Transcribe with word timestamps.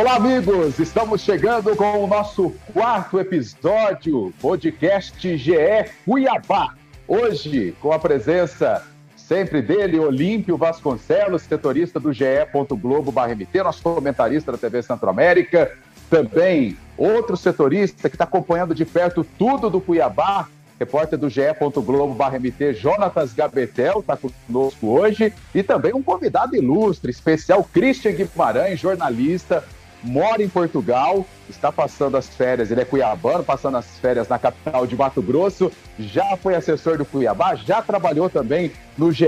Olá, 0.00 0.16
amigos! 0.16 0.78
Estamos 0.78 1.20
chegando 1.20 1.76
com 1.76 2.02
o 2.02 2.06
nosso 2.06 2.54
quarto 2.72 3.20
episódio, 3.20 4.32
podcast 4.40 5.36
GE 5.36 5.52
Cuiabá. 6.06 6.74
Hoje, 7.06 7.76
com 7.82 7.92
a 7.92 7.98
presença 7.98 8.82
sempre 9.14 9.60
dele, 9.60 10.00
Olímpio 10.00 10.56
Vasconcelos, 10.56 11.42
setorista 11.42 12.00
do 12.00 12.14
GE. 12.14 12.24
Globo 12.80 13.12
MT, 13.12 13.62
nosso 13.62 13.82
comentarista 13.82 14.50
da 14.50 14.56
TV 14.56 14.80
Centro-América. 14.82 15.70
Também 16.08 16.78
outro 16.96 17.36
setorista 17.36 18.08
que 18.08 18.14
está 18.14 18.24
acompanhando 18.24 18.74
de 18.74 18.86
perto 18.86 19.22
tudo 19.38 19.68
do 19.68 19.82
Cuiabá, 19.82 20.48
repórter 20.78 21.18
do 21.18 21.28
GE. 21.28 21.42
Globo 21.84 22.16
MT, 22.24 22.72
Jonatas 22.72 23.34
Gabetel, 23.34 24.00
está 24.00 24.16
conosco 24.16 24.86
hoje. 24.86 25.30
E 25.54 25.62
também 25.62 25.92
um 25.92 26.02
convidado 26.02 26.56
ilustre, 26.56 27.10
especial, 27.10 27.68
Christian 27.70 28.12
Guimarães, 28.12 28.80
jornalista, 28.80 29.62
mora 30.02 30.42
em 30.42 30.48
Portugal, 30.48 31.26
está 31.48 31.70
passando 31.70 32.16
as 32.16 32.28
férias, 32.28 32.70
ele 32.70 32.80
é 32.80 32.84
cuiabano, 32.84 33.44
passando 33.44 33.76
as 33.76 33.86
férias 33.98 34.28
na 34.28 34.38
capital 34.38 34.86
de 34.86 34.96
Mato 34.96 35.20
Grosso, 35.20 35.70
já 35.98 36.36
foi 36.36 36.54
assessor 36.54 36.96
do 36.96 37.04
Cuiabá, 37.04 37.54
já 37.54 37.82
trabalhou 37.82 38.30
também 38.30 38.72
no 38.96 39.12
GE. 39.12 39.26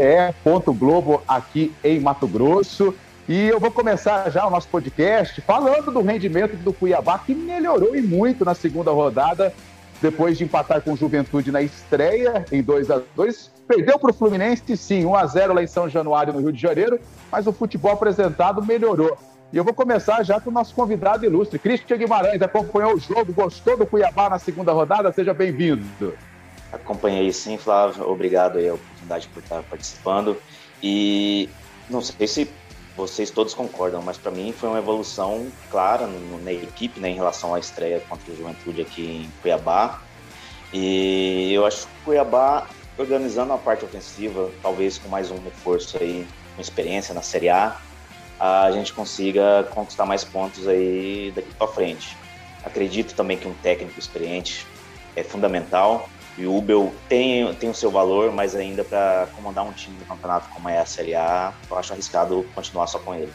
Globo 0.79 1.23
aqui 1.27 1.73
em 1.83 2.01
Mato 2.01 2.27
Grosso. 2.27 2.95
E 3.29 3.49
eu 3.49 3.61
vou 3.61 3.71
começar 3.71 4.29
já 4.31 4.47
o 4.47 4.51
nosso 4.51 4.69
podcast 4.69 5.41
falando 5.43 5.93
do 5.93 6.03
rendimento 6.03 6.57
do 6.57 6.73
Cuiabá, 6.73 7.19
que 7.19 7.35
melhorou 7.35 7.95
e 7.95 8.03
muito 8.03 8.45
na 8.45 8.55
segunda 8.55 8.91
rodada, 8.91 9.53
depois 10.01 10.37
de 10.37 10.45
empatar 10.45 10.83
com 10.83 10.97
Juventude 10.97 11.53
na 11.53 11.63
estreia, 11.63 12.45
em 12.51 12.63
2 12.63 12.91
a 12.91 13.01
2 13.15 13.53
Perdeu 13.67 13.99
para 13.99 14.11
o 14.11 14.15
Fluminense, 14.15 14.77
sim, 14.77 15.07
1 15.07 15.15
a 15.15 15.27
0 15.27 15.55
lá 15.55 15.63
em 15.63 15.67
São 15.67 15.89
Januário, 15.89 16.33
no 16.33 16.41
Rio 16.41 16.53
de 16.53 16.61
Janeiro, 16.61 17.01
mas 17.31 17.47
o 17.47 17.53
futebol 17.53 17.93
apresentado 17.93 18.63
melhorou. 18.63 19.17
E 19.53 19.57
eu 19.59 19.65
vou 19.65 19.75
começar 19.75 20.23
já 20.23 20.41
com 20.41 20.49
o 20.49 20.53
nosso 20.53 20.75
convidado 20.75 21.27
ilustre, 21.27 21.59
Cristian 21.59 21.99
Guimarães. 21.99 22.41
Acompanhou 22.41 22.95
o 22.95 22.99
jogo, 22.99 23.35
gostou 23.35 23.77
do 23.77 23.85
Cuiabá 23.85 24.31
na 24.31 24.39
segunda 24.39 24.73
rodada? 24.73 25.13
Seja 25.13 25.35
bem-vindo. 25.35 26.17
Acompanhei 26.73 27.31
sim, 27.35 27.59
Flávio. 27.59 28.09
Obrigado 28.09 28.57
aí 28.57 28.67
a 28.67 28.75
oportunidade 28.75 29.29
por 29.29 29.43
estar 29.43 29.63
participando. 29.65 30.39
E 30.83 31.51
não 31.91 32.01
sei 32.01 32.27
se 32.27 32.51
vocês 32.97 33.31
todos 33.31 33.53
concordam, 33.53 34.01
mas 34.01 34.17
para 34.17 34.31
mim 34.31 34.55
foi 34.57 34.71
uma 34.71 34.79
evolução 34.79 35.47
clara 35.71 36.09
na 36.43 36.53
equipe 36.53 36.99
né, 36.99 37.11
em 37.11 37.15
relação 37.15 37.55
à 37.55 37.59
estreia 37.59 38.01
contra 38.09 38.33
o 38.33 38.37
Juventude 38.37 38.81
aqui 38.81 39.27
em 39.27 39.43
Cuiabá. 39.43 40.01
E 40.73 41.53
eu 41.53 41.67
acho 41.67 41.87
que 41.87 41.93
o 42.01 42.05
Cuiabá 42.07 42.67
organizando 42.97 43.53
a 43.53 43.59
parte 43.59 43.85
ofensiva, 43.85 44.51
talvez 44.63 44.97
com 44.97 45.11
mais 45.11 45.31
um 45.31 45.37
reforço 45.43 45.99
aí, 46.01 46.27
com 46.57 46.63
experiência 46.63 47.15
na 47.15 47.21
Série 47.21 47.51
A, 47.51 47.77
a 48.43 48.73
gente 48.73 48.93
consiga 48.93 49.63
conquistar 49.71 50.05
mais 50.05 50.25
pontos 50.25 50.67
aí 50.67 51.33
daqui 51.33 51.55
para 51.55 51.69
frente. 51.69 52.17
Acredito 52.65 53.15
também 53.15 53.39
que 53.39 53.47
um 53.47 53.55
técnico 53.55 53.97
experiente 53.97 54.67
é 55.15 55.23
fundamental 55.23 56.09
e 56.37 56.45
o 56.45 56.57
Ubel 56.57 56.93
tem, 57.09 57.55
tem 57.55 57.71
o 57.71 57.75
seu 57.75 57.89
valor, 57.89 58.33
mas 58.33 58.57
ainda 58.57 58.83
para 58.83 59.29
comandar 59.37 59.65
um 59.65 59.71
time 59.71 59.97
do 59.97 60.05
campeonato 60.07 60.49
como 60.53 60.69
é 60.69 60.81
a 60.81 60.85
Série 60.85 61.15
A, 61.15 61.53
eu 61.71 61.79
acho 61.79 61.93
arriscado 61.93 62.45
continuar 62.53 62.89
só 62.89 62.99
com 62.99 63.15
ele. 63.15 63.33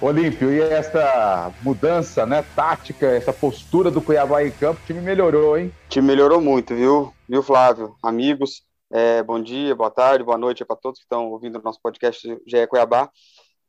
Olímpio, 0.00 0.50
e 0.50 0.60
essa 0.60 1.52
mudança 1.62 2.26
né, 2.26 2.44
tática, 2.56 3.06
essa 3.06 3.32
postura 3.32 3.92
do 3.92 4.02
Cuiabá 4.02 4.42
em 4.42 4.50
campo, 4.50 4.80
o 4.82 4.86
time 4.86 5.00
melhorou, 5.00 5.56
hein? 5.56 5.72
O 5.86 5.88
time 5.88 6.08
melhorou 6.08 6.40
muito, 6.40 6.74
viu, 6.74 7.12
viu 7.28 7.44
Flávio? 7.44 7.94
Amigos, 8.02 8.62
é, 8.90 9.22
bom 9.22 9.40
dia, 9.40 9.74
boa 9.76 9.90
tarde, 9.90 10.24
boa 10.24 10.38
noite 10.38 10.64
para 10.64 10.74
todos 10.74 10.98
que 10.98 11.04
estão 11.04 11.28
ouvindo 11.28 11.60
o 11.60 11.62
nosso 11.62 11.80
podcast 11.80 12.26
GE 12.44 12.66
Cuiabá 12.66 13.08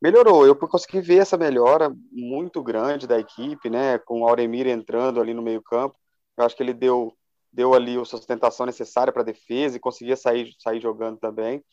melhorou. 0.02 0.46
Eu 0.46 0.56
consegui 0.56 1.02
ver 1.02 1.20
essa 1.20 1.38
melhora 1.38 1.94
muito 2.12 2.62
grande 2.64 3.08
da 3.08 3.20
equipe, 3.20 3.70
né? 3.70 3.98
Com 4.00 4.22
o 4.22 4.28
Auremir 4.28 4.68
entrando 4.68 5.20
ali 5.22 5.34
no 5.34 5.42
meio-campo. 5.42 5.96
Eu 6.38 6.46
acho 6.46 6.56
que 6.56 6.64
ele 6.64 6.74
deu, 6.74 7.14
deu 7.52 7.74
ali 7.74 8.00
a 8.00 8.06
sustentação 8.06 8.66
necessária 8.66 9.12
para 9.12 9.22
a 9.22 9.26
defesa 9.26 9.78
e 9.78 9.80
conseguia 9.80 10.16
sair, 10.16 10.54
sair 10.60 10.80
jogando 10.80 11.18
também. 11.18 11.64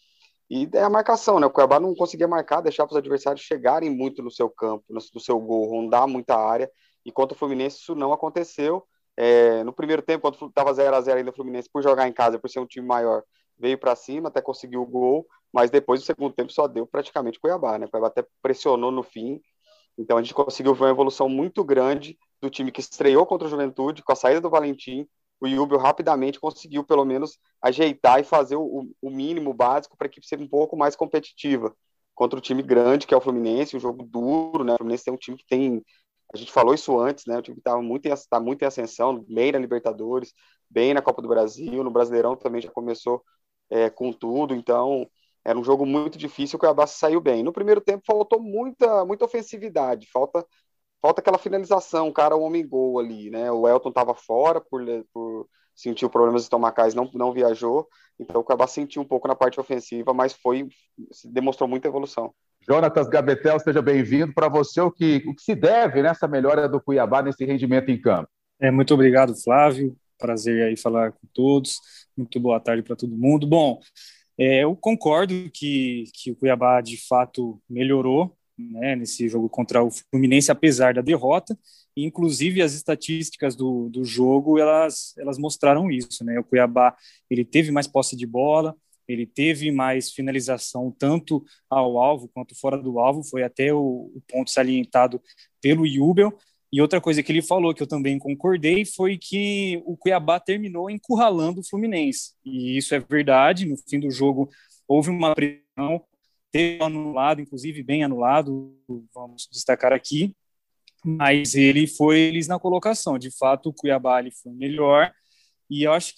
E 0.48 0.69
é 0.75 0.82
a 0.82 0.91
marcação, 0.91 1.41
né? 1.41 1.47
O 1.47 1.50
Cuiabá 1.50 1.81
não 1.81 1.94
conseguia 1.94 2.28
marcar, 2.28 2.60
deixar 2.60 2.87
os 2.87 2.97
adversários 2.97 3.44
chegarem 3.44 3.91
muito 3.91 4.22
no 4.22 4.31
seu 4.31 4.48
campo, 4.48 4.84
no, 4.88 5.00
seu 5.20 5.38
gol, 5.41 5.69
rondar 5.69 6.06
muita 6.06 6.37
área. 6.37 6.70
E 7.04 7.10
contra 7.10 7.34
o 7.34 7.38
Fluminense 7.38 7.78
isso 7.78 7.94
não 7.94 8.12
aconteceu. 8.12 8.84
É, 9.16 9.64
no 9.64 9.72
primeiro 9.72 10.03
tempo, 10.03 10.22
quando 10.22 10.48
estava 10.48 10.72
0 10.72 10.94
a 10.94 11.00
0 11.00 11.19
ainda 11.19 11.31
o 11.31 11.34
Fluminense, 11.34 11.69
por 11.72 11.82
jogar 11.82 12.06
em 12.06 12.12
casa, 12.12 12.38
por 12.38 12.50
ser 12.50 12.60
um 12.60 12.66
time 12.66 12.87
maior, 12.87 13.22
veio 13.58 13.78
para 13.78 13.97
cima 13.97 14.28
até 14.28 14.41
conseguir 14.41 14.76
o 14.76 14.87
gol, 14.87 15.26
mas 15.56 15.71
depois 15.71 16.00
do 16.00 16.05
segundo 16.05 16.34
tempo 16.34 16.53
só 16.53 16.69
deu 16.69 16.87
praticamente 16.87 17.41
Cuiabá, 17.41 17.78
né? 17.78 17.89
Cuiabá 17.89 18.09
até 18.09 18.22
pressionou 18.43 18.91
no 18.91 19.03
fim, 19.03 19.41
então 19.97 20.19
a 20.19 20.22
gente 20.22 20.34
conseguiu 20.34 20.75
ver 20.75 20.83
uma 20.84 20.91
evolução 20.91 21.31
muito 21.31 21.65
grande 21.65 22.19
do 22.43 22.50
time 22.50 22.71
que 22.71 22.81
estreou 22.81 23.25
contra 23.25 23.47
o 23.49 23.50
Juventude, 23.50 24.03
com 24.03 24.12
a 24.12 24.17
saída 24.17 24.39
do 24.43 24.50
Valentim, 24.50 25.09
o 25.41 25.47
Yubio 25.47 25.78
rapidamente 25.78 26.39
conseguiu 26.39 26.84
pelo 26.84 27.06
menos 27.06 27.39
ajeitar 27.62 28.21
e 28.21 28.25
fazer 28.25 28.56
o, 28.56 28.87
o 29.00 29.11
mínimo 29.11 29.55
básico 29.55 29.97
para 29.97 30.06
a 30.06 30.11
equipe 30.11 30.27
ser 30.27 30.39
um 30.39 30.47
pouco 30.49 30.77
mais 30.77 30.94
competitiva 30.94 31.75
contra 32.15 32.38
o 32.38 32.43
time 32.43 32.62
grande 32.62 33.06
que 33.06 33.15
é 33.15 33.17
o 33.17 33.21
Fluminense, 33.21 33.77
um 33.77 33.81
jogo 33.81 34.05
duro, 34.05 34.62
né? 34.62 34.75
O 34.75 34.77
Fluminense 34.77 35.05
tem 35.05 35.15
um 35.15 35.19
time 35.19 35.38
que 35.38 35.47
tem 35.49 35.83
a 36.34 36.37
gente 36.37 36.53
falou 36.53 36.75
isso 36.75 36.99
antes, 37.00 37.25
né? 37.27 37.38
O 37.38 37.43
time 37.43 37.56
estava 37.56 37.81
muito 37.81 38.05
está 38.06 38.38
muito 38.38 38.61
em 38.62 38.67
ascensão, 38.67 39.25
bem 39.27 39.53
na 39.53 39.59
Libertadores, 39.59 40.34
bem 40.69 40.93
na 40.93 41.00
Copa 41.00 41.23
do 41.23 41.28
Brasil, 41.28 41.83
no 41.83 41.91
Brasileirão 41.91 42.37
também 42.37 42.61
já 42.61 42.71
começou 42.71 43.23
é, 43.71 43.88
com 43.88 44.12
tudo, 44.12 44.55
então 44.55 45.09
era 45.46 45.56
um 45.56 45.62
jogo 45.62 45.86
muito 45.86 46.18
difícil, 46.18 46.56
o 46.56 46.58
Cuiabá 46.58 46.88
saiu 46.88 47.20
bem. 47.20 47.40
No 47.40 47.52
primeiro 47.52 47.80
tempo 47.80 48.02
faltou 48.04 48.42
muita, 48.42 49.04
muita 49.04 49.24
ofensividade, 49.24 50.08
falta, 50.12 50.44
falta 51.00 51.20
aquela 51.20 51.38
finalização, 51.38 52.10
cara, 52.10 52.34
o 52.34 52.42
homem 52.42 52.66
gol 52.66 52.98
ali, 52.98 53.30
né? 53.30 53.48
O 53.52 53.68
Elton 53.68 53.90
estava 53.90 54.12
fora 54.12 54.60
por, 54.60 54.82
por 55.14 55.48
sentir 55.72 56.08
problemas 56.08 56.42
estomacais, 56.42 56.94
não, 56.94 57.08
não 57.14 57.32
viajou, 57.32 57.86
então 58.18 58.40
o 58.40 58.44
Cuiabá 58.44 58.66
sentiu 58.66 59.00
um 59.00 59.04
pouco 59.04 59.28
na 59.28 59.36
parte 59.36 59.60
ofensiva, 59.60 60.12
mas 60.12 60.32
foi 60.32 60.66
demonstrou 61.26 61.68
muita 61.68 61.86
evolução. 61.86 62.34
Jonatas 62.68 63.08
Gabetel, 63.08 63.60
seja 63.60 63.80
bem-vindo. 63.80 64.34
Para 64.34 64.48
você, 64.48 64.80
o 64.80 64.90
que, 64.90 65.22
o 65.28 65.34
que 65.36 65.42
se 65.42 65.54
deve 65.54 66.02
nessa 66.02 66.26
melhora 66.26 66.68
do 66.68 66.80
Cuiabá 66.80 67.22
nesse 67.22 67.44
rendimento 67.44 67.88
em 67.88 68.00
campo? 68.00 68.28
É, 68.60 68.68
muito 68.72 68.92
obrigado, 68.94 69.32
Flávio. 69.44 69.96
Prazer 70.18 70.64
aí 70.64 70.76
falar 70.76 71.12
com 71.12 71.28
todos. 71.32 71.78
Muito 72.16 72.40
boa 72.40 72.58
tarde 72.58 72.82
para 72.82 72.96
todo 72.96 73.16
mundo. 73.16 73.46
Bom, 73.46 73.78
é, 74.38 74.64
eu 74.64 74.76
concordo 74.76 75.34
que, 75.50 76.04
que 76.12 76.30
o 76.30 76.36
Cuiabá 76.36 76.80
de 76.80 76.97
fato 77.06 77.60
melhorou 77.69 78.36
né, 78.58 78.97
nesse 78.97 79.28
jogo 79.28 79.48
contra 79.48 79.82
o 79.82 79.91
Fluminense, 79.91 80.50
apesar 80.50 80.94
da 80.94 81.00
derrota. 81.00 81.58
Inclusive 81.97 82.60
as 82.60 82.75
estatísticas 82.75 83.56
do, 83.56 83.88
do 83.88 84.04
jogo 84.04 84.58
elas, 84.58 85.14
elas 85.19 85.38
mostraram 85.38 85.91
isso. 85.91 86.25
Né? 86.25 86.38
O 86.38 86.44
Cuiabá 86.44 86.94
ele 87.30 87.44
teve 87.44 87.70
mais 87.70 87.86
posse 87.86 88.16
de 88.16 88.26
bola, 88.26 88.76
ele 89.08 89.26
teve 89.26 89.70
mais 89.70 90.10
finalização 90.10 90.94
tanto 90.98 91.44
ao 91.70 91.99
alvo 91.99 92.28
quanto 92.28 92.58
fora 92.58 92.76
do 92.76 92.99
alvo. 92.99 93.22
Foi 93.22 93.43
até 93.43 93.72
o, 93.72 94.11
o 94.14 94.22
ponto 94.28 94.50
salientado 94.50 95.20
pelo 95.61 95.87
Jubel. 95.87 96.37
E 96.72 96.80
outra 96.80 97.00
coisa 97.00 97.22
que 97.22 97.30
ele 97.30 97.42
falou, 97.42 97.72
que 97.72 97.82
eu 97.82 97.86
também 97.86 98.18
concordei, 98.18 98.84
foi 98.84 99.16
que 99.16 99.80
o 99.84 99.96
Cuiabá 99.96 100.40
terminou 100.40 100.90
encurralando 100.90 101.60
o 101.60 101.64
Fluminense. 101.64 102.34
E 102.44 102.76
isso 102.76 102.94
é 102.94 102.98
verdade. 102.98 103.66
No 103.66 103.76
fim 103.76 104.00
do 104.00 104.10
jogo, 104.10 104.50
houve 104.86 105.10
uma 105.10 105.34
pressão, 105.34 106.04
teve 106.50 106.82
anulado, 106.82 107.40
inclusive 107.40 107.82
bem 107.82 108.02
anulado, 108.02 108.76
vamos 109.14 109.48
destacar 109.50 109.92
aqui. 109.92 110.34
Mas 111.04 111.54
ele 111.54 111.86
foi 111.86 112.18
eles 112.18 112.48
na 112.48 112.58
colocação. 112.58 113.16
De 113.16 113.30
fato, 113.30 113.68
o 113.68 113.72
Cuiabá 113.72 114.18
ele 114.18 114.32
foi 114.32 114.52
melhor. 114.52 115.12
E 115.70 115.84
eu 115.84 115.92
acho 115.92 116.14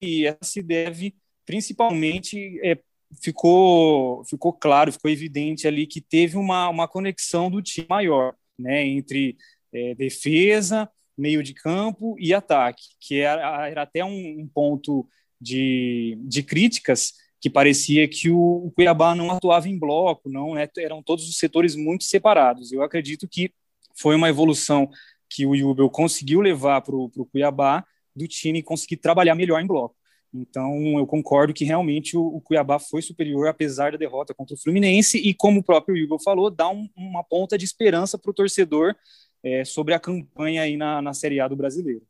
que 0.00 0.26
essa 0.26 0.38
se 0.42 0.62
deve 0.62 1.14
principalmente. 1.46 2.60
É, 2.64 2.78
ficou, 3.22 4.24
ficou 4.24 4.52
claro, 4.52 4.92
ficou 4.92 5.10
evidente 5.10 5.66
ali 5.66 5.86
que 5.86 6.00
teve 6.00 6.36
uma, 6.36 6.68
uma 6.68 6.86
conexão 6.86 7.50
do 7.50 7.60
time 7.60 7.86
maior 7.88 8.34
né, 8.60 8.86
entre 8.86 9.36
é, 9.72 9.94
defesa, 9.94 10.88
meio 11.16 11.42
de 11.42 11.54
campo 11.54 12.16
e 12.18 12.32
ataque, 12.32 12.82
que 13.00 13.20
era, 13.20 13.68
era 13.68 13.82
até 13.82 14.04
um, 14.04 14.40
um, 14.40 14.48
ponto 14.52 15.08
de, 15.40 16.18
de 16.22 16.42
críticas 16.42 17.12
que 17.40 17.48
parecia 17.50 18.06
que 18.08 18.30
o, 18.30 18.72
Cuiabá 18.74 19.14
não 19.14 19.30
atuava 19.30 19.68
em 19.68 19.78
bloco, 19.78 20.28
não 20.28 20.54
né, 20.54 20.68
eram 20.78 21.02
todos 21.02 21.28
os 21.28 21.36
setores 21.36 21.74
muito 21.74 22.04
separados. 22.04 22.72
Eu 22.72 22.82
acredito 22.82 23.26
que 23.28 23.52
foi 23.98 24.14
uma 24.14 24.28
evolução 24.28 24.88
que 25.28 25.46
o 25.46 25.56
Jubel 25.56 25.88
conseguiu 25.88 26.40
levar 26.40 26.80
para 26.82 26.94
o 26.94 27.28
Cuiabá 27.30 27.84
do 28.14 28.26
time 28.26 28.62
conseguir 28.62 28.96
trabalhar 28.96 29.34
melhor 29.34 29.60
em 29.60 29.66
bloco. 29.66 29.94
Então, 30.32 30.98
eu 30.98 31.06
concordo 31.06 31.52
que 31.52 31.64
realmente 31.64 32.16
o, 32.16 32.22
o, 32.22 32.40
Cuiabá 32.40 32.78
foi 32.78 33.02
superior, 33.02 33.48
apesar 33.48 33.92
da 33.92 33.98
derrota 33.98 34.32
contra 34.32 34.54
o 34.54 34.58
Fluminense, 34.58 35.18
e 35.18 35.34
como 35.34 35.60
o 35.60 35.62
próprio 35.62 35.96
Igor 35.96 36.22
falou, 36.22 36.50
dá 36.50 36.68
um, 36.68 36.88
uma 36.96 37.24
ponta 37.24 37.58
de 37.58 37.64
esperança 37.64 38.16
para 38.16 38.30
o 38.30 38.34
torcedor 38.34 38.94
é, 39.42 39.64
sobre 39.64 39.92
a 39.92 39.98
campanha 39.98 40.62
aí 40.62 40.76
na, 40.76 41.02
na 41.02 41.12
Série 41.12 41.40
A 41.40 41.48
do 41.48 41.56
brasileiro. 41.56 42.02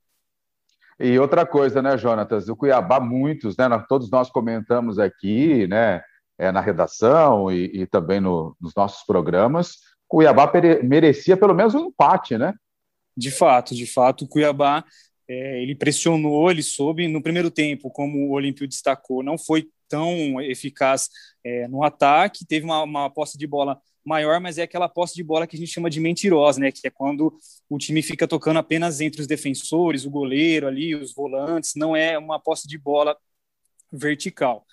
E 0.99 1.19
outra 1.19 1.47
coisa, 1.47 1.81
né, 1.81 1.97
Jonatas? 1.97 2.49
O 2.51 2.57
Cuiabá, 2.57 3.01
muitos, 3.01 3.57
né? 3.57 3.67
Todos 3.89 4.11
nós 4.11 4.31
comentamos 4.31 4.99
aqui, 4.99 5.67
né? 5.67 6.03
É, 6.37 6.51
na 6.51 6.61
redação 6.61 7.51
e, 7.51 7.83
e 7.83 7.87
também 7.87 8.19
no, 8.19 8.57
nos 8.59 8.75
nossos 8.75 9.05
programas, 9.05 9.77
Cuiabá 10.11 10.51
merecia 10.83 11.37
pelo 11.37 11.55
menos 11.55 11.75
um 11.75 11.87
empate, 11.87 12.37
né? 12.37 12.53
De 13.17 13.31
fato, 13.31 13.75
de 13.75 13.87
fato, 13.87 14.25
o 14.25 14.29
Cuiabá 14.29 14.85
é, 15.31 15.63
ele 15.63 15.77
pressionou, 15.77 16.51
ele 16.51 16.63
soube 16.63 17.07
no 17.07 17.23
primeiro 17.23 17.53
tempo, 17.53 17.89
como 17.89 18.19
o 18.19 18.33
Olímpio 18.33 18.67
destacou, 18.67 19.23
não 19.23 19.39
foi 19.39 19.69
tão 19.89 20.41
eficaz 20.41 21.09
é, 21.45 21.69
no 21.69 21.85
ataque, 21.85 22.45
teve 22.45 22.65
uma, 22.65 22.83
uma 22.83 23.11
posse 23.11 23.39
de 23.39 23.47
bola 23.47 23.81
maior, 24.05 24.41
mas 24.41 24.59
é 24.59 24.63
aquela 24.63 24.89
posse 24.89 25.15
de 25.15 25.23
bola 25.23 25.47
que 25.47 25.55
a 25.55 25.59
gente 25.59 25.71
chama 25.71 25.89
de 25.89 26.01
mentirosa, 26.01 26.59
né? 26.59 26.73
Que 26.73 26.89
é 26.89 26.91
quando 26.91 27.33
o 27.69 27.79
time 27.79 28.03
fica 28.03 28.27
tocando 28.27 28.59
apenas 28.59 29.01
entre 29.01 29.21
os 29.21 29.27
defensores, 29.27 30.05
o 30.05 30.11
goleiro 30.11 30.67
ali, 30.67 30.97
os 30.97 31.15
volantes, 31.15 31.75
não 31.77 31.95
é 31.95 32.19
uma 32.19 32.41
posse 32.41 32.67
de 32.67 32.77
bola 32.77 33.17
vertical. 33.93 34.67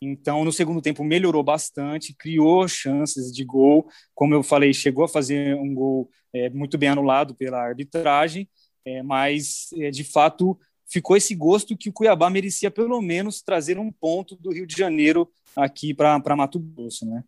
Então, 0.00 0.44
no 0.44 0.52
segundo 0.52 0.80
tempo, 0.80 1.02
melhorou 1.02 1.42
bastante, 1.42 2.14
criou 2.14 2.68
chances 2.68 3.32
de 3.32 3.44
gol. 3.44 3.88
Como 4.14 4.32
eu 4.32 4.44
falei, 4.44 4.72
chegou 4.72 5.04
a 5.04 5.08
fazer 5.08 5.56
um 5.56 5.74
gol 5.74 6.08
é, 6.32 6.48
muito 6.50 6.78
bem 6.78 6.90
anulado 6.90 7.34
pela 7.34 7.60
arbitragem, 7.60 8.48
é, 8.88 9.02
mas, 9.02 9.70
é, 9.74 9.90
de 9.90 10.04
fato, 10.04 10.58
ficou 10.86 11.16
esse 11.16 11.34
gosto 11.34 11.76
que 11.76 11.88
o 11.88 11.92
Cuiabá 11.92 12.30
merecia, 12.30 12.70
pelo 12.70 13.00
menos, 13.02 13.42
trazer 13.42 13.78
um 13.78 13.92
ponto 13.92 14.36
do 14.36 14.52
Rio 14.52 14.66
de 14.66 14.76
Janeiro 14.76 15.30
aqui 15.56 15.92
para 15.92 16.36
Mato 16.36 16.58
Grosso, 16.58 17.06
né? 17.06 17.22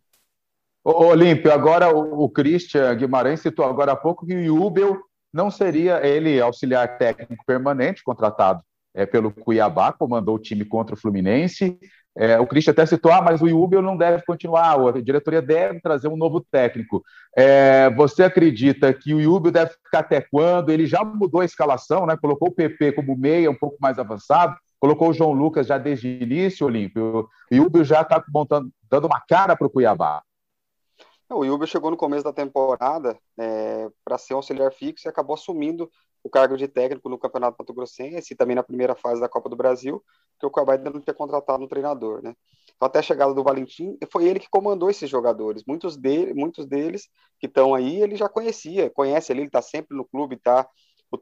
Ô, 0.83 1.05
Olímpio, 1.05 1.51
agora 1.51 1.95
o, 1.95 2.23
o 2.23 2.29
Christian 2.29 2.95
Guimarães 2.95 3.41
citou 3.41 3.65
agora 3.65 3.91
há 3.91 3.95
pouco 3.95 4.25
que 4.25 4.33
o 4.33 4.43
Jubel 4.43 4.99
não 5.31 5.51
seria 5.51 6.05
ele 6.05 6.41
auxiliar 6.41 6.97
técnico 6.97 7.45
permanente, 7.45 8.03
contratado 8.03 8.63
é, 8.93 9.05
pelo 9.05 9.31
Cuiabá, 9.31 9.93
comandou 9.93 10.35
o 10.35 10.39
time 10.39 10.65
contra 10.65 10.95
o 10.95 10.97
Fluminense. 10.97 11.79
É, 12.17 12.37
o 12.39 12.45
Christian 12.45 12.71
até 12.71 12.85
citou, 12.85 13.11
ah, 13.11 13.21
mas 13.21 13.41
o 13.41 13.47
Jubel 13.47 13.81
não 13.81 13.95
deve 13.95 14.23
continuar, 14.25 14.77
a 14.77 15.01
diretoria 15.01 15.41
deve 15.41 15.79
trazer 15.79 16.09
um 16.09 16.17
novo 16.17 16.41
técnico. 16.41 17.01
É, 17.35 17.89
você 17.91 18.23
acredita 18.23 18.93
que 18.93 19.13
o 19.13 19.21
Jubel 19.21 19.51
deve 19.51 19.71
ficar 19.71 19.99
até 19.99 20.19
quando? 20.19 20.71
Ele 20.71 20.85
já 20.85 21.05
mudou 21.05 21.39
a 21.39 21.45
escalação, 21.45 22.05
né? 22.05 22.17
colocou 22.17 22.49
o 22.49 22.53
PP 22.53 22.91
como 22.93 23.15
meia, 23.15 23.49
um 23.49 23.55
pouco 23.55 23.77
mais 23.79 23.97
avançado, 23.97 24.57
colocou 24.77 25.09
o 25.09 25.13
João 25.13 25.31
Lucas 25.31 25.67
já 25.67 25.77
desde 25.77 26.07
o 26.07 26.23
início, 26.23 26.67
Olímpio. 26.67 27.29
O 27.49 27.55
Jubel 27.55 27.85
já 27.85 28.01
está 28.01 28.21
dando 28.89 29.05
uma 29.05 29.21
cara 29.21 29.55
para 29.55 29.67
o 29.67 29.69
Cuiabá. 29.69 30.21
O 31.29 31.45
Jubel 31.45 31.67
chegou 31.67 31.89
no 31.89 31.95
começo 31.95 32.25
da 32.25 32.33
temporada 32.33 33.17
é, 33.39 33.87
para 34.03 34.17
ser 34.17 34.33
um 34.33 34.37
auxiliar 34.37 34.73
fixo 34.73 35.07
e 35.07 35.09
acabou 35.09 35.33
assumindo 35.33 35.89
o 36.23 36.29
cargo 36.29 36.55
de 36.55 36.67
técnico 36.67 37.09
no 37.09 37.17
Campeonato 37.17 37.57
Mato 37.59 37.73
Grossense 37.73 38.33
e 38.33 38.35
também 38.35 38.55
na 38.55 38.63
primeira 38.63 38.95
fase 38.95 39.19
da 39.19 39.29
Copa 39.29 39.49
do 39.49 39.55
Brasil, 39.55 40.03
que 40.39 40.45
o 40.45 40.49
Cuiabá 40.49 40.73
ainda 40.73 40.89
não 40.89 41.01
tinha 41.01 41.13
contratado 41.13 41.63
um 41.63 41.67
treinador, 41.67 42.21
né? 42.21 42.35
Então, 42.75 42.87
até 42.87 42.99
a 42.99 43.03
chegada 43.03 43.33
do 43.33 43.43
Valentim, 43.43 43.97
foi 44.11 44.25
ele 44.27 44.39
que 44.39 44.49
comandou 44.49 44.89
esses 44.89 45.09
jogadores. 45.09 45.63
Muitos, 45.67 45.97
dele, 45.97 46.33
muitos 46.33 46.65
deles 46.65 47.09
que 47.39 47.47
estão 47.47 47.75
aí, 47.75 48.01
ele 48.01 48.15
já 48.15 48.27
conhecia, 48.27 48.89
conhece 48.89 49.31
ali, 49.31 49.41
ele 49.41 49.47
está 49.47 49.61
sempre 49.61 49.95
no 49.95 50.05
clube, 50.05 50.35
está 50.35 50.67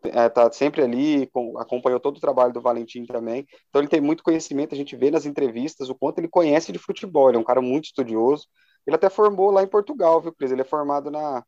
é, 0.05 0.29
tá 0.29 0.51
sempre 0.51 0.83
ali, 0.83 1.27
com, 1.27 1.57
acompanhou 1.57 1.99
todo 1.99 2.17
o 2.17 2.21
trabalho 2.21 2.53
do 2.53 2.61
Valentim 2.61 3.05
também. 3.05 3.45
Então, 3.69 3.81
ele 3.81 3.89
tem 3.89 3.99
muito 3.99 4.23
conhecimento, 4.23 4.73
a 4.73 4.77
gente 4.77 4.95
vê 4.95 5.09
nas 5.09 5.25
entrevistas 5.25 5.89
o 5.89 5.95
quanto 5.95 6.19
ele 6.19 6.27
conhece 6.27 6.71
de 6.71 6.79
futebol. 6.79 7.29
Ele 7.29 7.37
é 7.37 7.41
um 7.41 7.43
cara 7.43 7.61
muito 7.61 7.85
estudioso. 7.85 8.47
Ele 8.85 8.95
até 8.95 9.09
formou 9.09 9.51
lá 9.51 9.63
em 9.63 9.67
Portugal, 9.67 10.21
viu, 10.21 10.33
Cris? 10.33 10.51
Ele 10.51 10.61
é 10.61 10.65
formado 10.65 11.11
na, 11.11 11.43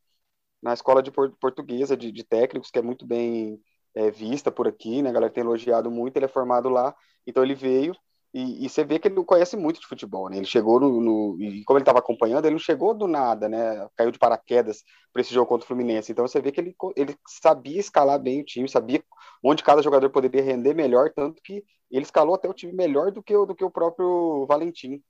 na 0.61 0.73
escola 0.73 1.01
de 1.01 1.11
portuguesa 1.11 1.97
de, 1.97 2.11
de 2.11 2.23
técnicos, 2.23 2.69
que 2.69 2.79
é 2.79 2.81
muito 2.81 3.05
bem 3.05 3.59
é, 3.95 4.11
vista 4.11 4.51
por 4.51 4.67
aqui, 4.67 5.01
né? 5.01 5.09
A 5.09 5.13
galera 5.13 5.33
tem 5.33 5.43
elogiado 5.43 5.89
muito, 5.89 6.17
ele 6.17 6.25
é 6.25 6.29
formado 6.29 6.69
lá, 6.69 6.95
então 7.25 7.43
ele 7.43 7.55
veio 7.55 7.95
e, 8.33 8.65
e 8.65 8.69
você 8.69 8.83
vê 8.83 8.97
que 8.97 9.09
ele 9.09 9.15
não 9.15 9.25
conhece 9.25 9.57
muito 9.57 9.81
de 9.81 9.87
futebol, 9.87 10.29
né? 10.29 10.37
Ele 10.37 10.45
chegou 10.45 10.79
no, 10.79 11.01
no 11.01 11.37
e 11.41 11.63
como 11.65 11.77
ele 11.77 11.83
estava 11.83 11.99
acompanhando, 11.99 12.45
ele 12.45 12.53
não 12.53 12.59
chegou 12.59 12.93
do 12.93 13.07
nada, 13.07 13.49
né? 13.49 13.87
Caiu 13.95 14.11
de 14.11 14.19
paraquedas 14.19 14.83
para 15.11 15.21
esse 15.21 15.33
jogo 15.33 15.47
contra 15.47 15.65
o 15.65 15.67
Fluminense. 15.67 16.11
Então 16.11 16.25
você 16.25 16.39
vê 16.39 16.51
que 16.51 16.61
ele, 16.61 16.75
ele 16.95 17.15
sabia 17.27 17.79
escalar 17.79 18.19
bem 18.19 18.41
o 18.41 18.45
time, 18.45 18.69
sabia 18.69 19.03
onde 19.43 19.63
cada 19.63 19.81
jogador 19.81 20.09
poderia 20.09 20.41
render 20.41 20.73
melhor, 20.73 21.11
tanto 21.13 21.41
que 21.43 21.63
ele 21.89 22.03
escalou 22.05 22.35
até 22.35 22.47
o 22.47 22.53
time 22.53 22.71
melhor 22.71 23.11
do 23.11 23.21
que 23.21 23.35
o, 23.35 23.45
do 23.45 23.53
que 23.53 23.65
o 23.65 23.71
próprio 23.71 24.45
Valentim, 24.47 25.03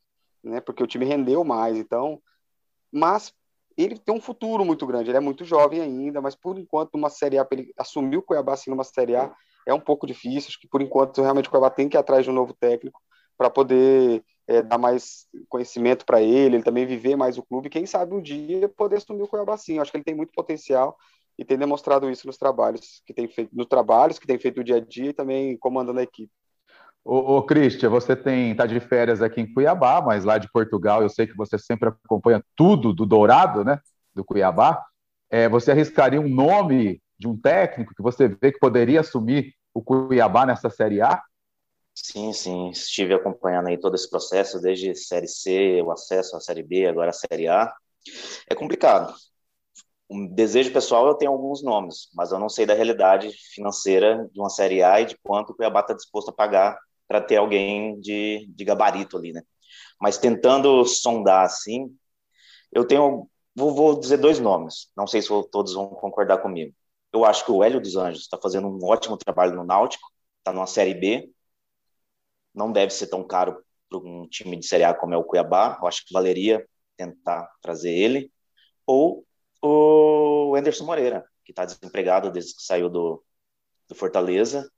né? 0.44 0.59
Porque 0.59 0.83
o 0.83 0.88
time 0.88 1.06
rendeu 1.06 1.44
mais. 1.44 1.77
Então, 1.77 2.19
mas 2.92 3.31
ele 3.83 3.97
tem 3.97 4.13
um 4.13 4.21
futuro 4.21 4.65
muito 4.65 4.85
grande, 4.85 5.09
ele 5.09 5.17
é 5.17 5.21
muito 5.21 5.45
jovem 5.45 5.81
ainda, 5.81 6.21
mas 6.21 6.35
por 6.35 6.57
enquanto, 6.57 6.91
numa 6.93 7.09
Série 7.09 7.37
A, 7.37 7.47
ele 7.51 7.73
assumir 7.77 8.17
o 8.17 8.21
Cuiabá 8.21 8.53
assim 8.53 8.69
numa 8.69 8.83
Série 8.83 9.15
A 9.15 9.33
é 9.65 9.73
um 9.73 9.79
pouco 9.79 10.07
difícil, 10.07 10.49
acho 10.49 10.59
que 10.59 10.67
por 10.67 10.81
enquanto 10.81 11.21
realmente 11.21 11.47
o 11.47 11.51
Cuiabá 11.51 11.69
tem 11.69 11.87
que 11.87 11.95
ir 11.95 11.99
atrás 11.99 12.23
de 12.23 12.31
um 12.31 12.33
novo 12.33 12.53
técnico 12.53 12.99
para 13.37 13.49
poder 13.49 14.23
é, 14.47 14.61
dar 14.61 14.77
mais 14.77 15.27
conhecimento 15.49 16.05
para 16.05 16.21
ele, 16.21 16.57
ele 16.57 16.63
também 16.63 16.85
viver 16.85 17.15
mais 17.15 17.37
o 17.37 17.43
clube, 17.43 17.69
quem 17.69 17.85
sabe 17.85 18.13
um 18.13 18.21
dia 18.21 18.67
poder 18.69 18.97
assumir 18.97 19.23
o 19.23 19.27
Cuiabá 19.27 19.57
sim, 19.57 19.79
acho 19.79 19.91
que 19.91 19.97
ele 19.97 20.03
tem 20.03 20.15
muito 20.15 20.31
potencial 20.33 20.97
e 21.37 21.45
tem 21.45 21.57
demonstrado 21.57 22.09
isso 22.09 22.27
nos 22.27 22.37
trabalhos 22.37 23.01
que 23.05 23.13
tem 23.13 23.27
feito, 23.27 23.55
nos 23.55 23.67
trabalhos 23.67 24.19
que 24.19 24.27
tem 24.27 24.37
feito 24.37 24.61
o 24.61 24.63
dia 24.63 24.77
a 24.77 24.79
dia 24.79 25.09
e 25.09 25.13
também 25.13 25.57
comandando 25.57 25.99
a 25.99 26.03
equipe. 26.03 26.31
Ô, 27.03 27.38
ô 27.39 27.45
você 27.89 28.15
tem 28.15 28.56
tá 28.56 28.65
de 28.65 28.80
férias 28.80 29.21
aqui 29.21 29.42
em 29.42 29.51
Cuiabá, 29.51 30.01
mas 30.01 30.24
lá 30.24 30.38
de 30.38 30.51
Portugal 30.51 31.01
eu 31.01 31.09
sei 31.09 31.25
que 31.25 31.36
você 31.36 31.57
sempre 31.57 31.89
acompanha 31.89 32.44
tudo 32.56 32.94
do 32.94 33.06
Dourado, 33.06 33.63
né? 33.63 33.80
Do 34.13 34.24
Cuiabá. 34.24 34.83
É, 35.30 35.50
você 35.50 35.71
arriscaria 35.71 36.21
um 36.21 36.30
nome 36.30 37.01
de 37.18 37.27
um 37.27 37.39
técnico 37.39 37.94
que 37.95 38.01
você 38.01 38.27
vê 38.27 38.51
que 38.51 38.59
poderia 38.59 39.00
assumir 39.00 39.53
o 39.74 39.81
Cuiabá 39.81 40.45
nessa 40.45 40.69
Série 40.69 41.01
A? 41.01 41.21
Sim, 41.94 42.33
sim. 42.33 42.69
Estive 42.69 43.13
acompanhando 43.13 43.68
aí 43.68 43.77
todo 43.80 43.95
esse 43.95 44.09
processo, 44.09 44.59
desde 44.59 44.95
Série 44.95 45.27
C, 45.27 45.81
o 45.81 45.92
acesso 45.92 46.36
à 46.36 46.39
Série 46.39 46.63
B, 46.63 46.86
agora 46.88 47.09
a 47.09 47.13
Série 47.13 47.48
A. 47.48 47.72
É 48.50 48.55
complicado. 48.55 49.13
Um 50.10 50.27
desejo 50.27 50.74
pessoal, 50.74 51.08
eu 51.08 51.13
tenho 51.13 51.31
alguns 51.31 51.63
nomes, 51.63 52.10
mas 52.13 52.31
eu 52.31 52.39
não 52.39 52.50
sei 52.50 52.65
da 52.65 52.74
realidade 52.74 53.31
financeira 53.53 54.27
de 54.34 54.39
uma 54.39 54.50
Série 54.50 54.84
A 54.84 55.00
e 55.00 55.05
de 55.05 55.17
quanto 55.24 55.51
o 55.51 55.55
Cuiabá 55.55 55.81
está 55.81 55.93
disposto 55.93 56.29
a 56.29 56.34
pagar 56.34 56.77
para 57.12 57.20
ter 57.20 57.36
alguém 57.36 58.00
de, 58.00 58.48
de 58.56 58.63
gabarito 58.63 59.18
ali, 59.18 59.34
né? 59.34 59.44
Mas 60.00 60.18
tentando 60.18 60.86
sondar 60.86 61.44
assim, 61.44 61.94
eu 62.72 62.88
tenho, 62.88 63.30
vou, 63.53 63.75
vou 63.75 64.00
dizer 64.00 64.15
dois 64.15 64.39
nomes, 64.39 64.89
não 64.96 65.06
sei 65.06 65.22
se 65.22 65.27
todos 65.51 65.74
vão 65.74 65.89
concordar 65.89 66.38
comigo. 66.38 66.74
Eu 67.12 67.25
acho 67.25 67.44
que 67.44 67.51
o 67.51 67.62
Hélio 67.62 67.82
dos 67.82 67.98
Anjos 67.98 68.22
está 68.22 68.38
fazendo 68.41 68.70
um 68.70 68.80
ótimo 68.86 69.18
trabalho 69.18 69.53
no 69.53 69.65
Náutico, 69.65 70.10
está 70.38 70.53
numa 70.53 70.65
Série 70.65 70.94
B, 70.94 71.30
não 72.56 72.72
deve 72.72 72.94
ser 72.94 73.08
tão 73.08 73.27
caro 73.27 73.62
para 73.89 74.00
um 74.00 74.25
time 74.30 74.56
de 74.56 74.65
Série 74.65 74.86
A 74.86 74.94
como 74.94 75.13
é 75.13 75.18
o 75.18 75.24
Cuiabá, 75.25 75.77
eu 75.82 75.88
acho 75.89 76.06
que 76.06 76.13
valeria 76.13 76.65
tentar 76.96 77.46
trazer 77.62 77.91
ele, 77.91 78.32
ou 78.88 79.25
o 79.62 80.56
Anderson 80.56 80.86
Moreira, 80.86 81.25
que 81.44 81.51
está 81.51 81.65
desempregado 81.65 82.32
desde 82.32 82.56
que 82.56 82.63
saiu 82.63 82.89
do, 82.89 83.22
do 83.89 83.96
Fortaleza, 83.96 84.72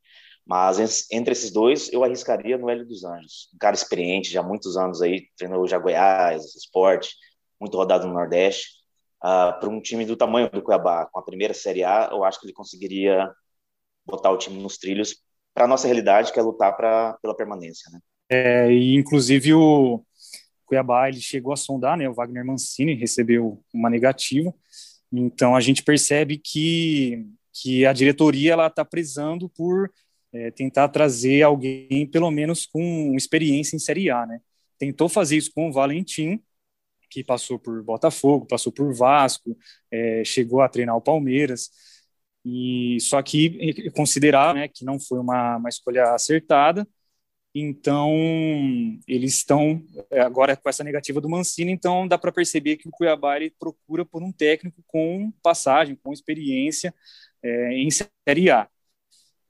mas 0.45 1.07
entre 1.12 1.31
esses 1.31 1.51
dois, 1.51 1.91
eu 1.91 2.03
arriscaria 2.03 2.57
no 2.57 2.69
Hélio 2.69 2.85
dos 2.85 3.03
Anjos. 3.03 3.50
Um 3.53 3.57
cara 3.57 3.75
experiente, 3.75 4.29
já 4.29 4.41
há 4.41 4.43
muitos 4.43 4.75
anos 4.75 5.01
aí, 5.01 5.27
treinou 5.38 5.65
já 5.67 5.77
Goiás, 5.77 6.55
esporte, 6.55 7.15
muito 7.59 7.77
rodado 7.77 8.05
no 8.07 8.13
Nordeste. 8.13 8.83
Uh, 9.23 9.57
para 9.57 9.69
um 9.69 9.81
time 9.81 10.05
do 10.05 10.17
tamanho 10.17 10.51
do 10.51 10.62
Cuiabá, 10.62 11.05
com 11.05 11.17
a 11.17 11.23
primeira 11.23 11.53
Série 11.53 11.83
A, 11.83 12.09
eu 12.12 12.25
acho 12.25 12.39
que 12.41 12.45
ele 12.45 12.53
conseguiria 12.53 13.31
botar 14.05 14.31
o 14.31 14.38
time 14.38 14.62
nos 14.62 14.77
trilhos 14.77 15.15
para 15.53 15.65
nossa 15.65 15.88
realidade, 15.88 16.33
que 16.33 16.39
é 16.39 16.41
lutar 16.41 16.75
pra, 16.75 17.17
pela 17.21 17.35
permanência. 17.35 17.89
Né? 17.89 18.00
É, 18.29 18.69
e 18.69 18.95
inclusive 18.95 19.53
o 19.53 20.03
Cuiabá 20.65 21.07
ele 21.07 21.21
chegou 21.21 21.53
a 21.53 21.57
sondar, 21.57 21.97
né? 21.97 22.09
O 22.09 22.13
Wagner 22.13 22.45
Mancini 22.45 22.95
recebeu 22.95 23.63
uma 23.73 23.89
negativa. 23.89 24.53
Então 25.12 25.55
a 25.55 25.62
gente 25.62 25.83
percebe 25.83 26.38
que, 26.38 27.25
que 27.53 27.85
a 27.85 27.93
diretoria 27.93 28.53
ela 28.53 28.67
está 28.67 28.83
prezando 28.83 29.47
por 29.47 29.89
é, 30.34 30.52
tentar 30.52 30.90
trazer 30.90 31.44
alguém, 31.44 32.08
pelo 32.08 32.32
menos 32.32 32.66
com 32.66 33.16
experiência 33.16 33.75
em 33.75 33.80
Série 33.80 34.10
A, 34.10 34.25
né? 34.25 34.42
Tentou 34.78 35.08
fazer 35.08 35.38
isso 35.38 35.52
com 35.54 35.70
o 35.70 35.72
Valentim, 35.72 36.42
que 37.10 37.24
passou 37.24 37.60
por 37.60 37.84
Botafogo, 37.84 38.48
passou 38.48 38.72
por 38.72 38.94
Vasco, 38.94 39.56
é, 39.92 40.24
chegou 40.25 40.62
a 40.62 40.70
treinar 40.70 40.98
o 40.98 41.02
Palmeiras, 41.02 41.70
e 42.44 42.98
só 43.00 43.22
que 43.22 43.90
considerar 43.92 44.54
né, 44.54 44.68
que 44.68 44.84
não 44.84 45.00
foi 45.00 45.20
uma, 45.20 45.58
uma 45.58 45.70
escolha 45.70 46.13
acertada, 46.13 46.88
então 47.56 48.12
eles 49.08 49.36
estão 49.36 49.84
é, 50.10 50.22
agora 50.22 50.58
com 50.58 50.68
essa 50.68 50.84
negativa 50.84 51.22
do 51.22 51.30
Mancini, 51.30 51.72
então 51.72 52.08
dá 52.08 52.18
para 52.18 52.32
perceber 52.32 52.78
que 52.78 52.88
o 52.88 52.92
Cuiabá 52.92 53.38
ele 53.38 53.52
procura 53.52 54.04
por 54.04 54.24
um 54.24 54.32
técnico 54.32 54.84
com 54.88 55.32
passagem, 55.44 55.96
com 55.96 56.12
experiência 56.12 56.94
é, 57.44 57.74
em 57.74 57.90
Série 57.92 58.50
A. 58.50 58.68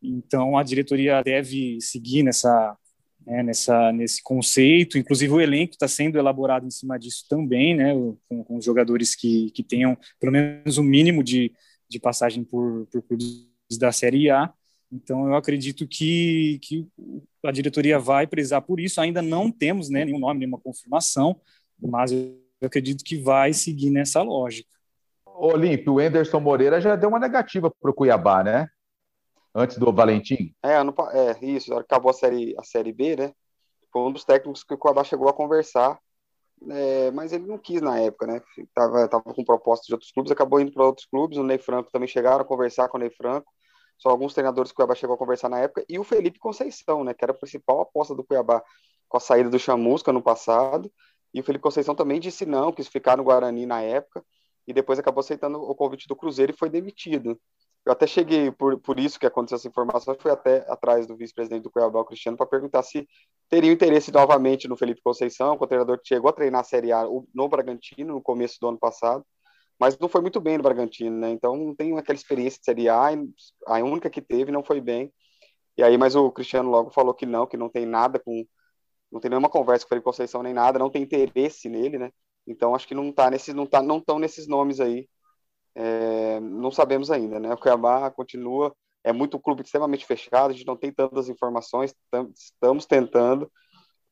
Então, 0.03 0.57
a 0.57 0.63
diretoria 0.63 1.21
deve 1.23 1.79
seguir 1.79 2.23
nessa, 2.23 2.77
né, 3.25 3.41
nessa, 3.41 3.91
nesse 3.91 4.21
conceito. 4.21 4.97
Inclusive, 4.97 5.31
o 5.33 5.41
elenco 5.41 5.73
está 5.73 5.87
sendo 5.87 6.17
elaborado 6.17 6.65
em 6.65 6.71
cima 6.71 6.99
disso 6.99 7.25
também, 7.29 7.75
né, 7.75 7.93
com, 8.27 8.43
com 8.43 8.61
jogadores 8.61 9.15
que, 9.15 9.49
que 9.51 9.63
tenham 9.63 9.97
pelo 10.19 10.31
menos 10.31 10.77
o 10.77 10.81
um 10.81 10.83
mínimo 10.83 11.23
de, 11.23 11.51
de 11.89 11.99
passagem 11.99 12.43
por, 12.43 12.85
por 12.91 13.01
clubes 13.01 13.47
da 13.79 13.91
Série 13.91 14.29
A. 14.29 14.53
Então, 14.91 15.27
eu 15.27 15.35
acredito 15.35 15.87
que, 15.87 16.59
que 16.61 16.87
a 17.43 17.51
diretoria 17.51 17.97
vai 17.97 18.27
prezar 18.27 18.61
por 18.61 18.79
isso. 18.79 19.01
Ainda 19.01 19.21
não 19.21 19.49
temos 19.49 19.89
né, 19.89 20.05
nenhum 20.05 20.19
nome, 20.19 20.41
nenhuma 20.41 20.59
confirmação, 20.59 21.39
mas 21.81 22.11
eu 22.11 22.37
acredito 22.61 23.03
que 23.03 23.17
vai 23.17 23.53
seguir 23.53 23.89
nessa 23.89 24.21
lógica. 24.21 24.69
Olímpio, 25.25 25.93
o 25.93 25.99
Anderson 25.99 26.39
Moreira 26.39 26.79
já 26.79 26.95
deu 26.95 27.09
uma 27.09 27.19
negativa 27.19 27.71
para 27.71 27.89
o 27.89 27.93
Cuiabá, 27.93 28.43
né? 28.43 28.67
Antes 29.55 29.77
do 29.77 29.93
Valentim. 29.93 30.55
É, 30.63 30.75
ano, 30.75 30.93
é 31.11 31.45
isso. 31.45 31.73
Acabou 31.75 32.09
a 32.09 32.13
série, 32.13 32.55
a 32.57 32.63
série 32.63 32.91
B, 32.91 33.15
né? 33.15 33.33
Foi 33.91 34.01
um 34.01 34.11
dos 34.11 34.25
técnicos 34.25 34.63
que 34.63 34.73
o 34.73 34.77
Cuiabá 34.77 35.03
chegou 35.03 35.29
a 35.29 35.33
conversar, 35.33 35.99
é, 36.69 37.11
mas 37.11 37.31
ele 37.31 37.45
não 37.45 37.59
quis 37.59 37.81
na 37.81 37.99
época, 37.99 38.25
né? 38.25 38.41
Tava, 38.73 39.07
tava 39.07 39.23
com 39.23 39.43
propostas 39.43 39.85
de 39.85 39.93
outros 39.93 40.11
clubes, 40.11 40.31
acabou 40.31 40.59
indo 40.59 40.71
para 40.71 40.85
outros 40.85 41.05
clubes. 41.05 41.37
O 41.37 41.43
Ney 41.43 41.59
Franco 41.59 41.91
também 41.91 42.07
chegaram 42.07 42.41
a 42.41 42.45
conversar 42.45 42.87
com 42.89 42.97
o 42.97 42.99
Ney 42.99 43.11
Franco. 43.11 43.51
São 43.99 44.11
alguns 44.11 44.33
treinadores 44.33 44.71
que 44.71 44.73
o 44.73 44.77
Cuiabá 44.77 44.95
chegou 44.95 45.15
a 45.15 45.17
conversar 45.17 45.49
na 45.49 45.59
época. 45.59 45.85
E 45.87 45.99
o 45.99 46.03
Felipe 46.03 46.39
Conceição, 46.39 47.03
né? 47.03 47.13
Que 47.13 47.23
era 47.23 47.31
a 47.31 47.35
principal 47.35 47.81
aposta 47.81 48.15
do 48.15 48.23
Cuiabá 48.23 48.63
com 49.07 49.17
a 49.17 49.19
saída 49.19 49.49
do 49.49 49.59
Chamusca 49.59 50.11
no 50.11 50.21
passado. 50.21 50.91
E 51.31 51.39
o 51.39 51.43
Felipe 51.43 51.61
Conceição 51.61 51.93
também 51.93 52.19
disse 52.19 52.45
não, 52.45 52.71
quis 52.71 52.87
ficar 52.87 53.17
no 53.17 53.23
Guarani 53.23 53.65
na 53.65 53.81
época. 53.81 54.23
E 54.67 54.73
depois 54.73 54.97
acabou 54.97 55.19
aceitando 55.19 55.61
o 55.61 55.75
convite 55.75 56.07
do 56.07 56.15
Cruzeiro 56.15 56.53
e 56.53 56.57
foi 56.57 56.69
demitido. 56.69 57.39
Eu 57.85 57.91
até 57.91 58.07
cheguei, 58.07 58.49
por, 58.49 58.79
por 58.79 58.97
isso 58.97 59.19
que 59.19 59.25
aconteceu 59.25 59.57
essa 59.57 59.67
informação, 59.67 60.15
fui 60.17 60.31
até 60.31 60.65
atrás 60.71 61.05
do 61.05 61.17
vice-presidente 61.17 61.63
do 61.63 61.71
Cuiabá, 61.71 61.99
o 61.99 62.05
Cristiano, 62.05 62.37
para 62.37 62.45
perguntar 62.45 62.81
se 62.81 63.07
teria 63.49 63.71
interesse 63.71 64.11
novamente 64.11 64.69
no 64.69 64.77
Felipe 64.77 65.01
Conceição, 65.03 65.57
o 65.59 65.67
treinador 65.67 65.99
que 65.99 66.07
chegou 66.07 66.29
a 66.29 66.33
treinar 66.33 66.61
a 66.61 66.63
Série 66.63 66.93
A 66.93 67.03
no 67.33 67.49
Bragantino 67.49 68.13
no 68.13 68.21
começo 68.21 68.57
do 68.61 68.69
ano 68.69 68.79
passado, 68.79 69.25
mas 69.77 69.97
não 69.99 70.07
foi 70.07 70.21
muito 70.21 70.39
bem 70.39 70.57
no 70.57 70.63
Bragantino, 70.63 71.17
né? 71.17 71.29
Então 71.31 71.57
não 71.57 71.75
tem 71.75 71.97
aquela 71.97 72.15
experiência 72.15 72.59
de 72.59 72.65
Série 72.65 72.87
A, 72.89 73.09
a 73.67 73.77
única 73.79 74.09
que 74.09 74.21
teve 74.21 74.51
não 74.51 74.63
foi 74.63 74.79
bem. 74.79 75.11
E 75.77 75.83
aí, 75.83 75.97
mas 75.97 76.15
o 76.15 76.31
Cristiano 76.31 76.69
logo 76.69 76.91
falou 76.91 77.13
que 77.13 77.25
não, 77.25 77.47
que 77.47 77.57
não 77.57 77.69
tem 77.69 77.85
nada 77.85 78.19
com. 78.19 78.45
Não 79.11 79.19
tem 79.19 79.29
nenhuma 79.29 79.49
conversa 79.49 79.85
com 79.85 79.87
o 79.87 79.89
Felipe 79.89 80.05
Conceição 80.05 80.43
nem 80.43 80.53
nada, 80.53 80.79
não 80.79 80.89
tem 80.89 81.03
interesse 81.03 81.69
nele, 81.69 81.97
né? 81.99 82.11
Então 82.47 82.75
acho 82.75 82.87
que 82.87 82.95
não 82.95 83.11
tá 83.11 83.29
nesse, 83.29 83.53
não 83.53 83.65
tá, 83.65 83.81
não 83.81 83.97
estão 83.99 84.19
nesses 84.19 84.47
nomes 84.47 84.79
aí 84.79 85.07
é, 85.75 86.39
não 86.39 86.71
sabemos 86.71 87.09
ainda, 87.09 87.39
né? 87.39 87.53
O 87.53 87.57
Cuiabá 87.57 88.09
continua, 88.11 88.73
é 89.03 89.11
muito 89.11 89.37
um 89.37 89.39
clube 89.39 89.61
extremamente 89.61 90.05
fechado, 90.05 90.51
a 90.51 90.53
gente 90.53 90.67
não 90.67 90.77
tem 90.77 90.91
tantas 90.91 91.27
informações, 91.29 91.93
estamos 92.35 92.85
tentando, 92.85 93.51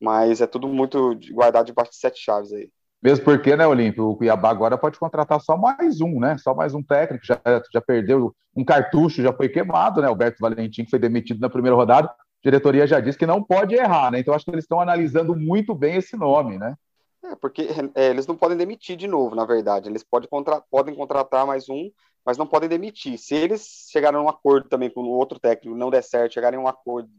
mas 0.00 0.40
é 0.40 0.46
tudo 0.46 0.68
muito 0.68 1.18
guardado 1.30 1.66
debaixo 1.66 1.92
de 1.92 1.98
sete 1.98 2.20
chaves 2.20 2.52
aí. 2.52 2.70
Mesmo 3.02 3.24
porque, 3.24 3.56
né, 3.56 3.66
Olímpio, 3.66 4.08
o 4.08 4.16
Cuiabá 4.16 4.50
agora 4.50 4.78
pode 4.78 4.98
contratar 4.98 5.40
só 5.40 5.56
mais 5.56 6.00
um, 6.00 6.20
né? 6.20 6.38
Só 6.38 6.54
mais 6.54 6.72
um 6.72 6.82
técnico, 6.82 7.26
já, 7.26 7.40
já 7.72 7.80
perdeu 7.80 8.32
um 8.56 8.64
cartucho, 8.64 9.22
já 9.22 9.32
foi 9.32 9.48
queimado, 9.48 10.00
né? 10.00 10.06
Alberto 10.06 10.38
Valentim, 10.40 10.84
que 10.84 10.90
foi 10.90 11.00
demitido 11.00 11.40
na 11.40 11.50
primeira 11.50 11.74
rodada, 11.74 12.08
a 12.08 12.14
diretoria 12.44 12.86
já 12.86 13.00
disse 13.00 13.18
que 13.18 13.26
não 13.26 13.42
pode 13.42 13.74
errar, 13.74 14.12
né? 14.12 14.20
Então 14.20 14.32
acho 14.32 14.44
que 14.44 14.52
eles 14.52 14.64
estão 14.64 14.80
analisando 14.80 15.34
muito 15.34 15.74
bem 15.74 15.96
esse 15.96 16.16
nome, 16.16 16.58
né? 16.58 16.76
É, 17.24 17.36
porque 17.36 17.68
é, 17.94 18.10
eles 18.10 18.26
não 18.26 18.36
podem 18.36 18.56
demitir 18.56 18.96
de 18.96 19.06
novo, 19.06 19.34
na 19.34 19.44
verdade. 19.44 19.88
Eles 19.88 20.02
podem, 20.02 20.28
contra 20.28 20.60
podem 20.70 20.94
contratar 20.94 21.46
mais 21.46 21.68
um, 21.68 21.90
mas 22.24 22.36
não 22.36 22.46
podem 22.46 22.68
demitir. 22.68 23.18
Se 23.18 23.34
eles 23.34 23.88
chegarem 23.90 24.18
a 24.18 24.22
um 24.22 24.28
acordo 24.28 24.68
também 24.68 24.90
com 24.90 25.02
o 25.02 25.10
outro 25.10 25.38
técnico, 25.38 25.76
não 25.76 25.90
der 25.90 26.02
certo, 26.02 26.34
chegarem 26.34 26.58
a 26.58 26.62
um 26.62 26.68
acordo 26.68 27.10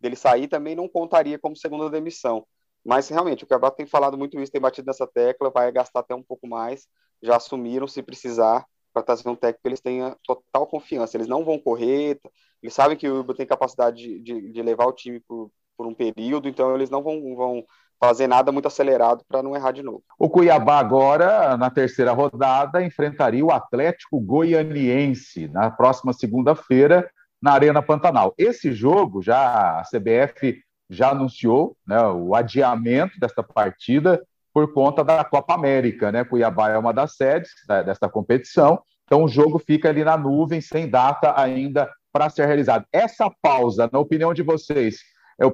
dele 0.00 0.16
sair, 0.16 0.48
também 0.48 0.74
não 0.74 0.88
contaria 0.88 1.38
como 1.38 1.56
segunda 1.56 1.90
demissão. 1.90 2.46
Mas 2.84 3.08
realmente, 3.08 3.44
o 3.44 3.46
Cuiabá 3.46 3.70
tem 3.70 3.86
falado 3.86 4.16
muito 4.16 4.40
isso, 4.40 4.50
tem 4.50 4.60
batido 4.60 4.86
nessa 4.86 5.06
tecla, 5.06 5.50
vai 5.50 5.70
gastar 5.70 6.00
até 6.00 6.14
um 6.14 6.22
pouco 6.22 6.46
mais. 6.46 6.86
Já 7.22 7.36
assumiram, 7.36 7.86
se 7.86 8.02
precisar, 8.02 8.64
para 8.94 9.02
trazer 9.02 9.28
um 9.28 9.36
técnico 9.36 9.62
que 9.62 9.68
eles 9.68 9.80
tenham 9.80 10.16
total 10.24 10.66
confiança. 10.66 11.16
Eles 11.16 11.28
não 11.28 11.44
vão 11.44 11.58
correr, 11.58 12.18
eles 12.62 12.74
sabem 12.74 12.96
que 12.96 13.08
o 13.08 13.20
Uber 13.20 13.36
tem 13.36 13.46
capacidade 13.46 13.96
de, 13.98 14.20
de, 14.20 14.52
de 14.52 14.62
levar 14.62 14.86
o 14.86 14.92
time 14.92 15.20
por, 15.20 15.50
por 15.76 15.86
um 15.86 15.94
período, 15.94 16.48
então 16.48 16.74
eles 16.74 16.90
não 16.90 17.02
vão, 17.02 17.34
vão 17.36 17.64
fazer 18.00 18.26
nada 18.26 18.50
muito 18.50 18.66
acelerado 18.66 19.22
para 19.28 19.42
não 19.42 19.54
errar 19.54 19.72
de 19.72 19.82
novo. 19.82 20.02
O 20.18 20.28
Cuiabá 20.30 20.78
agora, 20.78 21.56
na 21.58 21.68
terceira 21.68 22.12
rodada, 22.12 22.82
enfrentaria 22.82 23.44
o 23.44 23.52
Atlético 23.52 24.18
Goianiense 24.18 25.48
na 25.48 25.70
próxima 25.70 26.14
segunda-feira 26.14 27.10
na 27.40 27.52
Arena 27.52 27.82
Pantanal. 27.82 28.34
Esse 28.38 28.72
jogo 28.72 29.22
já 29.22 29.80
a 29.80 29.82
CBF 29.82 30.58
já 30.88 31.10
anunciou 31.10 31.76
né, 31.86 32.00
o 32.08 32.34
adiamento 32.34 33.20
desta 33.20 33.42
partida 33.42 34.20
por 34.52 34.72
conta 34.72 35.04
da 35.04 35.22
Copa 35.22 35.54
América, 35.54 36.10
né? 36.10 36.24
Cuiabá 36.24 36.70
é 36.70 36.78
uma 36.78 36.92
das 36.92 37.14
sedes 37.14 37.50
desta 37.84 38.08
competição, 38.08 38.82
então 39.04 39.22
o 39.22 39.28
jogo 39.28 39.60
fica 39.60 39.88
ali 39.88 40.02
na 40.02 40.16
nuvem 40.16 40.60
sem 40.60 40.88
data 40.88 41.34
ainda 41.40 41.88
para 42.12 42.28
ser 42.28 42.46
realizado. 42.46 42.84
Essa 42.92 43.30
pausa, 43.40 43.88
na 43.92 44.00
opinião 44.00 44.34
de 44.34 44.42
vocês, 44.42 44.98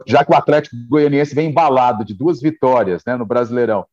já 0.06 0.24
que 0.24 0.32
o 0.32 0.36
Atlético 0.36 0.76
Goianiense 0.88 1.34
vem 1.34 1.50
embalado 1.50 2.04
de 2.04 2.12
duas 2.12 2.40
vitórias 2.40 3.02
né, 3.06 3.16
no 3.16 3.24
Brasileirão, 3.24 3.86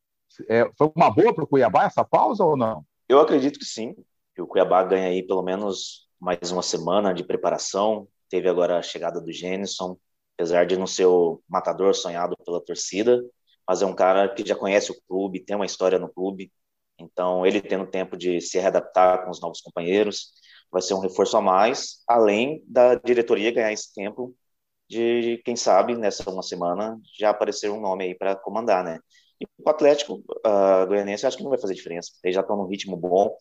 é, 0.48 0.68
foi 0.76 0.90
uma 0.96 1.10
boa 1.10 1.32
para 1.32 1.44
o 1.44 1.46
Cuiabá 1.46 1.84
essa 1.84 2.04
pausa 2.04 2.44
ou 2.44 2.56
não? 2.56 2.84
Eu 3.08 3.20
acredito 3.20 3.58
que 3.58 3.64
sim, 3.64 3.94
que 4.34 4.42
o 4.42 4.46
Cuiabá 4.46 4.82
ganha 4.82 5.08
aí 5.08 5.22
pelo 5.22 5.42
menos 5.42 6.08
mais 6.20 6.50
uma 6.50 6.62
semana 6.62 7.12
de 7.12 7.22
preparação. 7.22 8.08
Teve 8.28 8.48
agora 8.48 8.78
a 8.78 8.82
chegada 8.82 9.20
do 9.20 9.30
Gênison, 9.30 9.96
apesar 10.36 10.66
de 10.66 10.76
não 10.76 10.86
ser 10.86 11.06
o 11.06 11.40
matador 11.48 11.94
sonhado 11.94 12.36
pela 12.44 12.60
torcida, 12.60 13.22
mas 13.68 13.82
é 13.82 13.86
um 13.86 13.94
cara 13.94 14.28
que 14.28 14.46
já 14.46 14.56
conhece 14.56 14.90
o 14.90 15.00
clube, 15.08 15.44
tem 15.44 15.54
uma 15.54 15.66
história 15.66 15.98
no 15.98 16.08
clube, 16.08 16.50
então 16.98 17.46
ele 17.46 17.60
tendo 17.60 17.86
tempo 17.86 18.16
de 18.16 18.40
se 18.40 18.58
readaptar 18.58 19.24
com 19.24 19.30
os 19.30 19.40
novos 19.40 19.60
companheiros, 19.60 20.32
vai 20.70 20.82
ser 20.82 20.94
um 20.94 21.00
reforço 21.00 21.36
a 21.36 21.40
mais, 21.40 22.02
além 22.08 22.64
da 22.66 22.96
diretoria 22.96 23.52
ganhar 23.52 23.72
esse 23.72 23.94
tempo 23.94 24.34
de, 24.88 25.40
quem 25.44 25.56
sabe, 25.56 25.96
nessa 25.96 26.30
uma 26.30 26.42
semana 26.42 26.98
já 27.18 27.30
aparecer 27.30 27.70
um 27.70 27.80
nome 27.80 28.04
aí 28.04 28.14
para 28.14 28.36
comandar, 28.36 28.84
né? 28.84 28.98
E 29.40 29.46
o 29.58 29.68
Atlético 29.68 30.22
uh, 30.46 30.86
Goianense 30.86 31.26
acho 31.26 31.36
que 31.36 31.42
não 31.42 31.50
vai 31.50 31.58
fazer 31.58 31.74
diferença. 31.74 32.12
Eles 32.22 32.34
já 32.34 32.40
estão 32.40 32.56
num 32.56 32.66
ritmo 32.66 32.96
bom. 32.96 33.36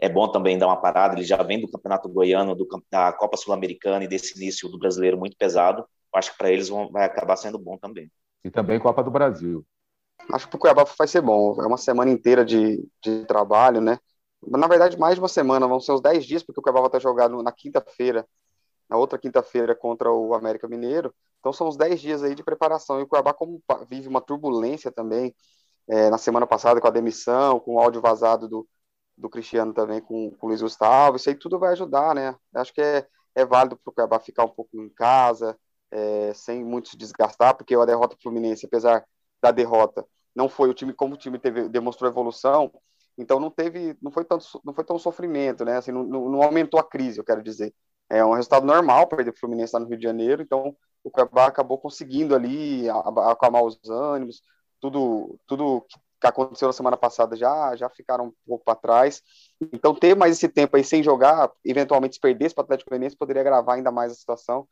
É 0.00 0.08
bom 0.08 0.30
também 0.30 0.58
dar 0.58 0.66
uma 0.66 0.80
parada. 0.80 1.14
Eles 1.14 1.26
já 1.26 1.42
vêm 1.42 1.60
do 1.60 1.70
Campeonato 1.70 2.08
Goiano, 2.08 2.54
do, 2.54 2.66
da 2.90 3.12
Copa 3.12 3.36
Sul-Americana 3.36 4.04
e 4.04 4.08
desse 4.08 4.36
início 4.36 4.68
do 4.68 4.78
brasileiro 4.78 5.18
muito 5.18 5.36
pesado. 5.36 5.86
Acho 6.14 6.32
que 6.32 6.38
para 6.38 6.50
eles 6.50 6.68
vão, 6.68 6.90
vai 6.90 7.04
acabar 7.04 7.36
sendo 7.36 7.58
bom 7.58 7.78
também. 7.78 8.10
E 8.44 8.50
também 8.50 8.78
Copa 8.78 9.02
do 9.02 9.10
Brasil. 9.10 9.64
Acho 10.32 10.44
que 10.44 10.50
para 10.50 10.56
o 10.56 10.60
Cuiabá 10.60 10.84
vai 10.84 11.08
ser 11.08 11.22
bom. 11.22 11.60
É 11.62 11.66
uma 11.66 11.78
semana 11.78 12.10
inteira 12.10 12.44
de, 12.44 12.86
de 13.02 13.24
trabalho, 13.24 13.80
né? 13.80 13.98
Na 14.46 14.68
verdade, 14.68 14.98
mais 14.98 15.14
de 15.14 15.20
uma 15.20 15.28
semana, 15.28 15.66
vão 15.66 15.80
ser 15.80 15.92
uns 15.92 16.00
10 16.00 16.24
dias, 16.24 16.42
porque 16.42 16.60
o 16.60 16.62
Cuiabá 16.62 16.80
vai 16.80 16.88
estar 16.88 17.00
jogado 17.00 17.42
na 17.42 17.50
quinta-feira 17.50 18.26
na 18.88 18.96
outra 18.96 19.18
quinta-feira 19.18 19.74
contra 19.74 20.10
o 20.12 20.34
América 20.34 20.68
Mineiro. 20.68 21.14
Então 21.38 21.52
são 21.52 21.68
uns 21.68 21.76
10 21.76 22.00
dias 22.00 22.22
aí 22.22 22.34
de 22.34 22.42
preparação. 22.42 23.00
E 23.00 23.02
o 23.02 23.06
Cuiabá, 23.06 23.34
como 23.34 23.62
vive 23.88 24.08
uma 24.08 24.20
turbulência 24.20 24.90
também, 24.90 25.34
é, 25.88 26.10
na 26.10 26.18
semana 26.18 26.46
passada 26.46 26.80
com 26.80 26.86
a 26.86 26.90
demissão, 26.90 27.60
com 27.60 27.74
o 27.74 27.80
áudio 27.80 28.00
vazado 28.00 28.48
do, 28.48 28.68
do 29.16 29.28
Cristiano 29.28 29.72
também 29.74 30.00
com, 30.00 30.30
com 30.32 30.46
o 30.46 30.48
Luiz 30.48 30.62
Gustavo, 30.62 31.16
isso 31.16 31.28
aí 31.28 31.34
tudo 31.34 31.58
vai 31.58 31.72
ajudar, 31.72 32.14
né? 32.14 32.36
Acho 32.54 32.72
que 32.72 32.80
é, 32.80 33.06
é 33.34 33.44
válido 33.44 33.76
para 33.76 33.90
o 33.90 33.94
Cuiabá 33.94 34.20
ficar 34.20 34.44
um 34.44 34.48
pouco 34.48 34.80
em 34.80 34.88
casa, 34.90 35.58
é, 35.90 36.32
sem 36.34 36.64
muito 36.64 36.88
se 36.88 36.96
desgastar, 36.96 37.56
porque 37.56 37.74
a 37.74 37.84
derrota 37.84 38.14
do 38.16 38.22
Fluminense, 38.22 38.66
apesar 38.66 39.04
da 39.42 39.50
derrota, 39.50 40.06
não 40.34 40.48
foi 40.48 40.68
o 40.68 40.74
time 40.74 40.92
como 40.92 41.14
o 41.14 41.16
time 41.18 41.38
teve, 41.38 41.68
demonstrou 41.68 42.10
evolução, 42.10 42.72
então 43.16 43.40
não 43.40 43.50
teve, 43.50 43.96
não 44.00 44.12
foi 44.12 44.24
tanto, 44.24 44.60
não 44.64 44.72
foi 44.72 44.84
tão 44.84 44.98
sofrimento, 44.98 45.64
né? 45.64 45.76
Assim, 45.76 45.90
não, 45.90 46.04
não 46.04 46.42
aumentou 46.42 46.78
a 46.78 46.84
crise, 46.84 47.18
eu 47.18 47.24
quero 47.24 47.42
dizer. 47.42 47.74
É 48.10 48.24
um 48.24 48.32
resultado 48.32 48.66
normal 48.66 49.06
perder 49.06 49.30
o 49.30 49.38
Fluminense 49.38 49.72
lá 49.74 49.80
no 49.80 49.86
Rio 49.86 49.98
de 49.98 50.04
Janeiro, 50.04 50.42
então 50.42 50.74
o 51.04 51.10
Cuiabá 51.10 51.46
acabou 51.46 51.78
conseguindo 51.78 52.34
ali 52.34 52.88
acalmar 52.88 53.62
os 53.62 53.78
ânimos, 53.88 54.42
tudo, 54.80 55.38
tudo 55.46 55.84
que 56.20 56.26
aconteceu 56.26 56.68
na 56.68 56.72
semana 56.72 56.96
passada 56.96 57.36
já, 57.36 57.74
já 57.76 57.88
ficaram 57.88 58.26
um 58.26 58.32
pouco 58.46 58.64
para 58.64 58.74
trás. 58.74 59.22
Então, 59.72 59.94
ter 59.94 60.16
mais 60.16 60.36
esse 60.36 60.48
tempo 60.48 60.76
aí 60.76 60.84
sem 60.84 61.02
jogar, 61.02 61.50
eventualmente 61.64 62.16
se 62.16 62.20
perdesse 62.20 62.54
para 62.54 62.62
o 62.62 62.64
Atlético 62.64 62.90
Goianiense, 62.90 63.16
poderia 63.16 63.42
agravar 63.42 63.76
ainda 63.76 63.90
mais 63.90 64.12
a 64.12 64.14
situação. 64.14 64.66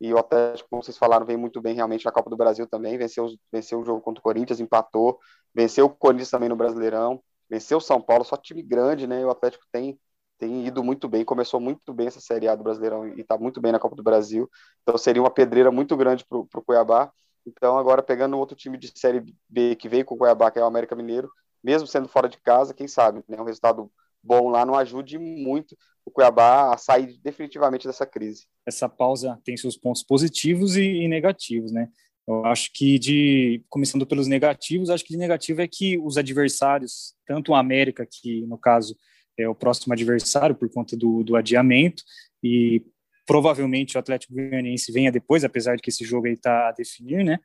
E 0.00 0.12
o 0.12 0.18
Atlético, 0.18 0.68
como 0.70 0.82
vocês 0.82 0.96
falaram, 0.96 1.26
vem 1.26 1.36
muito 1.36 1.60
bem 1.60 1.74
realmente 1.74 2.04
na 2.04 2.12
Copa 2.12 2.30
do 2.30 2.36
Brasil 2.36 2.66
também. 2.66 2.96
Venceu, 2.96 3.28
venceu 3.52 3.80
o 3.80 3.84
jogo 3.84 4.00
contra 4.00 4.20
o 4.20 4.22
Corinthians, 4.22 4.60
empatou. 4.60 5.18
Venceu 5.54 5.86
o 5.86 5.90
Corinthians 5.90 6.30
também 6.30 6.48
no 6.48 6.56
Brasileirão. 6.56 7.20
Venceu 7.50 7.78
o 7.78 7.80
São 7.80 8.00
Paulo, 8.00 8.24
só 8.24 8.36
time 8.36 8.62
grande, 8.62 9.06
né? 9.06 9.20
E 9.20 9.24
o 9.24 9.30
Atlético 9.30 9.64
tem 9.72 9.98
tem 10.38 10.66
ido 10.66 10.82
muito 10.84 11.08
bem, 11.08 11.24
começou 11.24 11.60
muito 11.60 11.92
bem 11.92 12.06
essa 12.06 12.20
Série 12.20 12.48
A 12.48 12.54
do 12.54 12.62
Brasileirão 12.62 13.08
e 13.08 13.20
está 13.20 13.36
muito 13.36 13.60
bem 13.60 13.72
na 13.72 13.78
Copa 13.78 13.96
do 13.96 14.02
Brasil. 14.02 14.48
Então 14.82 14.96
seria 14.96 15.22
uma 15.22 15.30
pedreira 15.30 15.70
muito 15.70 15.96
grande 15.96 16.24
para 16.24 16.38
o 16.38 16.64
Cuiabá. 16.64 17.10
Então 17.46 17.76
agora 17.76 18.02
pegando 18.02 18.38
outro 18.38 18.56
time 18.56 18.78
de 18.78 18.92
Série 18.94 19.24
B 19.48 19.74
que 19.74 19.88
veio 19.88 20.04
com 20.04 20.14
o 20.14 20.18
Cuiabá, 20.18 20.50
que 20.50 20.58
é 20.58 20.62
o 20.62 20.66
América 20.66 20.94
Mineiro, 20.94 21.30
mesmo 21.62 21.88
sendo 21.88 22.08
fora 22.08 22.28
de 22.28 22.38
casa, 22.38 22.72
quem 22.72 22.86
sabe, 22.86 23.22
né, 23.28 23.40
um 23.40 23.44
resultado 23.44 23.90
bom 24.22 24.48
lá 24.48 24.64
não 24.64 24.74
ajude 24.74 25.18
muito 25.18 25.76
o 26.04 26.10
Cuiabá 26.10 26.72
a 26.72 26.76
sair 26.76 27.18
definitivamente 27.22 27.86
dessa 27.86 28.06
crise. 28.06 28.46
Essa 28.66 28.88
pausa 28.88 29.38
tem 29.44 29.56
seus 29.56 29.76
pontos 29.76 30.02
positivos 30.02 30.76
e, 30.76 31.06
negativos, 31.06 31.70
né? 31.70 31.88
Eu 32.26 32.44
acho 32.44 32.70
que 32.74 32.98
de 32.98 33.64
começando 33.68 34.06
pelos 34.06 34.26
negativos, 34.26 34.90
acho 34.90 35.04
que 35.04 35.14
de 35.14 35.18
negativo 35.18 35.62
é 35.62 35.68
que 35.68 35.98
os 35.98 36.18
adversários, 36.18 37.14
tanto 37.26 37.52
o 37.52 37.54
América, 37.54 38.06
que 38.10 38.42
no 38.42 38.58
caso 38.58 38.94
é 39.38 39.48
o 39.48 39.54
próximo 39.54 39.92
adversário 39.92 40.54
por 40.54 40.68
conta 40.68 40.96
do, 40.96 41.22
do 41.22 41.36
adiamento, 41.36 42.02
e 42.42 42.82
provavelmente 43.26 43.96
o 43.96 44.00
Atlético 44.00 44.34
Goianiense 44.34 44.90
venha 44.90 45.12
depois, 45.12 45.44
apesar 45.44 45.76
de 45.76 45.82
que 45.82 45.90
esse 45.90 46.04
jogo 46.04 46.26
aí 46.26 46.32
está 46.32 46.68
a 46.68 46.72
definir, 46.72 47.24
né? 47.24 47.38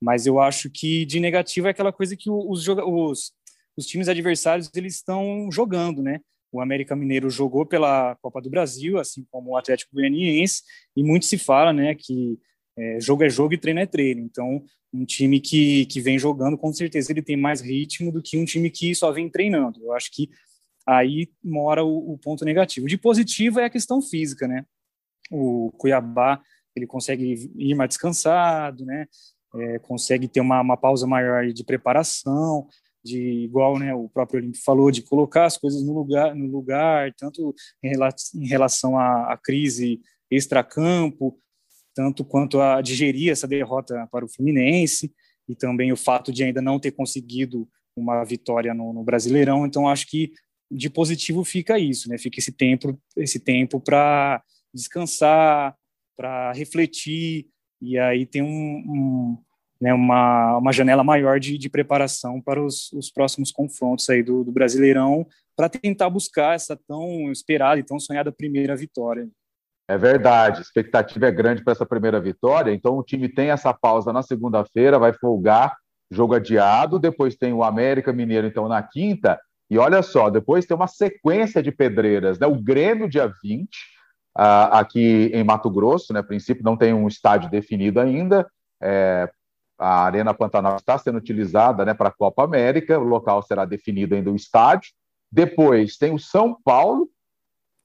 Mas 0.00 0.26
eu 0.26 0.40
acho 0.40 0.70
que 0.70 1.04
de 1.04 1.20
negativo 1.20 1.66
é 1.66 1.70
aquela 1.70 1.92
coisa 1.92 2.16
que 2.16 2.30
os, 2.30 2.66
os, 2.68 3.32
os 3.76 3.86
times 3.86 4.08
adversários 4.08 4.70
eles 4.74 4.96
estão 4.96 5.48
jogando, 5.50 6.02
né? 6.02 6.20
O 6.52 6.60
América 6.60 6.96
Mineiro 6.96 7.30
jogou 7.30 7.64
pela 7.64 8.16
Copa 8.16 8.40
do 8.40 8.50
Brasil, 8.50 8.98
assim 8.98 9.24
como 9.30 9.50
o 9.50 9.56
Atlético 9.56 9.94
Goianiense, 9.94 10.62
e 10.96 11.02
muito 11.02 11.26
se 11.26 11.38
fala, 11.38 11.72
né, 11.72 11.94
que 11.94 12.38
é, 12.76 12.98
jogo 13.00 13.22
é 13.22 13.28
jogo 13.28 13.54
e 13.54 13.58
treino 13.58 13.80
é 13.80 13.86
treino. 13.86 14.22
Então, 14.22 14.64
um 14.92 15.04
time 15.04 15.38
que, 15.38 15.86
que 15.86 16.00
vem 16.00 16.18
jogando, 16.18 16.58
com 16.58 16.72
certeza, 16.72 17.12
ele 17.12 17.22
tem 17.22 17.36
mais 17.36 17.60
ritmo 17.60 18.10
do 18.10 18.20
que 18.20 18.36
um 18.36 18.44
time 18.44 18.68
que 18.68 18.94
só 18.94 19.12
vem 19.12 19.28
treinando. 19.30 19.80
Eu 19.80 19.92
acho 19.92 20.10
que 20.10 20.28
aí 20.86 21.30
mora 21.42 21.84
o, 21.84 22.12
o 22.12 22.18
ponto 22.18 22.44
negativo. 22.44 22.86
De 22.86 22.98
positivo 22.98 23.60
é 23.60 23.64
a 23.64 23.70
questão 23.70 24.00
física, 24.00 24.46
né? 24.46 24.64
O 25.30 25.70
Cuiabá 25.78 26.40
ele 26.74 26.86
consegue 26.86 27.50
ir 27.56 27.74
mais 27.74 27.88
descansado, 27.88 28.84
né? 28.84 29.06
É, 29.54 29.78
consegue 29.80 30.28
ter 30.28 30.40
uma, 30.40 30.60
uma 30.60 30.76
pausa 30.76 31.06
maior 31.06 31.46
de 31.52 31.64
preparação, 31.64 32.68
de 33.04 33.44
igual 33.44 33.78
né, 33.78 33.94
o 33.94 34.08
próprio 34.08 34.40
Olímpio 34.40 34.62
falou, 34.62 34.90
de 34.90 35.02
colocar 35.02 35.46
as 35.46 35.56
coisas 35.56 35.82
no 35.82 35.92
lugar, 35.92 36.34
no 36.34 36.46
lugar 36.46 37.12
tanto 37.14 37.54
em, 37.82 37.88
rela 37.88 38.10
em 38.34 38.46
relação 38.46 38.96
à, 38.96 39.32
à 39.32 39.36
crise 39.36 40.00
extracampo, 40.30 41.38
tanto 41.94 42.24
quanto 42.24 42.60
a 42.60 42.80
digerir 42.80 43.32
essa 43.32 43.48
derrota 43.48 44.06
para 44.12 44.24
o 44.24 44.28
Fluminense, 44.28 45.12
e 45.48 45.56
também 45.56 45.90
o 45.90 45.96
fato 45.96 46.32
de 46.32 46.44
ainda 46.44 46.62
não 46.62 46.78
ter 46.78 46.92
conseguido 46.92 47.68
uma 47.96 48.22
vitória 48.22 48.72
no, 48.72 48.92
no 48.92 49.02
Brasileirão. 49.02 49.66
Então, 49.66 49.88
acho 49.88 50.06
que 50.06 50.32
de 50.70 50.88
positivo 50.88 51.44
fica 51.44 51.78
isso, 51.78 52.08
né? 52.08 52.16
Fica 52.16 52.38
esse 52.38 52.52
tempo, 52.52 52.98
esse 53.16 53.40
tempo 53.40 53.80
para 53.80 54.42
descansar, 54.72 55.74
para 56.16 56.52
refletir, 56.52 57.46
e 57.80 57.98
aí 57.98 58.26
tem 58.26 58.42
um, 58.42 58.46
um 58.46 59.38
né, 59.80 59.94
uma, 59.94 60.58
uma 60.58 60.72
janela 60.72 61.02
maior 61.02 61.40
de, 61.40 61.56
de 61.56 61.70
preparação 61.70 62.40
para 62.40 62.62
os, 62.62 62.92
os 62.92 63.10
próximos 63.10 63.50
confrontos 63.50 64.08
aí 64.10 64.22
do, 64.22 64.44
do 64.44 64.52
Brasileirão, 64.52 65.26
para 65.56 65.68
tentar 65.68 66.10
buscar 66.10 66.54
essa 66.54 66.78
tão 66.86 67.32
esperada 67.32 67.80
e 67.80 67.84
tão 67.84 67.98
sonhada 67.98 68.30
primeira 68.30 68.76
vitória. 68.76 69.28
É 69.88 69.98
verdade, 69.98 70.58
a 70.58 70.62
expectativa 70.62 71.26
é 71.26 71.32
grande 71.32 71.64
para 71.64 71.72
essa 71.72 71.84
primeira 71.84 72.20
vitória, 72.20 72.72
então 72.72 72.96
o 72.96 73.02
time 73.02 73.28
tem 73.28 73.50
essa 73.50 73.74
pausa 73.74 74.12
na 74.12 74.22
segunda-feira, 74.22 75.00
vai 75.00 75.12
folgar, 75.12 75.76
jogo 76.10 76.34
adiado, 76.34 76.98
depois 76.98 77.34
tem 77.34 77.52
o 77.52 77.64
América 77.64 78.12
Mineiro, 78.12 78.46
então, 78.46 78.68
na 78.68 78.82
quinta, 78.82 79.40
e 79.70 79.78
olha 79.78 80.02
só, 80.02 80.28
depois 80.28 80.66
tem 80.66 80.76
uma 80.76 80.88
sequência 80.88 81.62
de 81.62 81.70
pedreiras, 81.70 82.38
né? 82.38 82.46
O 82.46 82.60
Grêmio, 82.60 83.08
dia 83.08 83.32
20, 83.42 83.66
uh, 84.36 84.72
aqui 84.72 85.30
em 85.32 85.44
Mato 85.44 85.70
Grosso, 85.70 86.12
né? 86.12 86.20
A 86.20 86.24
princípio 86.24 86.64
não 86.64 86.76
tem 86.76 86.92
um 86.92 87.06
estádio 87.06 87.48
definido 87.48 88.00
ainda, 88.00 88.50
é, 88.82 89.30
a 89.78 90.04
Arena 90.04 90.34
Pantanal 90.34 90.76
está 90.76 90.98
sendo 90.98 91.16
utilizada 91.16 91.84
né, 91.84 91.94
para 91.94 92.10
a 92.10 92.12
Copa 92.12 92.44
América, 92.44 92.98
o 92.98 93.04
local 93.04 93.42
será 93.42 93.64
definido 93.64 94.14
ainda 94.14 94.30
o 94.30 94.36
estádio. 94.36 94.90
Depois 95.32 95.96
tem 95.96 96.12
o 96.12 96.18
São 96.18 96.54
Paulo, 96.62 97.08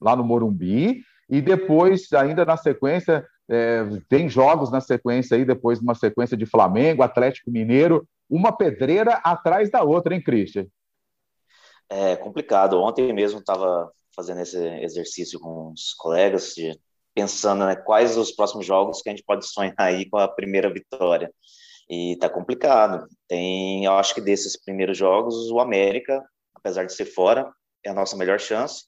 lá 0.02 0.13
no 0.15 0.24
Morumbi, 0.24 1.04
e 1.30 1.41
depois, 1.41 2.12
ainda 2.12 2.43
na 2.43 2.58
sequência, 2.58 3.26
é, 3.50 3.86
tem 4.10 4.28
jogos 4.28 4.69
na 4.69 4.82
sequência 4.82 5.38
aí, 5.38 5.45
depois 5.45 5.80
de 5.80 5.86
uma 5.86 5.95
sequência 5.95 6.36
de 6.36 6.45
Flamengo, 6.45 7.02
Atlético 7.02 7.50
Mineiro, 7.50 8.06
uma 8.30 8.52
pedreira 8.52 9.13
atrás 9.24 9.69
da 9.71 9.82
outra, 9.82 10.13
hein, 10.13 10.21
Christian? 10.21 10.67
É 11.89 12.15
complicado. 12.15 12.82
Ontem 12.82 13.13
mesmo 13.13 13.39
estava 13.39 13.91
fazendo 14.15 14.41
esse 14.41 14.58
exercício 14.82 15.39
com 15.39 15.71
os 15.71 15.93
colegas, 15.93 16.54
de, 16.56 16.80
pensando 17.13 17.65
né, 17.65 17.76
quais 17.76 18.17
os 18.17 18.32
próximos 18.32 18.65
jogos 18.65 19.02
que 19.02 19.10
a 19.10 19.12
gente 19.12 19.24
pode 19.24 19.48
sonhar 19.48 19.76
aí 19.78 20.10
com 20.10 20.17
a 20.17 20.28
primeira 20.28 20.71
vitória. 20.71 21.32
E 21.89 22.17
tá 22.17 22.30
complicado. 22.30 23.08
Tem, 23.28 23.86
eu 23.86 23.93
acho 23.93 24.15
que 24.15 24.21
desses 24.21 24.60
primeiros 24.60 24.98
jogos, 24.98 25.52
o 25.52 25.60
América, 25.60 26.24
apesar 26.54 26.86
de 26.86 26.93
ser 26.93 27.06
fora, 27.06 27.52
é 27.84 27.89
a 27.89 27.93
nossa 27.93 28.17
melhor 28.17 28.39
chance. 28.39 28.86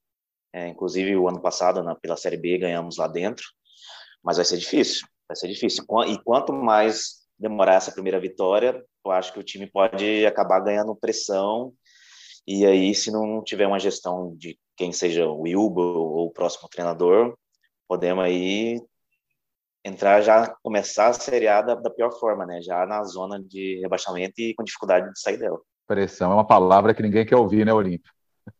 É, 0.53 0.67
inclusive, 0.67 1.15
o 1.15 1.27
ano 1.27 1.41
passado, 1.41 1.83
na, 1.83 1.95
pela 1.95 2.17
Série 2.17 2.37
B, 2.37 2.57
ganhamos 2.57 2.97
lá 2.97 3.07
dentro. 3.07 3.45
Mas 4.23 4.37
vai 4.37 4.45
ser 4.45 4.57
difícil. 4.57 5.07
Vai 5.27 5.35
ser 5.35 5.47
difícil. 5.47 5.85
E 6.07 6.17
quanto 6.23 6.51
mais 6.51 7.27
demorar 7.37 7.75
essa 7.75 7.91
primeira 7.91 8.19
vitória, 8.19 8.83
eu 9.05 9.11
acho 9.11 9.31
que 9.31 9.39
o 9.39 9.43
time 9.43 9.67
pode 9.67 10.25
acabar 10.25 10.59
ganhando 10.59 10.95
pressão. 10.95 11.73
E 12.47 12.65
aí, 12.65 12.95
se 12.95 13.11
não 13.11 13.43
tiver 13.43 13.67
uma 13.67 13.79
gestão 13.79 14.33
de 14.37 14.57
quem 14.77 14.93
seja 14.93 15.27
o 15.27 15.41
Wilbo 15.41 15.81
ou 15.81 16.27
o 16.27 16.31
próximo 16.31 16.69
treinador, 16.69 17.37
podemos 17.87 18.23
aí 18.23 18.81
entrar 19.83 20.21
já, 20.21 20.55
começar 20.63 21.07
a 21.07 21.13
Série 21.13 21.47
A 21.47 21.61
da, 21.61 21.75
da, 21.75 21.89
pior 21.89 22.11
forma, 22.17 22.45
né? 22.45 22.61
Já 22.61 22.85
na 22.85 23.03
zona 23.03 23.37
de 23.41 23.79
rebaixamento 23.81 24.39
e 24.39 24.53
com 24.55 24.63
dificuldade 24.63 25.11
de 25.11 25.19
sair 25.19 25.37
dela. 25.37 25.59
Pressão 25.85 26.31
é 26.31 26.35
uma 26.35 26.47
palavra 26.47 26.93
que 26.93 27.01
ninguém 27.01 27.25
quer 27.25 27.35
ouvir, 27.35 27.65
né, 27.65 27.73
Olímpio? 27.73 28.11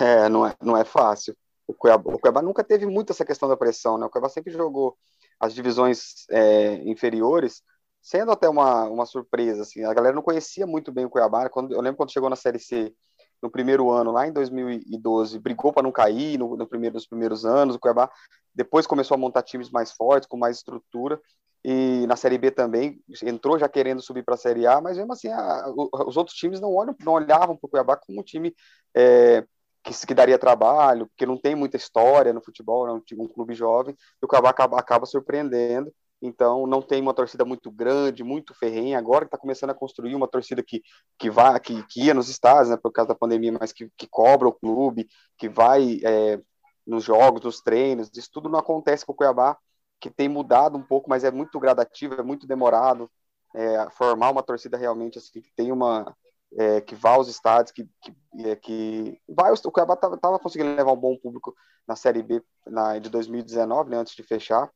É, 0.00 0.28
não 0.28 0.46
é, 0.46 0.54
não 0.62 0.76
é 0.76 0.84
fácil. 0.84 1.36
O 1.66 1.74
Cuiabá, 1.74 2.14
o 2.14 2.18
Cuiabá 2.20 2.40
nunca 2.40 2.62
teve 2.62 2.86
muito 2.86 3.10
essa 3.10 3.24
questão 3.24 3.48
da 3.48 3.56
pressão, 3.56 3.98
né? 3.98 4.06
O 4.06 4.08
Cuiabá 4.08 4.28
sempre 4.28 4.52
jogou 4.52 4.96
as 5.40 5.52
divisões 5.52 6.24
é, 6.30 6.74
inferiores, 6.88 7.64
sendo 8.00 8.30
até 8.30 8.48
uma, 8.48 8.84
uma 8.84 9.04
surpresa, 9.04 9.62
assim. 9.62 9.82
A 9.82 9.92
galera 9.92 10.14
não 10.14 10.22
conhecia 10.22 10.68
muito 10.68 10.92
bem 10.92 11.04
o 11.04 11.10
Cuiabá. 11.10 11.48
Quando, 11.48 11.74
eu 11.74 11.80
lembro 11.80 11.96
quando 11.96 12.12
chegou 12.12 12.30
na 12.30 12.36
Série 12.36 12.60
C, 12.60 12.94
no 13.42 13.50
primeiro 13.50 13.90
ano, 13.90 14.10
lá 14.12 14.26
em 14.26 14.32
2012, 14.32 15.38
brigou 15.38 15.72
para 15.72 15.82
não 15.82 15.92
cair 15.92 16.38
no, 16.38 16.56
no, 16.56 16.66
primeiro, 16.66 16.94
nos 16.94 17.06
primeiros 17.06 17.44
anos. 17.44 17.76
O 17.76 17.78
Cuiabá 17.78 18.10
depois 18.54 18.86
começou 18.86 19.14
a 19.14 19.18
montar 19.18 19.42
times 19.42 19.70
mais 19.70 19.92
fortes, 19.92 20.28
com 20.28 20.36
mais 20.36 20.56
estrutura. 20.56 21.20
E 21.64 22.06
na 22.06 22.16
Série 22.16 22.38
B 22.38 22.50
também 22.50 23.00
entrou 23.22 23.58
já 23.58 23.68
querendo 23.68 24.00
subir 24.00 24.24
para 24.24 24.34
a 24.34 24.38
Série 24.38 24.66
A, 24.66 24.80
mas 24.80 24.96
mesmo 24.96 25.12
assim 25.12 25.28
a, 25.28 25.64
os 26.06 26.16
outros 26.16 26.36
times 26.36 26.60
não, 26.60 26.72
olham, 26.72 26.94
não 27.04 27.12
olhavam 27.12 27.56
para 27.56 27.66
o 27.66 27.68
Cuiabá 27.68 27.96
como 27.96 28.20
um 28.20 28.22
time 28.24 28.54
é, 28.94 29.44
que, 29.82 30.06
que, 30.06 30.14
daria 30.14 30.38
trabalho, 30.38 31.06
porque 31.08 31.26
não 31.26 31.36
tem 31.36 31.54
muita 31.54 31.76
história 31.76 32.32
no 32.32 32.40
futebol, 32.40 32.86
é 32.86 32.92
um, 32.92 33.02
um 33.18 33.28
clube 33.28 33.54
jovem, 33.54 33.94
e 34.22 34.24
o 34.24 34.28
Cuiabá 34.28 34.50
acaba, 34.50 34.78
acaba 34.78 35.04
surpreendendo 35.04 35.92
então 36.20 36.66
não 36.66 36.82
tem 36.82 37.00
uma 37.00 37.14
torcida 37.14 37.44
muito 37.44 37.70
grande, 37.70 38.24
muito 38.24 38.54
ferrenha. 38.54 38.98
Agora 38.98 39.24
que 39.24 39.28
está 39.28 39.38
começando 39.38 39.70
a 39.70 39.74
construir 39.74 40.14
uma 40.14 40.28
torcida 40.28 40.62
que, 40.62 40.82
que 41.18 41.30
vai, 41.30 41.58
que, 41.60 41.82
que 41.86 42.04
ia 42.04 42.14
nos 42.14 42.28
estádios, 42.28 42.70
né, 42.70 42.76
por 42.76 42.92
causa 42.92 43.08
da 43.08 43.14
pandemia, 43.14 43.52
mas 43.52 43.72
que, 43.72 43.88
que 43.96 44.06
cobra 44.08 44.48
o 44.48 44.52
clube, 44.52 45.08
que 45.36 45.48
vai 45.48 46.00
é, 46.04 46.40
nos 46.86 47.04
jogos, 47.04 47.42
nos 47.42 47.60
treinos. 47.60 48.10
Isso 48.16 48.30
tudo 48.32 48.48
não 48.48 48.58
acontece 48.58 49.06
com 49.06 49.12
o 49.12 49.14
Cuiabá, 49.14 49.56
que 50.00 50.10
tem 50.10 50.28
mudado 50.28 50.76
um 50.76 50.82
pouco, 50.82 51.08
mas 51.08 51.24
é 51.24 51.30
muito 51.30 51.58
gradativo, 51.60 52.14
é 52.14 52.22
muito 52.22 52.46
demorado 52.46 53.10
é, 53.54 53.88
formar 53.90 54.30
uma 54.30 54.42
torcida 54.42 54.76
realmente 54.76 55.18
assim 55.18 55.40
que 55.40 55.52
tem 55.56 55.72
uma 55.72 56.14
é, 56.56 56.80
que 56.80 56.94
vá 56.94 57.10
aos 57.10 57.28
estádios, 57.28 57.72
que, 57.72 57.88
que, 58.00 58.14
é, 58.44 58.56
que 58.56 59.20
vai, 59.28 59.52
o 59.52 59.70
Cuiabá 59.70 59.94
estava 59.94 60.38
conseguindo 60.38 60.74
levar 60.74 60.92
um 60.92 60.96
bom 60.96 61.16
público 61.16 61.54
na 61.86 61.94
Série 61.94 62.22
B 62.22 62.42
na, 62.66 62.98
de 62.98 63.10
2019, 63.10 63.90
né, 63.90 63.98
antes 63.98 64.14
de 64.14 64.22
fechar 64.22 64.70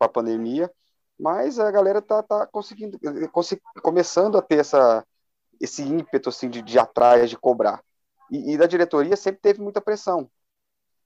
com 0.00 0.04
a 0.06 0.08
pandemia, 0.08 0.72
mas 1.18 1.58
a 1.58 1.70
galera 1.70 2.00
tá, 2.00 2.22
tá 2.22 2.46
conseguindo, 2.46 2.98
começando 3.82 4.38
a 4.38 4.42
ter 4.42 4.60
essa, 4.60 5.06
esse 5.60 5.82
ímpeto 5.82 6.30
assim, 6.30 6.48
de, 6.48 6.62
de 6.62 6.78
atrás, 6.78 7.28
de 7.28 7.36
cobrar. 7.36 7.82
E, 8.30 8.54
e, 8.54 8.56
da 8.56 8.66
diretoria 8.66 9.14
sempre 9.16 9.42
teve 9.42 9.60
muita 9.60 9.80
pressão. 9.80 10.30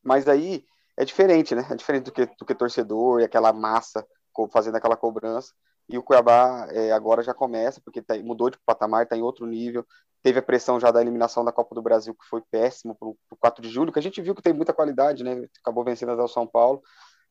Mas 0.02 0.28
aí 0.28 0.64
é 0.96 1.04
diferente, 1.04 1.54
né? 1.54 1.66
É 1.68 1.74
diferente 1.74 2.04
do 2.04 2.12
que, 2.12 2.26
do 2.26 2.46
que 2.46 2.54
torcedor 2.54 3.20
e 3.20 3.24
aquela 3.24 3.52
massa 3.52 4.06
fazendo 4.52 4.76
aquela 4.76 4.96
cobrança. 4.96 5.52
E 5.88 5.98
o 5.98 6.02
Cuiabá 6.02 6.68
é, 6.70 6.92
agora 6.92 7.22
já 7.22 7.34
começa, 7.34 7.80
porque 7.84 8.00
tá, 8.00 8.16
mudou 8.18 8.50
de 8.50 8.58
patamar, 8.64 9.02
está 9.02 9.16
em 9.16 9.22
outro 9.22 9.46
nível. 9.46 9.84
Teve 10.22 10.38
a 10.38 10.42
pressão 10.42 10.78
já 10.78 10.90
da 10.90 11.00
eliminação 11.00 11.44
da 11.44 11.52
Copa 11.52 11.74
do 11.74 11.82
Brasil, 11.82 12.14
que 12.14 12.26
foi 12.26 12.40
péssimo 12.50 12.94
para 12.94 13.08
o 13.08 13.16
4 13.38 13.62
de 13.62 13.68
julho, 13.68 13.92
que 13.92 13.98
a 13.98 14.02
gente 14.02 14.22
viu 14.22 14.34
que 14.34 14.42
tem 14.42 14.52
muita 14.52 14.72
qualidade, 14.72 15.24
né? 15.24 15.44
Acabou 15.60 15.84
vencendo 15.84 16.12
até 16.12 16.22
o 16.22 16.28
São 16.28 16.46
Paulo 16.46 16.82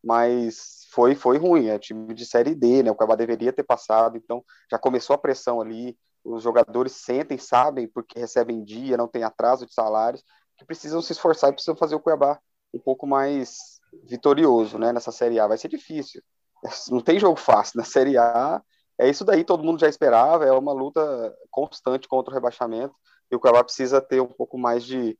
mas 0.03 0.85
foi 0.91 1.15
foi 1.15 1.37
ruim, 1.37 1.67
é 1.67 1.79
time 1.79 2.13
de 2.13 2.25
série 2.25 2.53
D, 2.53 2.83
né? 2.83 2.91
O 2.91 2.95
Cuiabá 2.95 3.15
deveria 3.15 3.53
ter 3.53 3.63
passado, 3.63 4.17
então 4.17 4.43
já 4.69 4.77
começou 4.77 5.13
a 5.15 5.17
pressão 5.17 5.61
ali. 5.61 5.97
Os 6.23 6.43
jogadores 6.43 6.93
sentem, 6.93 7.37
sabem, 7.37 7.87
porque 7.87 8.19
recebem 8.19 8.63
dia, 8.63 8.97
não 8.97 9.07
tem 9.07 9.23
atraso 9.23 9.65
de 9.65 9.73
salários, 9.73 10.23
que 10.57 10.65
precisam 10.65 11.01
se 11.01 11.11
esforçar 11.13 11.49
e 11.49 11.53
precisam 11.53 11.75
fazer 11.75 11.95
o 11.95 11.99
Cuiabá 11.99 12.39
um 12.73 12.79
pouco 12.79 13.05
mais 13.07 13.79
vitorioso, 14.03 14.77
né? 14.77 14.91
Nessa 14.93 15.11
série 15.11 15.39
A 15.39 15.47
vai 15.47 15.57
ser 15.57 15.67
difícil. 15.67 16.21
Não 16.89 17.01
tem 17.01 17.19
jogo 17.19 17.37
fácil 17.39 17.77
na 17.77 17.83
série 17.83 18.17
A. 18.17 18.61
É 18.97 19.09
isso 19.09 19.25
daí, 19.25 19.43
todo 19.43 19.63
mundo 19.63 19.79
já 19.79 19.87
esperava. 19.87 20.45
É 20.45 20.51
uma 20.51 20.73
luta 20.73 21.35
constante 21.51 22.07
contra 22.07 22.31
o 22.31 22.33
rebaixamento 22.33 22.95
e 23.31 23.35
o 23.35 23.39
Cuiabá 23.39 23.63
precisa 23.63 24.01
ter 24.01 24.21
um 24.21 24.27
pouco 24.27 24.57
mais 24.57 24.83
de, 24.83 25.17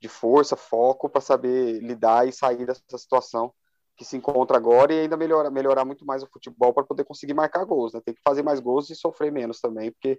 de 0.00 0.08
força, 0.08 0.56
foco 0.56 1.08
para 1.08 1.20
saber 1.20 1.80
lidar 1.80 2.26
e 2.28 2.32
sair 2.32 2.66
dessa 2.66 2.98
situação 2.98 3.52
que 3.96 4.04
se 4.04 4.16
encontra 4.16 4.56
agora 4.56 4.92
e 4.92 5.00
ainda 5.00 5.16
melhorar, 5.16 5.50
melhorar 5.50 5.84
muito 5.84 6.04
mais 6.04 6.22
o 6.22 6.26
futebol 6.26 6.72
para 6.72 6.84
poder 6.84 7.04
conseguir 7.04 7.34
marcar 7.34 7.64
gols, 7.64 7.92
né? 7.92 8.00
Tem 8.04 8.14
que 8.14 8.22
fazer 8.22 8.42
mais 8.42 8.60
gols 8.60 8.90
e 8.90 8.96
sofrer 8.96 9.30
menos 9.30 9.60
também, 9.60 9.92
porque 9.92 10.18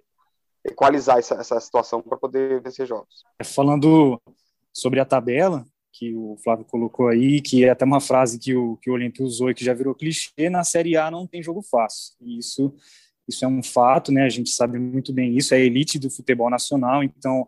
equalizar 0.64 1.18
essa, 1.18 1.34
essa 1.34 1.60
situação 1.60 2.00
para 2.00 2.16
poder 2.16 2.60
vencer 2.62 2.86
jogos. 2.86 3.24
Falando 3.44 4.20
sobre 4.72 5.00
a 5.00 5.04
tabela, 5.04 5.64
que 5.92 6.14
o 6.14 6.36
Flávio 6.42 6.64
colocou 6.64 7.08
aí, 7.08 7.40
que 7.40 7.64
é 7.64 7.70
até 7.70 7.84
uma 7.84 8.00
frase 8.00 8.38
que 8.38 8.54
o, 8.54 8.76
que 8.78 8.90
o 8.90 8.94
Olímpio 8.94 9.24
usou 9.24 9.50
e 9.50 9.54
que 9.54 9.64
já 9.64 9.72
virou 9.72 9.94
clichê, 9.94 10.50
na 10.50 10.64
Série 10.64 10.96
A 10.96 11.10
não 11.10 11.26
tem 11.26 11.42
jogo 11.42 11.62
fácil. 11.62 12.14
E 12.20 12.38
isso, 12.38 12.74
isso 13.28 13.44
é 13.44 13.48
um 13.48 13.62
fato, 13.62 14.10
né? 14.10 14.24
A 14.24 14.28
gente 14.28 14.50
sabe 14.50 14.78
muito 14.78 15.12
bem 15.12 15.36
isso, 15.36 15.54
é 15.54 15.58
a 15.58 15.60
elite 15.60 15.98
do 15.98 16.10
futebol 16.10 16.50
nacional, 16.50 17.04
então, 17.04 17.46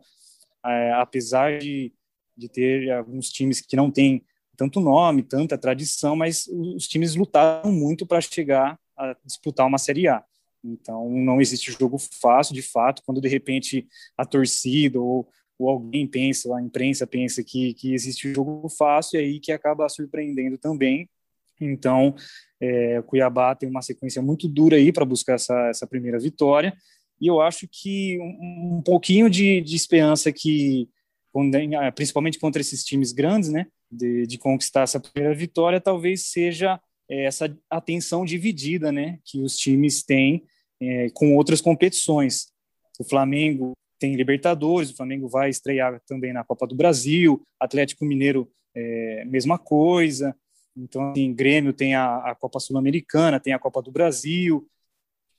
é, 0.64 0.92
apesar 0.92 1.58
de, 1.58 1.92
de 2.36 2.48
ter 2.48 2.92
alguns 2.92 3.30
times 3.30 3.60
que 3.60 3.74
não 3.74 3.90
têm 3.90 4.24
tanto 4.56 4.80
nome, 4.80 5.22
tanta 5.22 5.58
tradição, 5.58 6.16
mas 6.16 6.46
os 6.48 6.88
times 6.88 7.14
lutaram 7.14 7.70
muito 7.70 8.06
para 8.06 8.20
chegar 8.20 8.78
a 8.96 9.16
disputar 9.24 9.66
uma 9.66 9.78
Série 9.78 10.08
A. 10.08 10.24
Então, 10.64 11.08
não 11.10 11.40
existe 11.40 11.70
jogo 11.72 11.96
fácil, 11.98 12.54
de 12.54 12.62
fato, 12.62 13.02
quando 13.04 13.20
de 13.20 13.28
repente 13.28 13.86
a 14.16 14.24
torcida 14.24 15.00
ou, 15.00 15.28
ou 15.58 15.68
alguém 15.68 16.06
pensa, 16.06 16.54
a 16.56 16.62
imprensa 16.62 17.06
pensa 17.06 17.44
que, 17.44 17.74
que 17.74 17.94
existe 17.94 18.32
jogo 18.34 18.68
fácil, 18.68 19.20
e 19.20 19.22
aí 19.22 19.40
que 19.40 19.52
acaba 19.52 19.88
surpreendendo 19.88 20.58
também. 20.58 21.08
Então, 21.60 22.14
é, 22.60 23.00
Cuiabá 23.02 23.54
tem 23.54 23.68
uma 23.68 23.82
sequência 23.82 24.20
muito 24.20 24.48
dura 24.48 24.76
aí 24.76 24.92
para 24.92 25.04
buscar 25.04 25.34
essa, 25.34 25.68
essa 25.68 25.86
primeira 25.86 26.18
vitória, 26.18 26.76
e 27.20 27.26
eu 27.28 27.40
acho 27.40 27.66
que 27.70 28.18
um, 28.20 28.76
um 28.76 28.82
pouquinho 28.82 29.30
de, 29.30 29.60
de 29.60 29.76
esperança 29.76 30.32
que, 30.32 30.88
principalmente 31.94 32.38
contra 32.38 32.60
esses 32.60 32.84
times 32.84 33.12
grandes, 33.12 33.50
né, 33.50 33.66
de, 33.90 34.27
de 34.27 34.38
conquistar 34.38 34.83
essa 34.83 35.01
primeira 35.01 35.35
vitória, 35.35 35.81
talvez 35.81 36.27
seja 36.27 36.81
é, 37.09 37.25
essa 37.25 37.57
atenção 37.70 38.25
dividida, 38.25 38.90
né, 38.90 39.18
que 39.25 39.40
os 39.40 39.57
times 39.57 40.03
têm 40.03 40.44
é, 40.81 41.09
com 41.11 41.35
outras 41.37 41.61
competições. 41.61 42.49
O 42.99 43.05
Flamengo 43.05 43.72
tem 43.99 44.14
Libertadores, 44.14 44.90
o 44.90 44.96
Flamengo 44.96 45.29
vai 45.29 45.49
estrear 45.51 46.01
também 46.07 46.33
na 46.33 46.44
Copa 46.44 46.66
do 46.66 46.75
Brasil, 46.75 47.42
Atlético 47.59 48.05
Mineiro, 48.05 48.51
é, 48.75 49.25
mesma 49.25 49.59
coisa. 49.59 50.37
Então, 50.77 51.11
assim, 51.11 51.33
Grêmio 51.33 51.72
tem 51.72 51.94
a, 51.94 52.18
a 52.18 52.35
Copa 52.35 52.61
Sul-Americana, 52.61 53.40
tem 53.40 53.55
a 53.55 53.59
Copa 53.59 53.81
do 53.81 53.90
Brasil. 53.90 54.68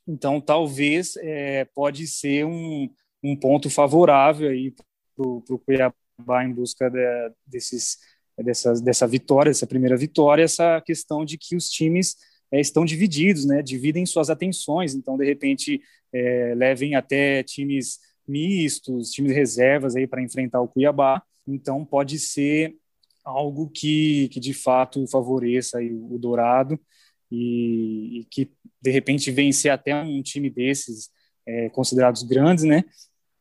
Então, 0.07 0.41
talvez 0.41 1.15
é, 1.17 1.65
pode 1.65 2.07
ser 2.07 2.45
um, 2.45 2.89
um 3.23 3.35
ponto 3.35 3.69
favorável 3.69 4.49
aí 4.49 4.71
para 5.15 5.27
o 5.27 5.59
Cuiabá 5.59 6.43
em 6.43 6.51
busca 6.51 6.89
de, 6.89 7.31
desses 7.45 7.97
dessa, 8.43 8.73
dessa 8.73 9.07
vitória, 9.07 9.49
dessa 9.49 9.67
primeira 9.67 9.97
vitória, 9.97 10.43
essa 10.43 10.81
questão 10.81 11.25
de 11.25 11.37
que 11.37 11.55
os 11.55 11.69
times 11.69 12.15
é, 12.51 12.59
estão 12.59 12.85
divididos, 12.85 13.45
né? 13.45 13.61
Dividem 13.61 14.05
suas 14.05 14.29
atenções, 14.29 14.93
então 14.93 15.17
de 15.17 15.25
repente 15.25 15.81
é, 16.13 16.53
levem 16.55 16.95
até 16.95 17.43
times 17.43 17.99
mistos, 18.27 19.11
times 19.11 19.33
reservas 19.33 19.95
aí 19.95 20.07
para 20.07 20.21
enfrentar 20.21 20.61
o 20.61 20.67
Cuiabá. 20.67 21.21
Então 21.47 21.83
pode 21.85 22.19
ser 22.19 22.75
algo 23.23 23.69
que, 23.69 24.29
que 24.29 24.39
de 24.39 24.53
fato 24.53 25.05
favoreça 25.07 25.79
o 25.81 26.17
Dourado 26.17 26.79
e, 27.31 28.21
e 28.21 28.25
que 28.25 28.51
de 28.81 28.91
repente 28.91 29.31
vencer 29.31 29.71
até 29.71 29.95
um 29.95 30.21
time 30.21 30.49
desses 30.49 31.09
é, 31.45 31.69
considerados 31.69 32.23
grandes, 32.23 32.63
né? 32.63 32.83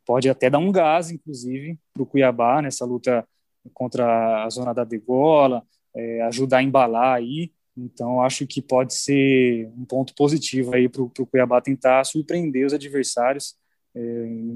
Pode 0.05 0.29
até 0.29 0.49
dar 0.49 0.59
um 0.59 0.71
gás, 0.71 1.11
inclusive, 1.11 1.79
para 1.93 2.03
o 2.03 2.07
Cuiabá 2.07 2.63
nessa 2.63 2.85
luta 2.85 3.27
contra 3.73 4.45
a 4.45 4.51
zona 4.51 4.73
da 4.73 4.85
degola, 4.85 5.63
é, 5.95 6.23
ajudar 6.23 6.59
a 6.59 6.63
embalar 6.63 7.15
aí. 7.15 7.53
Então, 7.77 8.23
acho 8.23 8.47
que 8.47 8.63
pode 8.63 8.95
ser 8.95 9.71
um 9.77 9.85
ponto 9.85 10.15
positivo 10.15 10.75
aí 10.75 10.89
para 10.89 11.03
o 11.03 11.11
Cuiabá 11.11 11.61
tentar 11.61 12.05
surpreender 12.05 12.67
os 12.67 12.73
adversários, 12.73 13.55
é, 13.95 14.01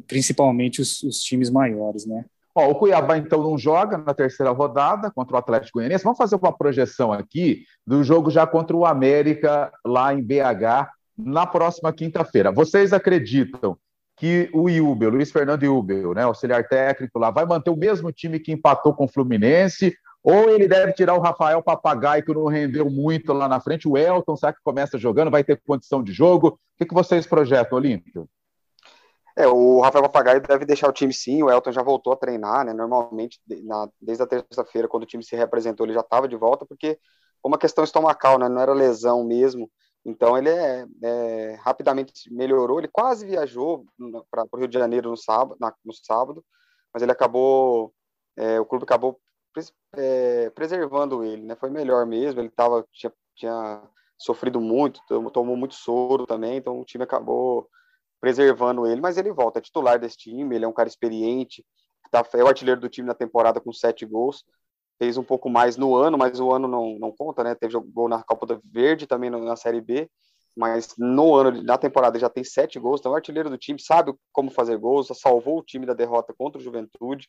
principalmente 0.06 0.80
os, 0.80 1.02
os, 1.02 1.20
times 1.20 1.50
maiores, 1.50 2.06
né? 2.06 2.24
Ó, 2.54 2.70
o 2.70 2.74
Cuiabá, 2.74 3.18
então, 3.18 3.42
não 3.42 3.58
joga 3.58 3.98
na 3.98 4.14
terceira 4.14 4.50
rodada 4.50 5.10
contra 5.10 5.36
o 5.36 5.38
Atlético 5.38 5.78
Goianiense. 5.78 6.04
Vamos 6.04 6.18
fazer 6.18 6.36
uma 6.36 6.56
projeção 6.56 7.12
aqui 7.12 7.64
do 7.86 8.02
jogo 8.02 8.30
já 8.30 8.46
contra 8.46 8.76
o 8.76 8.86
América, 8.86 9.70
lá 9.84 10.12
em 10.14 10.22
BH, 10.22 10.90
na 11.16 11.46
próxima 11.46 11.92
quinta-feira. 11.92 12.50
Vocês 12.50 12.92
acreditam 12.92 13.76
que 14.20 14.50
o 14.52 14.68
Iubel, 14.68 15.08
Luiz 15.08 15.32
Fernando 15.32 15.62
Iubel, 15.62 16.12
né, 16.12 16.24
auxiliar 16.24 16.68
técnico 16.68 17.18
lá, 17.18 17.30
vai 17.30 17.46
manter 17.46 17.70
o 17.70 17.76
mesmo 17.76 18.12
time 18.12 18.38
que 18.38 18.52
empatou 18.52 18.94
com 18.94 19.06
o 19.06 19.08
Fluminense, 19.08 19.96
ou 20.22 20.50
ele 20.50 20.68
deve 20.68 20.92
tirar 20.92 21.14
o 21.14 21.20
Rafael 21.20 21.62
Papagaio, 21.62 22.22
que 22.22 22.34
não 22.34 22.44
rendeu 22.44 22.90
muito 22.90 23.32
lá 23.32 23.48
na 23.48 23.58
frente, 23.60 23.88
o 23.88 23.96
Elton, 23.96 24.36
será 24.36 24.52
que 24.52 24.60
começa 24.62 24.98
jogando, 24.98 25.30
vai 25.30 25.42
ter 25.42 25.58
condição 25.66 26.02
de 26.02 26.12
jogo? 26.12 26.48
O 26.48 26.58
que, 26.76 26.84
que 26.84 26.92
vocês 26.92 27.26
projetam, 27.26 27.78
Olímpio? 27.78 28.28
É, 29.34 29.48
o 29.48 29.80
Rafael 29.80 30.02
Papagaio 30.02 30.42
deve 30.42 30.66
deixar 30.66 30.90
o 30.90 30.92
time 30.92 31.14
sim, 31.14 31.42
o 31.42 31.50
Elton 31.50 31.72
já 31.72 31.82
voltou 31.82 32.12
a 32.12 32.16
treinar, 32.16 32.62
né? 32.66 32.74
Normalmente, 32.74 33.40
na, 33.64 33.88
desde 33.98 34.22
a 34.22 34.26
terça-feira, 34.26 34.86
quando 34.86 35.04
o 35.04 35.06
time 35.06 35.24
se 35.24 35.34
representou, 35.34 35.86
ele 35.86 35.94
já 35.94 36.00
estava 36.00 36.28
de 36.28 36.36
volta, 36.36 36.66
porque 36.66 36.98
uma 37.42 37.56
questão 37.56 37.82
estomacal, 37.82 38.38
né? 38.38 38.50
Não 38.50 38.60
era 38.60 38.74
lesão 38.74 39.24
mesmo. 39.24 39.70
Então 40.04 40.36
ele 40.36 40.48
é, 40.48 40.86
é, 41.02 41.54
rapidamente 41.60 42.32
melhorou. 42.32 42.78
Ele 42.78 42.88
quase 42.88 43.26
viajou 43.26 43.84
para 44.30 44.46
o 44.52 44.56
Rio 44.56 44.68
de 44.68 44.78
Janeiro 44.78 45.10
no 45.10 45.16
sábado, 45.16 45.56
na, 45.60 45.74
no 45.84 45.92
sábado, 45.92 46.44
mas 46.92 47.02
ele 47.02 47.12
acabou, 47.12 47.92
é, 48.36 48.58
o 48.58 48.64
clube 48.64 48.84
acabou 48.84 49.20
pres, 49.52 49.72
é, 49.94 50.50
preservando 50.50 51.22
ele, 51.22 51.42
né? 51.42 51.54
Foi 51.56 51.70
melhor 51.70 52.06
mesmo. 52.06 52.40
Ele 52.40 52.50
tava 52.50 52.86
tinha, 52.92 53.12
tinha 53.36 53.82
sofrido 54.18 54.60
muito, 54.60 55.00
tomou 55.32 55.56
muito 55.56 55.74
soro 55.74 56.26
também, 56.26 56.56
então 56.56 56.80
o 56.80 56.84
time 56.84 57.04
acabou 57.04 57.68
preservando 58.20 58.86
ele. 58.86 59.00
Mas 59.00 59.18
ele 59.18 59.32
volta, 59.32 59.58
é 59.58 59.62
titular 59.62 59.98
desse 59.98 60.16
time. 60.16 60.54
Ele 60.54 60.64
é 60.64 60.68
um 60.68 60.72
cara 60.72 60.88
experiente, 60.88 61.64
tá, 62.10 62.26
é 62.34 62.42
o 62.42 62.48
artilheiro 62.48 62.80
do 62.80 62.88
time 62.88 63.06
na 63.06 63.14
temporada 63.14 63.60
com 63.60 63.72
sete 63.72 64.06
gols 64.06 64.44
fez 65.00 65.16
um 65.16 65.24
pouco 65.24 65.48
mais 65.48 65.78
no 65.78 65.96
ano, 65.96 66.18
mas 66.18 66.38
o 66.38 66.52
ano 66.52 66.68
não, 66.68 66.98
não 66.98 67.10
conta, 67.10 67.42
né? 67.42 67.54
Teve 67.54 67.74
gol 67.80 68.06
na 68.06 68.22
Copa 68.22 68.44
do 68.44 68.60
Verde, 68.70 69.06
também 69.06 69.30
na 69.30 69.56
Série 69.56 69.80
B, 69.80 70.10
mas 70.54 70.94
no 70.98 71.34
ano, 71.34 71.62
na 71.62 71.78
temporada, 71.78 72.18
já 72.18 72.28
tem 72.28 72.44
sete 72.44 72.78
gols, 72.78 73.00
então 73.00 73.12
é 73.12 73.14
o 73.14 73.16
artilheiro 73.16 73.48
do 73.48 73.56
time, 73.56 73.80
sabe 73.80 74.12
como 74.30 74.50
fazer 74.50 74.76
gols, 74.76 75.08
salvou 75.14 75.58
o 75.58 75.64
time 75.64 75.86
da 75.86 75.94
derrota 75.94 76.34
contra 76.36 76.60
o 76.60 76.62
Juventude, 76.62 77.26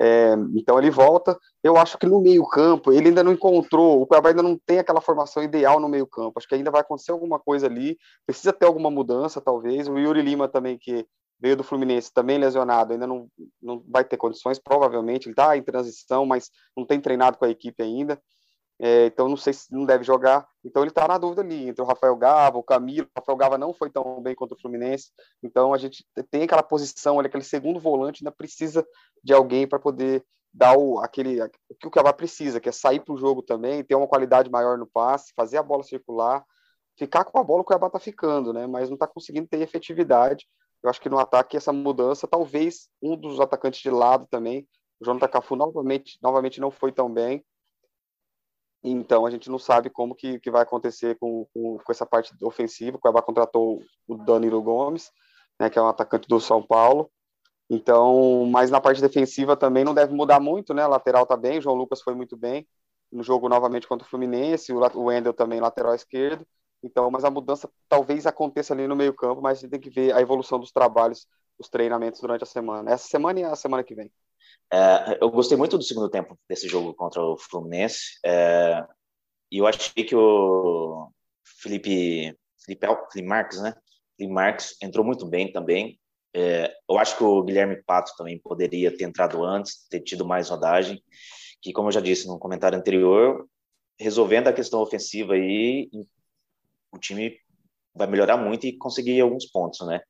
é, 0.00 0.34
então 0.54 0.78
ele 0.78 0.90
volta. 0.90 1.36
Eu 1.64 1.76
acho 1.78 1.96
que 1.96 2.06
no 2.06 2.20
meio-campo 2.20 2.92
ele 2.92 3.08
ainda 3.08 3.24
não 3.24 3.32
encontrou, 3.32 4.02
o 4.02 4.06
Cuiabá 4.06 4.28
ainda 4.28 4.42
não 4.42 4.56
tem 4.66 4.78
aquela 4.78 5.00
formação 5.00 5.42
ideal 5.42 5.80
no 5.80 5.88
meio-campo. 5.88 6.34
Acho 6.36 6.46
que 6.46 6.54
ainda 6.54 6.70
vai 6.70 6.82
acontecer 6.82 7.10
alguma 7.10 7.38
coisa 7.38 7.66
ali, 7.66 7.98
precisa 8.26 8.52
ter 8.52 8.66
alguma 8.66 8.90
mudança, 8.90 9.40
talvez. 9.40 9.88
O 9.88 9.98
Yuri 9.98 10.22
Lima 10.22 10.46
também, 10.46 10.78
que 10.78 11.06
veio 11.40 11.56
do 11.56 11.64
Fluminense 11.64 12.12
também 12.12 12.38
lesionado, 12.38 12.92
ainda 12.92 13.06
não, 13.06 13.28
não 13.62 13.82
vai 13.86 14.04
ter 14.04 14.16
condições, 14.16 14.58
provavelmente, 14.58 15.26
ele 15.26 15.32
está 15.32 15.56
em 15.56 15.62
transição, 15.62 16.26
mas 16.26 16.50
não 16.76 16.84
tem 16.84 17.00
treinado 17.00 17.38
com 17.38 17.44
a 17.44 17.50
equipe 17.50 17.82
ainda, 17.82 18.20
é, 18.80 19.06
então 19.06 19.28
não 19.28 19.36
sei 19.36 19.52
se 19.52 19.72
não 19.72 19.84
deve 19.84 20.04
jogar, 20.04 20.46
então 20.64 20.82
ele 20.82 20.90
está 20.90 21.06
na 21.08 21.18
dúvida 21.18 21.42
ali, 21.42 21.68
entre 21.68 21.82
o 21.82 21.86
Rafael 21.86 22.16
Gava, 22.16 22.58
o 22.58 22.62
Camilo, 22.62 23.08
o 23.08 23.18
Rafael 23.18 23.36
Gava 23.36 23.58
não 23.58 23.74
foi 23.74 23.90
tão 23.90 24.20
bem 24.22 24.34
contra 24.34 24.56
o 24.56 24.60
Fluminense, 24.60 25.10
então 25.42 25.74
a 25.74 25.78
gente 25.78 26.04
tem 26.30 26.42
aquela 26.42 26.62
posição, 26.62 27.18
aquele 27.18 27.44
segundo 27.44 27.80
volante, 27.80 28.22
ainda 28.22 28.30
precisa 28.30 28.86
de 29.22 29.32
alguém 29.32 29.66
para 29.66 29.78
poder 29.78 30.24
dar 30.52 30.76
o, 30.76 30.98
aquele, 31.00 31.42
o 31.42 31.50
que 31.78 31.86
o 31.86 31.90
Cuiabá 31.90 32.12
precisa, 32.12 32.60
que 32.60 32.68
é 32.68 32.72
sair 32.72 33.00
para 33.00 33.14
o 33.14 33.18
jogo 33.18 33.42
também, 33.42 33.84
ter 33.84 33.94
uma 33.94 34.08
qualidade 34.08 34.50
maior 34.50 34.78
no 34.78 34.86
passe, 34.86 35.32
fazer 35.36 35.58
a 35.58 35.62
bola 35.62 35.82
circular, 35.82 36.44
ficar 36.96 37.24
com 37.24 37.38
a 37.38 37.44
bola 37.44 37.60
o 37.62 37.64
Cuiabá 37.64 37.88
está 37.88 37.98
ficando, 37.98 38.52
né, 38.52 38.66
mas 38.66 38.88
não 38.88 38.94
está 38.94 39.06
conseguindo 39.06 39.46
ter 39.46 39.60
efetividade, 39.60 40.46
eu 40.82 40.90
acho 40.90 41.00
que 41.00 41.08
no 41.08 41.18
ataque 41.18 41.56
essa 41.56 41.72
mudança, 41.72 42.26
talvez 42.26 42.88
um 43.02 43.16
dos 43.16 43.40
atacantes 43.40 43.80
de 43.80 43.90
lado 43.90 44.26
também, 44.30 44.66
o 45.00 45.04
Jonathan 45.04 45.28
Cafu 45.28 45.56
novamente, 45.56 46.18
novamente 46.22 46.60
não 46.60 46.70
foi 46.70 46.92
tão 46.92 47.12
bem. 47.12 47.44
Então 48.82 49.26
a 49.26 49.30
gente 49.30 49.50
não 49.50 49.58
sabe 49.58 49.90
como 49.90 50.14
que, 50.14 50.38
que 50.38 50.50
vai 50.50 50.62
acontecer 50.62 51.16
com, 51.18 51.46
com, 51.52 51.78
com 51.78 51.92
essa 51.92 52.06
parte 52.06 52.32
ofensiva. 52.42 52.96
O 52.96 53.00
Cuiabá 53.00 53.22
contratou 53.22 53.82
o 54.06 54.16
Danilo 54.16 54.62
Gomes, 54.62 55.10
né, 55.58 55.68
que 55.68 55.78
é 55.78 55.82
um 55.82 55.88
atacante 55.88 56.28
do 56.28 56.40
São 56.40 56.62
Paulo. 56.62 57.10
Então, 57.70 58.46
mas 58.46 58.70
na 58.70 58.80
parte 58.80 59.00
defensiva 59.00 59.56
também 59.56 59.84
não 59.84 59.94
deve 59.94 60.14
mudar 60.14 60.40
muito, 60.40 60.72
né? 60.72 60.82
A 60.82 60.88
lateral 60.88 61.26
tá 61.26 61.36
bem, 61.36 61.58
o 61.58 61.60
João 61.60 61.76
Lucas 61.76 62.00
foi 62.00 62.14
muito 62.14 62.36
bem 62.36 62.66
no 63.10 63.22
jogo 63.22 63.48
novamente 63.48 63.86
contra 63.86 64.06
o 64.06 64.10
Fluminense, 64.10 64.72
o 64.72 65.02
Wendel 65.04 65.32
também 65.32 65.60
lateral 65.60 65.94
esquerdo. 65.94 66.46
Então, 66.82 67.10
mas 67.10 67.24
a 67.24 67.30
mudança 67.30 67.68
talvez 67.88 68.26
aconteça 68.26 68.72
ali 68.72 68.86
no 68.86 68.96
meio 68.96 69.12
campo, 69.12 69.42
mas 69.42 69.58
a 69.58 69.60
gente 69.62 69.70
tem 69.70 69.80
que 69.80 69.90
ver 69.90 70.12
a 70.12 70.20
evolução 70.20 70.58
dos 70.58 70.70
trabalhos, 70.70 71.26
os 71.58 71.68
treinamentos 71.68 72.20
durante 72.20 72.44
a 72.44 72.46
semana. 72.46 72.92
Essa 72.92 73.08
semana 73.08 73.40
e 73.40 73.44
a 73.44 73.56
semana 73.56 73.82
que 73.82 73.94
vem. 73.94 74.10
É, 74.72 75.18
eu 75.20 75.30
gostei 75.30 75.56
muito 75.56 75.76
do 75.76 75.84
segundo 75.84 76.08
tempo 76.08 76.38
desse 76.48 76.68
jogo 76.68 76.94
contra 76.94 77.22
o 77.22 77.36
Fluminense. 77.36 78.18
É, 78.24 78.84
e 79.50 79.58
eu 79.58 79.66
achei 79.66 80.04
que 80.04 80.14
o 80.14 81.10
Felipe, 81.60 82.36
Felipe, 82.64 82.86
Felipe 83.10 83.28
Marques, 83.28 83.60
né? 83.60 83.74
Felipe 84.16 84.34
Marques 84.34 84.76
entrou 84.82 85.04
muito 85.04 85.26
bem 85.26 85.50
também. 85.50 85.98
É, 86.34 86.72
eu 86.88 86.98
acho 86.98 87.16
que 87.16 87.24
o 87.24 87.42
Guilherme 87.42 87.82
Pato 87.84 88.12
também 88.16 88.38
poderia 88.38 88.94
ter 88.96 89.04
entrado 89.04 89.42
antes, 89.42 89.88
ter 89.88 90.00
tido 90.00 90.26
mais 90.26 90.50
rodagem. 90.50 91.02
Que, 91.60 91.72
como 91.72 91.88
eu 91.88 91.92
já 91.92 92.00
disse 92.00 92.28
no 92.28 92.38
comentário 92.38 92.78
anterior, 92.78 93.48
resolvendo 93.98 94.48
a 94.48 94.52
questão 94.52 94.80
ofensiva 94.80 95.34
aí, 95.34 95.88
o 96.92 96.98
time 96.98 97.36
vai 97.94 98.06
melhorar 98.06 98.36
muito 98.36 98.66
e 98.66 98.76
conseguir 98.76 99.20
alguns 99.20 99.46
pontos, 99.46 99.86
né? 99.86 100.00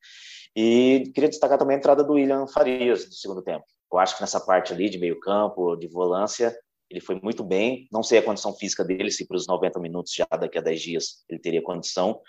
E 0.54 1.10
queria 1.14 1.28
destacar 1.28 1.58
também 1.58 1.76
a 1.76 1.78
entrada 1.78 2.02
do 2.02 2.14
William 2.14 2.46
Farias 2.46 3.06
no 3.06 3.12
segundo 3.12 3.42
tempo. 3.42 3.64
Eu 3.92 3.98
acho 3.98 4.16
que 4.16 4.20
nessa 4.20 4.40
parte 4.40 4.72
ali 4.72 4.90
de 4.90 4.98
meio 4.98 5.18
campo, 5.20 5.76
de 5.76 5.86
volância, 5.88 6.54
ele 6.90 7.00
foi 7.00 7.18
muito 7.22 7.44
bem. 7.44 7.86
Não 7.92 8.02
sei 8.02 8.18
a 8.18 8.22
condição 8.22 8.54
física 8.54 8.84
dele, 8.84 9.10
se 9.10 9.26
para 9.26 9.36
os 9.36 9.46
90 9.46 9.78
minutos 9.80 10.12
já 10.12 10.26
daqui 10.38 10.58
a 10.58 10.62
10 10.62 10.80
dias 10.80 11.24
ele 11.28 11.40
teria 11.40 11.62
condição, 11.62 12.20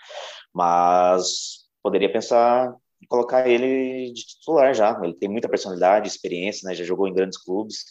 mas 0.54 1.66
poderia 1.82 2.10
pensar 2.12 2.74
em 3.02 3.06
colocar 3.06 3.48
ele 3.48 4.12
de 4.12 4.26
titular 4.26 4.74
já. 4.74 4.98
Ele 5.02 5.14
tem 5.14 5.28
muita 5.28 5.48
personalidade, 5.48 6.08
experiência, 6.08 6.68
né? 6.68 6.74
já 6.74 6.84
jogou 6.84 7.08
em 7.08 7.14
grandes 7.14 7.38
clubes 7.38 7.84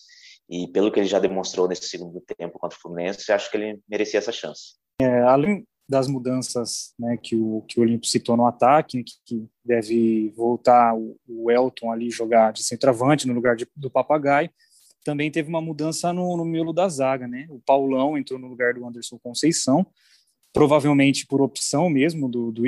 e 0.49 0.67
pelo 0.67 0.91
que 0.91 0.99
ele 0.99 1.07
já 1.07 1.19
demonstrou 1.19 1.67
nesse 1.67 1.87
segundo 1.87 2.21
tempo 2.21 2.57
contra 2.57 2.77
o 2.77 2.81
Fluminense, 2.81 3.31
acho 3.31 3.51
que 3.51 3.57
ele 3.57 3.79
merecia 3.87 4.17
essa 4.17 4.31
chance. 4.31 4.75
É, 5.01 5.21
além 5.21 5.65
das 5.89 6.07
mudanças 6.07 6.93
né, 6.99 7.17
que 7.17 7.35
o 7.35 7.63
que 7.67 7.79
o 7.79 7.83
Olímpio 7.83 8.07
citou 8.07 8.37
no 8.37 8.45
ataque, 8.45 9.03
que, 9.03 9.13
que 9.25 9.47
deve 9.65 10.31
voltar 10.37 10.95
o, 10.95 11.17
o, 11.27 11.49
Elton 11.49 11.91
ali 11.91 12.11
jogar 12.11 12.53
de 12.53 12.63
centroavante 12.63 13.27
no 13.27 13.33
lugar 13.33 13.55
de, 13.55 13.67
do 13.75 13.89
Papagaio, 13.89 14.51
também 15.03 15.31
teve 15.31 15.49
uma 15.49 15.61
mudança 15.61 16.13
no, 16.13 16.37
no 16.37 16.45
miolo 16.45 16.71
da 16.71 16.87
zaga, 16.87 17.27
né? 17.27 17.47
O 17.49 17.59
Paulão 17.59 18.15
entrou 18.15 18.37
no 18.37 18.47
lugar 18.47 18.75
do 18.75 18.85
Anderson 18.85 19.17
Conceição, 19.17 19.83
provavelmente 20.53 21.25
por 21.25 21.41
opção 21.41 21.89
mesmo 21.89 22.29
do, 22.29 22.51
do 22.51 22.67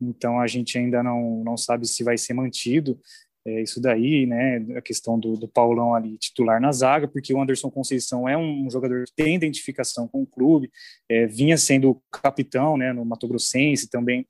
então 0.00 0.38
a 0.38 0.46
gente 0.46 0.78
ainda 0.78 1.02
não, 1.02 1.42
não 1.42 1.56
sabe 1.56 1.88
se 1.88 2.04
vai 2.04 2.16
ser 2.16 2.34
mantido 2.34 3.00
é, 3.48 3.62
isso 3.62 3.80
daí, 3.80 4.26
né, 4.26 4.58
a 4.76 4.82
questão 4.82 5.18
do, 5.18 5.34
do, 5.34 5.48
Paulão 5.48 5.94
ali 5.94 6.18
titular 6.18 6.60
na 6.60 6.70
zaga, 6.70 7.08
porque 7.08 7.32
o 7.32 7.40
Anderson 7.40 7.70
Conceição 7.70 8.28
é 8.28 8.36
um 8.36 8.68
jogador 8.70 9.04
que 9.06 9.14
tem 9.14 9.34
identificação 9.34 10.06
com 10.06 10.22
o 10.22 10.26
clube, 10.26 10.70
é, 11.08 11.26
vinha 11.26 11.56
sendo 11.56 12.02
capitão, 12.12 12.76
né, 12.76 12.92
no 12.92 13.04
Mato 13.06 13.26
Grossense 13.26 13.88
também, 13.88 14.26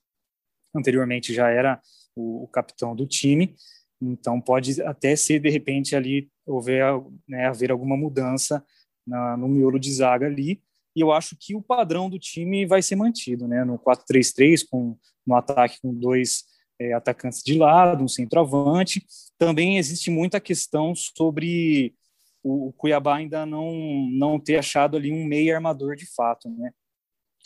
anteriormente 0.75 1.35
já 1.35 1.49
era 1.49 1.81
o, 2.15 2.45
o 2.45 2.49
capitão 2.49 2.95
do 2.95 3.07
time, 3.07 3.57
então 4.01 4.41
pode 4.41 4.81
até 4.83 5.17
ser, 5.17 5.41
de 5.41 5.51
repente, 5.51 5.97
ali 5.97 6.31
houver, 6.47 6.85
né, 7.27 7.49
haver 7.49 7.73
alguma 7.73 7.97
mudança 7.97 8.65
na, 9.05 9.37
no 9.37 9.49
miolo 9.49 9.81
de 9.81 9.93
zaga 9.93 10.27
ali, 10.27 10.63
e 10.95 11.01
eu 11.01 11.11
acho 11.11 11.37
que 11.39 11.57
o 11.57 11.63
padrão 11.63 12.09
do 12.09 12.19
time 12.21 12.67
vai 12.67 12.83
ser 12.83 12.95
mantido, 12.95 13.49
né, 13.49 13.65
no 13.65 13.79
4-3-3, 13.81 14.65
com 14.71 14.97
no 15.27 15.35
ataque 15.35 15.79
com 15.83 15.93
dois 15.93 16.45
é, 16.79 16.93
atacantes 16.93 17.43
de 17.43 17.59
lado, 17.59 18.05
um 18.05 18.09
centroavante. 18.09 19.05
Também 19.39 19.79
existe 19.79 20.11
muita 20.11 20.41
questão 20.41 20.95
sobre 20.95 21.95
o, 22.43 22.69
o 22.69 22.73
Cuiabá 22.73 23.17
ainda 23.17 23.45
não, 23.45 23.73
não 24.11 24.39
ter 24.39 24.57
achado 24.57 24.97
ali 24.97 25.13
um 25.13 25.25
meio 25.25 25.55
armador 25.55 25.97
de 25.97 26.07
fato, 26.07 26.49
né? 26.49 26.71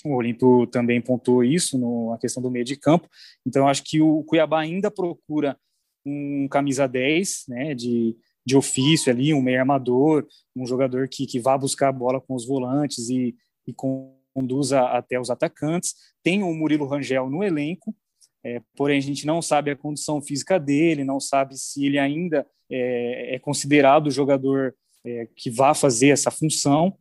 O 0.05 0.17
Olímpio 0.17 0.67
também 0.67 1.01
pontuou 1.01 1.45
isso 1.45 1.79
na 2.11 2.19
questão 2.19 2.43
do 2.43 2.51
meio 2.51 2.65
de 2.65 2.77
campo. 2.77 3.09
Então, 3.47 3.69
acho 3.69 3.85
que 3.85 4.01
o 4.01 4.25
Cuiabá 4.25 4.61
ainda 4.61 4.91
procura 4.91 5.57
um 6.05 6.49
camisa 6.49 6.89
10, 6.89 7.45
né, 7.49 7.75
de, 7.75 8.17
de 8.45 8.57
ofício 8.57 9.13
ali, 9.13 9.33
um 9.33 9.41
meio 9.41 9.61
armador, 9.61 10.27
um 10.57 10.67
jogador 10.67 11.09
que, 11.09 11.25
que 11.25 11.39
vá 11.39 11.57
buscar 11.57 11.89
a 11.89 11.93
bola 11.93 12.21
com 12.21 12.35
os 12.35 12.45
volantes 12.45 13.09
e, 13.09 13.37
e 13.65 13.73
conduza 14.35 14.81
até 14.89 15.21
os 15.21 15.31
atacantes. 15.31 15.95
Tem 16.21 16.43
o 16.43 16.53
Murilo 16.53 16.87
Rangel 16.87 17.31
no 17.31 17.45
elenco, 17.45 17.95
é, 18.45 18.61
porém, 18.77 18.99
a 18.99 19.03
gente 19.03 19.25
não 19.27 19.41
sabe 19.41 19.71
a 19.71 19.77
condição 19.77 20.21
física 20.21 20.59
dele, 20.59 21.05
não 21.05 21.21
sabe 21.21 21.57
se 21.57 21.87
ele 21.87 21.99
ainda 21.99 22.47
é, 22.71 23.37
é 23.37 23.39
considerado 23.39 24.11
jogador 24.11 24.75
é, 25.05 25.29
que 25.37 25.51
vá 25.51 25.75
fazer 25.75 26.09
essa 26.09 26.31
função. 26.31 26.97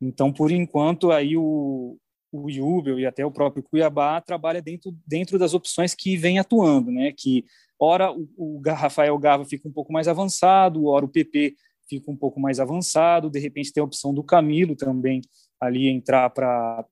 Então, 0.00 0.32
por 0.32 0.50
enquanto, 0.50 1.10
aí 1.10 1.36
o, 1.36 1.98
o 2.32 2.50
Jubel 2.50 2.98
e 2.98 3.06
até 3.06 3.24
o 3.24 3.30
próprio 3.30 3.62
Cuiabá 3.62 4.20
trabalha 4.20 4.62
dentro, 4.62 4.94
dentro 5.06 5.38
das 5.38 5.54
opções 5.54 5.94
que 5.94 6.16
vem 6.16 6.38
atuando, 6.38 6.90
né? 6.90 7.12
Que 7.16 7.44
ora 7.78 8.10
o, 8.10 8.28
o 8.36 8.62
Rafael 8.66 9.18
Gava 9.18 9.44
fica 9.44 9.68
um 9.68 9.72
pouco 9.72 9.92
mais 9.92 10.08
avançado, 10.08 10.86
ora 10.86 11.04
o 11.04 11.08
PP 11.08 11.56
fica 11.88 12.10
um 12.10 12.16
pouco 12.16 12.40
mais 12.40 12.58
avançado, 12.58 13.30
de 13.30 13.38
repente 13.38 13.72
tem 13.72 13.80
a 13.80 13.84
opção 13.84 14.12
do 14.12 14.24
Camilo 14.24 14.74
também 14.74 15.20
ali 15.60 15.88
entrar 15.88 16.30
para 16.30 16.84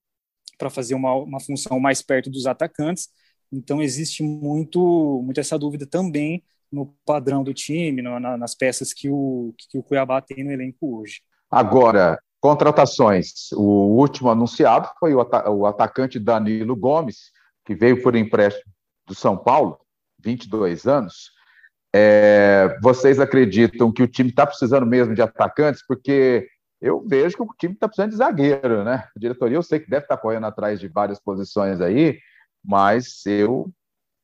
fazer 0.71 0.95
uma, 0.95 1.15
uma 1.15 1.41
função 1.41 1.81
mais 1.81 2.01
perto 2.01 2.31
dos 2.31 2.47
atacantes. 2.47 3.09
Então 3.57 3.83
existe 3.83 4.23
muito, 4.23 5.23
muito 5.25 5.41
essa 5.41 5.59
dúvida 5.59 5.87
também 5.87 6.43
no 6.71 6.95
padrão 7.07 7.45
do 7.45 7.55
time, 7.55 8.03
no, 8.03 8.19
na, 8.19 8.37
nas 8.37 8.55
peças 8.55 8.93
que 8.93 9.09
o, 9.09 9.55
que 9.57 9.79
o 9.79 9.83
Cuiabá 9.83 10.21
tem 10.21 10.45
no 10.45 10.51
elenco 10.51 10.99
hoje. 10.99 11.21
Agora, 11.51 12.19
contratações. 12.41 13.53
O 13.53 13.97
último 13.97 14.29
anunciado 14.29 14.91
foi 14.99 15.15
o, 15.15 15.25
o 15.51 15.67
atacante 15.67 16.19
Danilo 16.19 16.75
Gomes, 16.75 17.31
que 17.65 17.75
veio 17.75 18.03
por 18.03 18.17
empréstimo 18.17 18.73
do 19.07 19.15
São 19.15 19.37
Paulo, 19.37 19.79
22 20.19 20.87
anos. 20.87 21.31
É, 21.95 22.77
vocês 22.83 23.21
acreditam 23.21 23.93
que 23.93 24.03
o 24.03 24.09
time 24.09 24.31
está 24.31 24.45
precisando 24.45 24.85
mesmo 24.85 25.15
de 25.15 25.23
atacantes? 25.23 25.85
Porque 25.87 26.49
eu 26.81 27.03
vejo 27.07 27.37
que 27.37 27.43
o 27.43 27.49
time 27.59 27.75
está 27.75 27.87
precisando 27.87 28.11
de 28.11 28.17
zagueiro, 28.17 28.85
né? 28.85 29.09
A 29.17 29.19
diretoria 29.19 29.57
eu 29.57 29.63
sei 29.63 29.79
que 29.79 29.89
deve 29.89 30.05
estar 30.05 30.17
tá 30.17 30.21
correndo 30.21 30.45
atrás 30.45 30.81
de 30.81 30.89
várias 30.89 31.21
posições 31.21 31.81
aí, 31.81 32.19
mas 32.65 33.25
eu 33.27 33.71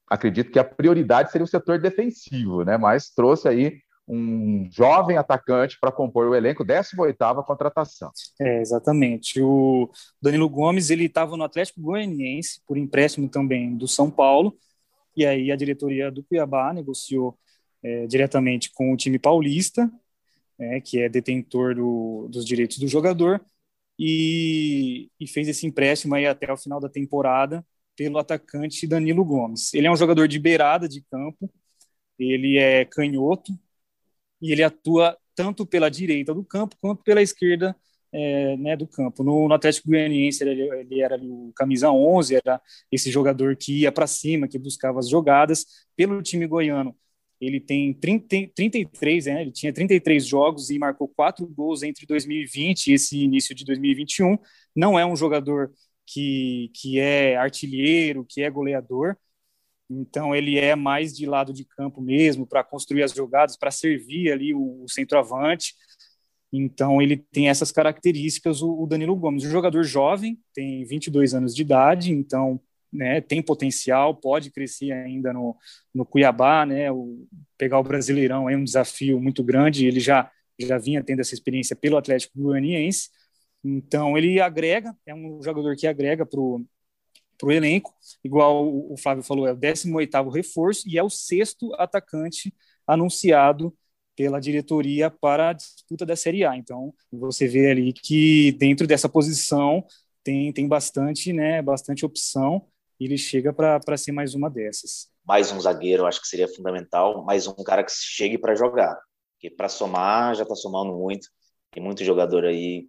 acredito 0.09 0.51
que 0.51 0.59
a 0.59 0.65
prioridade 0.65 1.31
seria 1.31 1.45
o 1.45 1.49
setor 1.49 1.79
defensivo, 1.79 2.65
né? 2.65 2.77
Mas 2.77 3.11
trouxe 3.11 3.49
aí 3.49 3.81
um 4.09 4.69
jovem 4.73 5.17
atacante 5.17 5.79
para 5.81 5.93
compor 5.93 6.27
o 6.27 6.35
elenco, 6.35 6.65
18ª 6.65 7.45
contratação. 7.45 8.11
É, 8.41 8.61
exatamente. 8.61 9.41
O 9.41 9.89
Danilo 10.21 10.49
Gomes, 10.49 10.91
ele 10.91 11.05
estava 11.05 11.37
no 11.37 11.45
Atlético 11.45 11.81
Goianiense, 11.81 12.61
por 12.67 12.77
empréstimo 12.77 13.29
também 13.29 13.77
do 13.77 13.87
São 13.87 14.11
Paulo, 14.11 14.57
e 15.17 15.25
aí 15.25 15.53
a 15.53 15.57
diretoria 15.57 16.11
do 16.11 16.25
Cuiabá 16.25 16.73
negociou 16.73 17.39
é, 17.83 18.07
diretamente 18.09 18.73
com 18.73 18.93
o 18.93 18.97
time 18.97 19.19
paulista, 19.19 19.89
é, 20.59 20.81
que 20.81 21.01
é 21.01 21.09
detentor 21.09 21.77
do, 21.77 22.27
dos 22.29 22.45
direitos 22.45 22.79
do 22.79 22.89
jogador, 22.89 23.41
e, 23.97 25.09
e 25.21 25.27
fez 25.27 25.47
esse 25.47 25.67
empréstimo 25.67 26.15
aí 26.15 26.27
até 26.27 26.53
o 26.53 26.57
final 26.57 26.81
da 26.81 26.89
temporada, 26.89 27.65
pelo 28.01 28.19
atacante 28.19 28.87
Danilo 28.87 29.23
Gomes. 29.23 29.75
Ele 29.75 29.87
é 29.87 29.93
um 29.93 29.97
jogador 29.97 30.27
de 30.27 30.39
beirada 30.39 30.89
de 30.89 31.03
campo, 31.03 31.53
ele 32.19 32.57
é 32.57 32.83
canhoto 32.87 33.53
e 34.41 34.53
ele 34.53 34.63
atua 34.63 35.19
tanto 35.35 35.67
pela 35.67 35.91
direita 35.91 36.33
do 36.33 36.43
campo 36.43 36.75
quanto 36.81 37.03
pela 37.03 37.21
esquerda 37.21 37.77
é, 38.11 38.57
né, 38.57 38.75
do 38.75 38.87
campo. 38.89 39.23
No, 39.23 39.47
no 39.47 39.53
Atlético 39.53 39.89
Goianiense 39.89 40.43
ele, 40.43 40.63
ele, 40.63 41.03
era 41.03 41.19
o 41.23 41.53
camisa 41.55 41.91
11, 41.91 42.37
era 42.37 42.59
esse 42.91 43.11
jogador 43.11 43.55
que 43.55 43.81
ia 43.81 43.93
para 43.93 44.07
cima, 44.07 44.49
que 44.49 44.59
buscava 44.59 44.99
as 44.99 45.07
jogadas. 45.11 45.67
Pelo 45.95 46.23
time 46.23 46.47
goiano, 46.47 46.97
ele 47.39 47.61
tem 47.61 47.93
30, 47.93 48.51
33, 48.55 49.27
né, 49.27 49.43
ele 49.43 49.53
tinha 49.53 49.75
33 49.75 50.25
jogos 50.25 50.71
e 50.71 50.79
marcou 50.79 51.07
quatro 51.07 51.47
gols 51.47 51.83
entre 51.83 52.07
2020 52.07 52.87
e 52.87 52.93
esse 52.95 53.19
início 53.19 53.55
de 53.55 53.63
2021. 53.67 54.39
Não 54.75 54.99
é 54.99 55.05
um 55.05 55.15
jogador 55.15 55.71
que, 56.13 56.71
que 56.75 56.99
é 56.99 57.37
artilheiro, 57.37 58.27
que 58.29 58.43
é 58.43 58.51
goleador. 58.51 59.17
Então 59.89 60.35
ele 60.35 60.59
é 60.59 60.75
mais 60.75 61.17
de 61.17 61.27
lado 61.27 61.53
de 61.53 61.65
campo 61.65 62.01
mesmo, 62.01 62.47
para 62.47 62.65
construir 62.65 63.03
as 63.03 63.13
jogadas, 63.13 63.57
para 63.57 63.71
servir 63.71 64.33
ali 64.33 64.53
o, 64.55 64.85
o, 64.85 64.89
centroavante. 64.89 65.75
Então 66.53 67.01
ele 67.01 67.17
tem 67.17 67.49
essas 67.49 67.71
características, 67.71 68.63
o, 68.63 68.83
o, 68.83 68.87
Danilo 68.87 69.17
Gomes. 69.17 69.45
Um 69.45 69.51
jogador 69.51 69.85
jovem, 69.85 70.39
tem 70.55 70.85
22 70.85 71.35
anos 71.35 71.55
de 71.55 71.63
idade, 71.63 72.13
então 72.13 72.61
né, 72.93 73.21
tem 73.21 73.41
potencial, 73.41 74.15
pode 74.17 74.51
crescer 74.51 74.91
ainda 74.93 75.33
no, 75.33 75.57
no 75.95 76.05
Cuiabá, 76.05 76.67
né, 76.67 76.91
o, 76.91 77.25
pegar 77.57 77.79
o 77.79 77.85
Brasileirão 77.85 78.51
é 78.51 78.57
um 78.57 78.65
desafio 78.65 79.21
muito 79.21 79.45
grande, 79.45 79.87
ele 79.87 80.01
já, 80.01 80.29
já 80.59 80.77
vinha 80.77 81.03
tendo 81.03 81.21
essa 81.21 81.35
experiência 81.35 81.77
pelo 81.77 81.97
Atlético 81.97 82.41
Goianiense, 82.41 83.11
então, 83.63 84.17
ele 84.17 84.41
agrega, 84.41 84.97
é 85.05 85.15
um 85.15 85.43
jogador 85.43 85.77
que 85.77 85.87
agrega 85.87 86.25
para 86.25 86.41
o 86.41 86.67
elenco, 87.51 87.95
igual 88.25 88.67
o 88.67 88.97
Flávio 88.97 89.23
falou, 89.23 89.47
é 89.47 89.53
o 89.53 89.57
18º 89.57 90.31
reforço 90.31 90.89
e 90.89 90.99
é 90.99 91.03
o 91.03 91.11
sexto 91.11 91.73
atacante 91.75 92.55
anunciado 92.87 93.75
pela 94.17 94.41
diretoria 94.41 95.11
para 95.11 95.51
a 95.51 95.53
disputa 95.53 96.05
da 96.05 96.17
Série 96.17 96.45
A. 96.45 96.57
Então, 96.57 96.93
você 97.11 97.47
vê 97.47 97.71
ali 97.71 97.93
que 97.93 98.53
dentro 98.53 98.87
dessa 98.87 99.09
posição 99.09 99.85
tem, 100.23 100.53
tem 100.53 100.69
bastante, 100.69 101.33
né, 101.33 101.63
bastante 101.63 102.05
opção 102.05 102.67
e 102.99 103.05
ele 103.07 103.17
chega 103.17 103.53
para 103.53 103.97
ser 103.97 104.13
mais 104.13 104.35
uma 104.35 104.51
dessas. 104.51 105.09
Mais 105.25 105.53
um 105.53 105.61
zagueiro, 105.61 106.07
acho 106.07 106.21
que 106.21 106.29
seria 106.29 106.49
fundamental, 106.49 107.25
mais 107.25 107.47
um 107.47 107.55
cara 107.55 107.85
que 107.85 107.93
chegue 107.93 108.37
para 108.37 108.55
jogar, 108.55 108.99
porque 109.35 109.49
para 109.49 109.69
somar 109.69 110.35
já 110.35 110.43
está 110.43 110.55
somando 110.55 110.93
muito. 110.93 111.29
Tem 111.71 111.83
muito 111.83 112.05
jogador 112.05 112.45
aí 112.45 112.89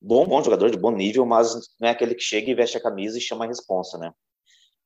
bom, 0.00 0.26
bom 0.26 0.42
jogador 0.42 0.70
de 0.70 0.78
bom 0.78 0.90
nível, 0.90 1.24
mas 1.26 1.54
não 1.80 1.88
é 1.88 1.92
aquele 1.92 2.14
que 2.14 2.22
chega 2.22 2.50
e 2.50 2.54
veste 2.54 2.76
a 2.76 2.82
camisa 2.82 3.18
e 3.18 3.20
chama 3.20 3.44
a 3.44 3.48
responsa, 3.48 3.98
né? 3.98 4.12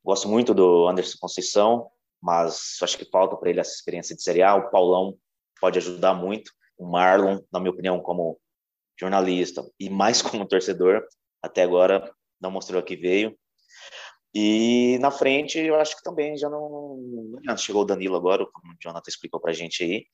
Gosto 0.05 0.29
muito 0.29 0.53
do 0.53 0.89
Anderson 0.89 1.17
Conceição, 1.21 1.89
mas 2.21 2.77
acho 2.83 2.99
que 2.99 3.05
falta 3.05 3.37
para 3.37 3.51
ele 3.51 3.61
essa 3.61 3.75
experiência 3.75 4.17
de 4.17 4.23
Série 4.23 4.43
A. 4.43 4.55
O 4.55 4.71
Paulão 4.71 5.17
pode 5.61 5.79
ajudar 5.79 6.15
muito. 6.15 6.53
O 6.77 6.87
Marlon, 6.87 7.41
na 7.53 7.61
minha 7.61 7.71
opinião, 7.71 8.01
como 8.01 8.39
jornalista 8.99 9.65
e 9.79 9.89
mais 9.89 10.23
como 10.23 10.47
torcedor, 10.47 11.05
até 11.43 11.63
agora 11.63 12.13
não 12.41 12.51
mostrou 12.51 12.83
que 12.83 12.97
veio. 12.97 13.37
E 14.35 14.99
na 15.01 15.11
frente, 15.11 15.59
eu 15.59 15.77
acho 15.77 15.97
que 15.97 16.03
também 16.03 16.37
já 16.37 16.49
não. 16.49 16.99
Chegou 17.59 17.83
o 17.83 17.85
Danilo 17.85 18.17
agora, 18.17 18.47
como 18.51 18.73
o 18.73 18.77
Jonathan 18.83 19.09
explicou 19.09 19.39
para 19.39 19.51
a 19.51 19.55
gente 19.55 19.85
aí. 19.85 20.07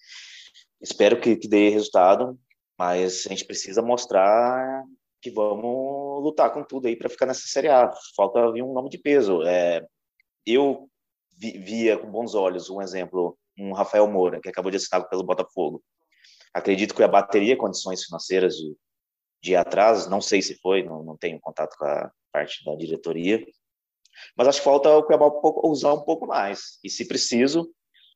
Espero 0.80 1.20
que, 1.20 1.36
que 1.36 1.48
dê 1.48 1.68
resultado, 1.68 2.38
mas 2.78 3.26
a 3.26 3.30
gente 3.30 3.44
precisa 3.44 3.82
mostrar 3.82 4.84
que 5.20 5.30
vamos 5.30 6.22
lutar 6.22 6.52
com 6.52 6.62
tudo 6.62 6.86
aí 6.86 6.96
para 6.96 7.08
ficar 7.08 7.26
nessa 7.26 7.46
Série 7.46 7.68
A. 7.68 7.92
Falta 8.16 8.52
vir 8.52 8.62
um 8.62 8.72
nome 8.72 8.88
de 8.88 8.98
peso. 8.98 9.42
É, 9.42 9.84
eu 10.46 10.88
vi, 11.36 11.58
via 11.58 11.98
com 11.98 12.10
bons 12.10 12.34
olhos 12.34 12.70
um 12.70 12.80
exemplo, 12.80 13.36
um 13.58 13.72
Rafael 13.72 14.06
Moura, 14.06 14.40
que 14.40 14.48
acabou 14.48 14.70
de 14.70 14.76
assinar 14.76 15.08
pelo 15.08 15.24
Botafogo. 15.24 15.82
Acredito 16.54 16.94
que 16.94 17.02
a 17.02 17.08
bateria 17.08 17.56
condições 17.56 18.04
financeiras 18.04 18.54
de, 18.54 18.76
de 19.42 19.56
atrás, 19.56 20.08
não 20.08 20.20
sei 20.20 20.40
se 20.40 20.56
foi, 20.60 20.82
não, 20.84 21.02
não 21.02 21.16
tenho 21.16 21.40
contato 21.40 21.76
com 21.76 21.84
a 21.84 22.10
parte 22.32 22.64
da 22.64 22.76
diretoria, 22.76 23.44
mas 24.36 24.48
acho 24.48 24.58
que 24.58 24.64
falta 24.64 24.90
o 24.90 25.02
Cuiabá 25.02 25.26
um 25.26 25.40
pouco, 25.40 25.68
usar 25.68 25.92
um 25.92 26.02
pouco 26.02 26.26
mais. 26.26 26.78
E 26.82 26.90
se 26.90 27.06
preciso, 27.06 27.72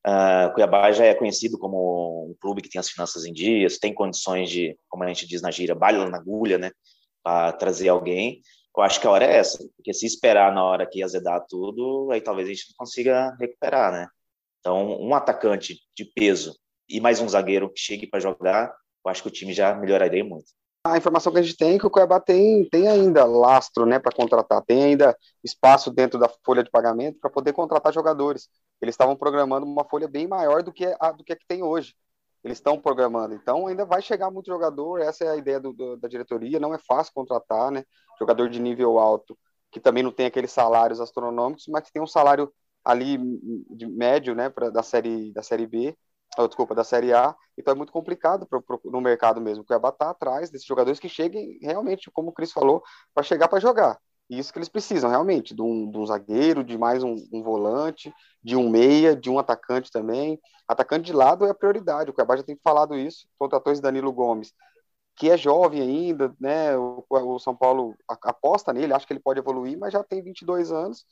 Uh, 0.07 0.53
Cuiabá 0.55 0.91
já 0.91 1.05
é 1.05 1.15
conhecido 1.15 1.57
como 1.59 2.29
um 2.31 2.35
clube 2.41 2.61
que 2.61 2.69
tem 2.69 2.81
as 2.81 2.91
finanças 2.91 3.25
em 3.25 3.33
dias, 3.33 3.79
tem 3.79 3.95
condições 3.95 4.51
de, 4.51 4.77
como 4.89 5.05
a 5.05 5.09
gente 5.09 5.27
diz 5.29 5.41
na 5.41 5.51
gíria, 5.51 5.75
bala 5.75 6.11
na 6.11 6.19
agulha, 6.19 6.59
né, 6.59 6.73
para 7.23 7.53
trazer 7.53 7.89
alguém. 7.89 8.41
Eu 8.77 8.83
acho 8.83 9.01
que 9.01 9.07
a 9.07 9.11
hora 9.11 9.25
é 9.25 9.37
essa, 9.37 9.59
porque 9.77 9.95
se 9.95 10.07
esperar 10.07 10.53
na 10.53 10.65
hora 10.65 10.87
que 10.87 11.03
azedar 11.03 11.45
tudo, 11.49 12.11
aí 12.11 12.21
talvez 12.21 12.49
a 12.49 12.53
gente 12.53 12.67
não 12.71 12.77
consiga 12.79 13.37
recuperar, 13.39 13.93
né? 13.93 14.09
Então, 14.59 15.01
um 15.01 15.15
atacante 15.15 15.79
de 15.97 16.05
peso 16.05 16.57
e 16.89 17.01
mais 17.01 17.21
um 17.21 17.29
zagueiro 17.29 17.71
que 17.71 17.81
chegue 17.81 18.07
para 18.07 18.21
jogar, 18.21 18.75
eu 19.05 19.11
acho 19.11 19.23
que 19.23 19.29
o 19.29 19.33
time 19.33 19.53
já 19.53 19.75
melhoraria 19.75 20.25
muito. 20.25 20.47
A 20.85 20.97
informação 20.97 21.33
que 21.33 21.39
a 21.39 21.43
gente 21.43 21.57
tem 21.57 21.75
é 21.75 21.79
que 21.79 21.87
o 21.87 21.91
Cuiabá 21.91 22.19
tem, 22.19 22.69
tem 22.69 22.89
ainda 22.89 23.25
lastro 23.25 23.87
né, 23.87 24.01
para 24.01 24.15
contratar, 24.15 24.63
tem 24.63 24.83
ainda 24.83 25.17
espaço 25.45 25.91
dentro 25.93 26.19
da 26.19 26.29
folha 26.45 26.65
de 26.65 26.71
pagamento 26.71 27.19
para 27.21 27.31
poder 27.31 27.53
contratar 27.53 27.93
jogadores. 27.93 28.49
Eles 28.83 28.95
estavam 28.95 29.17
programando 29.17 29.65
uma 29.65 29.85
folha 29.85 30.09
bem 30.09 30.27
maior 30.27 30.63
do 30.63 30.73
que 30.73 30.85
a, 30.99 31.13
do 31.13 31.23
que, 31.23 31.33
a 31.33 31.37
que 31.37 31.47
tem 31.47 31.63
hoje. 31.63 31.95
Eles 32.43 32.59
estão 32.59 32.77
programando. 32.81 33.35
Então, 33.35 33.69
ainda 33.69 33.85
vai 33.85 34.03
chegar 34.03 34.29
muito 34.29 34.49
jogador. 34.51 35.01
Essa 35.01 35.25
é 35.25 35.31
a 35.31 35.37
ideia 35.37 35.61
do, 35.61 35.73
do, 35.73 35.97
da 35.97 36.09
diretoria. 36.09 36.59
Não 36.59 36.75
é 36.75 36.79
fácil 36.79 37.13
contratar, 37.15 37.71
né? 37.71 37.85
Jogador 38.19 38.49
de 38.49 38.61
nível 38.61 38.99
alto, 38.99 39.39
que 39.71 39.79
também 39.79 40.03
não 40.03 40.11
tem 40.11 40.27
aqueles 40.27 40.51
salários 40.51 41.01
astronômicos, 41.01 41.67
mas 41.69 41.85
que 41.85 41.93
tem 41.93 42.03
um 42.03 42.07
salário 42.07 42.53
ali 42.85 43.17
de 43.71 43.87
médio, 43.87 44.35
né, 44.35 44.49
pra, 44.49 44.69
da 44.69 44.83
série 44.83 45.33
da 45.33 45.43
série 45.43 45.69
B, 45.69 45.97
ou, 46.37 46.49
desculpa, 46.49 46.75
da 46.75 46.83
série 46.83 47.13
A. 47.13 47.35
Então 47.57 47.73
é 47.73 47.77
muito 47.77 47.93
complicado 47.93 48.47
pro, 48.47 48.61
pro, 48.61 48.81
no 48.85 49.01
mercado 49.01 49.41
mesmo. 49.41 49.63
O 49.63 49.67
Cuiabá 49.67 49.91
está 49.91 50.11
atrás 50.11 50.51
desses 50.51 50.67
jogadores 50.67 50.99
que 50.99 51.09
cheguem 51.09 51.59
realmente, 51.63 52.11
como 52.11 52.31
o 52.31 52.33
Cris 52.33 52.51
falou, 52.51 52.83
para 53.15 53.23
chegar 53.23 53.47
para 53.47 53.61
jogar. 53.61 53.99
Isso 54.39 54.51
que 54.51 54.59
eles 54.59 54.69
precisam, 54.69 55.11
realmente, 55.11 55.55
de 55.55 55.61
um, 55.61 55.91
de 55.91 55.99
um 55.99 56.07
zagueiro, 56.07 56.65
de 56.65 56.79
mais 56.79 57.03
um, 57.03 57.15
um, 57.33 57.43
volante, 57.43 58.13
de 58.43 58.57
um 58.57 58.71
meia, 58.71 59.15
de 59.15 59.29
um 59.29 59.39
atacante 59.39 59.91
também. 59.91 60.41
Atacante 60.67 61.05
de 61.05 61.13
lado 61.13 61.45
é 61.45 61.51
a 61.51 61.55
prioridade, 61.55 62.11
o 62.11 62.15
Cuiabá 62.15 62.37
já 62.37 62.43
tem 62.43 62.59
falado 62.65 62.97
isso, 62.97 63.27
contratou 63.39 63.73
esse 63.73 63.83
Danilo 63.83 64.11
Gomes, 64.11 64.55
que 65.17 65.31
é 65.31 65.37
jovem 65.37 65.83
ainda, 65.83 66.35
né? 66.41 66.75
O, 66.79 67.05
o 67.11 67.39
São 67.39 67.55
Paulo 67.55 67.95
aposta 68.09 68.73
nele, 68.73 68.95
acha 68.95 69.07
que 69.07 69.13
ele 69.13 69.21
pode 69.21 69.39
evoluir, 69.39 69.79
mas 69.79 69.93
já 69.93 70.03
tem 70.03 70.23
22 70.23 70.73
anos, 70.73 71.05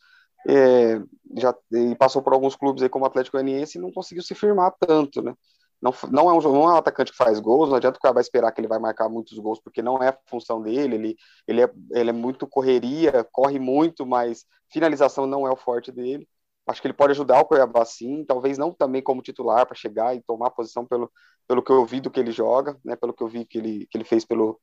é, 0.48 0.98
já 1.36 1.54
e 1.72 1.94
passou 1.96 2.22
por 2.22 2.32
alguns 2.32 2.56
clubes 2.56 2.82
aí 2.82 2.88
como 2.88 3.04
Atlético 3.04 3.36
Goianiense 3.36 3.76
e 3.76 3.80
não 3.80 3.92
conseguiu 3.92 4.22
se 4.22 4.34
firmar 4.34 4.72
tanto, 4.80 5.20
né? 5.20 5.34
Não, 5.82 5.92
não, 6.10 6.30
é 6.30 6.32
um, 6.34 6.40
não 6.40 6.70
é 6.70 6.74
um 6.74 6.76
atacante 6.76 7.12
que 7.12 7.16
faz 7.16 7.40
gols, 7.40 7.70
não 7.70 7.76
adianta 7.76 7.98
o 7.98 8.00
cara 8.00 8.14
vai 8.14 8.20
esperar 8.20 8.52
que 8.52 8.60
ele 8.60 8.68
vai 8.68 8.78
marcar 8.78 9.08
muitos 9.08 9.38
gols, 9.38 9.60
porque 9.60 9.80
não 9.82 10.02
é 10.02 10.08
a 10.08 10.18
função 10.26 10.60
dele, 10.60 10.94
ele, 10.94 11.16
ele, 11.48 11.62
é, 11.62 11.70
ele 11.92 12.10
é 12.10 12.12
muito 12.12 12.46
correria, 12.46 13.26
corre 13.32 13.58
muito, 13.58 14.04
mas 14.06 14.44
finalização 14.70 15.26
não 15.26 15.46
é 15.46 15.50
o 15.50 15.56
forte 15.56 15.90
dele. 15.90 16.28
Acho 16.66 16.80
que 16.80 16.86
ele 16.86 16.94
pode 16.94 17.12
ajudar 17.12 17.40
o 17.40 17.44
Cuiabá 17.46 17.84
sim, 17.84 18.24
talvez 18.24 18.58
não 18.58 18.72
também 18.72 19.02
como 19.02 19.22
titular 19.22 19.66
para 19.66 19.74
chegar 19.74 20.14
e 20.14 20.22
tomar 20.22 20.50
posição 20.50 20.86
pelo, 20.86 21.10
pelo 21.48 21.62
que 21.62 21.72
eu 21.72 21.84
vi 21.84 22.00
do 22.00 22.10
que 22.10 22.20
ele 22.20 22.30
joga, 22.30 22.78
né, 22.84 22.94
pelo 22.94 23.14
que 23.14 23.22
eu 23.22 23.28
vi 23.28 23.44
que 23.44 23.58
ele, 23.58 23.86
que 23.90 23.96
ele 23.96 24.04
fez 24.04 24.24
pelo, 24.24 24.60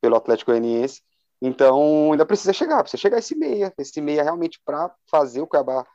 pelo 0.00 0.16
Atlético 0.16 0.50
Goianiense. 0.50 1.02
Então, 1.42 2.12
ainda 2.12 2.26
precisa 2.26 2.52
chegar, 2.52 2.82
precisa 2.82 3.00
chegar 3.00 3.18
esse 3.18 3.34
meia, 3.34 3.72
esse 3.78 4.00
meia 4.00 4.22
realmente 4.22 4.60
para 4.64 4.94
fazer 5.10 5.40
o 5.40 5.46
Cuiabá 5.46 5.86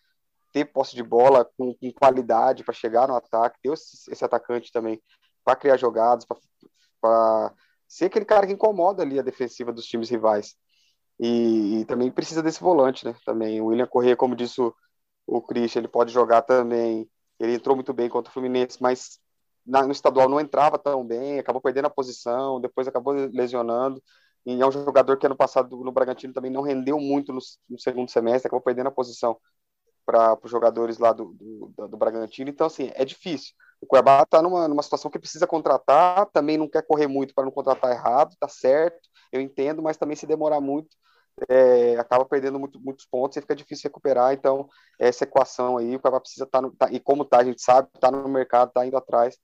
ter 0.55 0.63
posse 0.63 0.95
de 0.95 1.03
bola 1.03 1.43
com, 1.57 1.73
com 1.73 1.91
qualidade 1.91 2.63
para 2.63 2.73
chegar 2.73 3.09
no 3.09 3.15
ataque, 3.15 3.59
ter 3.61 3.73
esse, 3.73 4.23
atacante 4.23 4.71
também 4.71 5.01
para 5.43 5.57
criar 5.57 5.75
jogadas, 5.75 6.25
para 7.01 7.53
ser 7.85 8.05
aquele 8.05 8.23
cara 8.23 8.47
que 8.47 8.53
incomoda 8.53 9.03
ali 9.03 9.19
a 9.19 9.21
defensiva 9.21 9.73
dos 9.73 9.85
times 9.85 10.09
rivais. 10.09 10.55
E, 11.19 11.81
e, 11.81 11.85
também 11.85 12.09
precisa 12.09 12.41
desse 12.41 12.61
volante, 12.61 13.03
né? 13.03 13.13
Também 13.25 13.59
o 13.59 13.65
William 13.65 13.85
Corrêa, 13.85 14.15
como 14.15 14.33
disse 14.33 14.61
o, 14.61 14.73
o 15.27 15.41
Christian, 15.41 15.81
ele 15.81 15.89
pode 15.89 16.13
jogar 16.13 16.41
também. 16.41 17.09
Ele 17.37 17.55
entrou 17.55 17.75
muito 17.75 17.93
bem 17.93 18.07
contra 18.07 18.29
o 18.29 18.33
Fluminense, 18.33 18.81
mas 18.81 19.19
na, 19.65 19.85
no 19.85 19.91
estadual 19.91 20.29
não 20.29 20.39
entrava 20.39 20.79
tão 20.79 21.05
bem, 21.05 21.37
acabou 21.37 21.61
perdendo 21.61 21.87
a 21.87 21.89
posição, 21.89 22.61
depois 22.61 22.87
acabou 22.87 23.13
lesionando. 23.13 24.01
E 24.45 24.61
é 24.61 24.65
um 24.65 24.71
jogador 24.71 25.17
que 25.17 25.25
ano 25.25 25.35
passado 25.35 25.75
no 25.75 25.91
Bragantino 25.91 26.33
também 26.33 26.51
não 26.51 26.61
rendeu 26.61 26.97
muito 26.97 27.33
no, 27.33 27.39
no 27.69 27.77
segundo 27.77 28.09
semestre, 28.09 28.47
acabou 28.47 28.63
perdendo 28.63 28.87
a 28.87 28.91
posição 28.91 29.37
para 30.05 30.37
os 30.43 30.51
jogadores 30.51 30.97
lá 30.97 31.11
do, 31.11 31.33
do, 31.33 31.87
do, 31.87 31.97
Bragantino. 31.97 32.49
Então, 32.49 32.67
assim, 32.67 32.91
é 32.93 33.03
difícil. 33.03 33.53
O 33.81 33.87
Cuiabá 33.87 34.21
está 34.21 34.41
numa, 34.41 34.67
numa 34.67 34.83
situação 34.83 35.11
que 35.11 35.19
precisa 35.19 35.47
contratar, 35.47 36.27
também 36.27 36.57
não 36.57 36.69
quer 36.69 36.85
correr 36.85 37.07
muito 37.07 37.33
para 37.33 37.43
não 37.43 37.51
contratar 37.51 37.91
errado, 37.91 38.35
tá 38.39 38.47
certo, 38.47 39.09
eu 39.31 39.41
entendo, 39.41 39.81
mas 39.81 39.97
também 39.97 40.15
se 40.15 40.25
demorar 40.25 40.61
muito, 40.61 40.95
é, 41.49 41.97
acaba 41.97 42.23
perdendo 42.25 42.59
muito, 42.59 42.79
muitos 42.79 43.05
pontos 43.05 43.37
e 43.37 43.41
fica 43.41 43.55
difícil 43.55 43.89
recuperar. 43.89 44.33
Então, 44.33 44.69
essa 44.99 45.23
equação 45.23 45.77
aí, 45.77 45.95
o 45.95 45.99
Cuiabá 45.99 46.19
precisa 46.19 46.45
estar, 46.45 46.61
tá 46.61 46.69
tá, 46.77 46.89
e 46.91 46.99
como 46.99 47.25
tá, 47.25 47.39
a 47.39 47.43
gente 47.43 47.61
sabe, 47.61 47.89
está 47.93 48.09
no 48.09 48.27
mercado, 48.29 48.69
está 48.69 48.85
indo 48.85 48.97
atrás, 48.97 49.37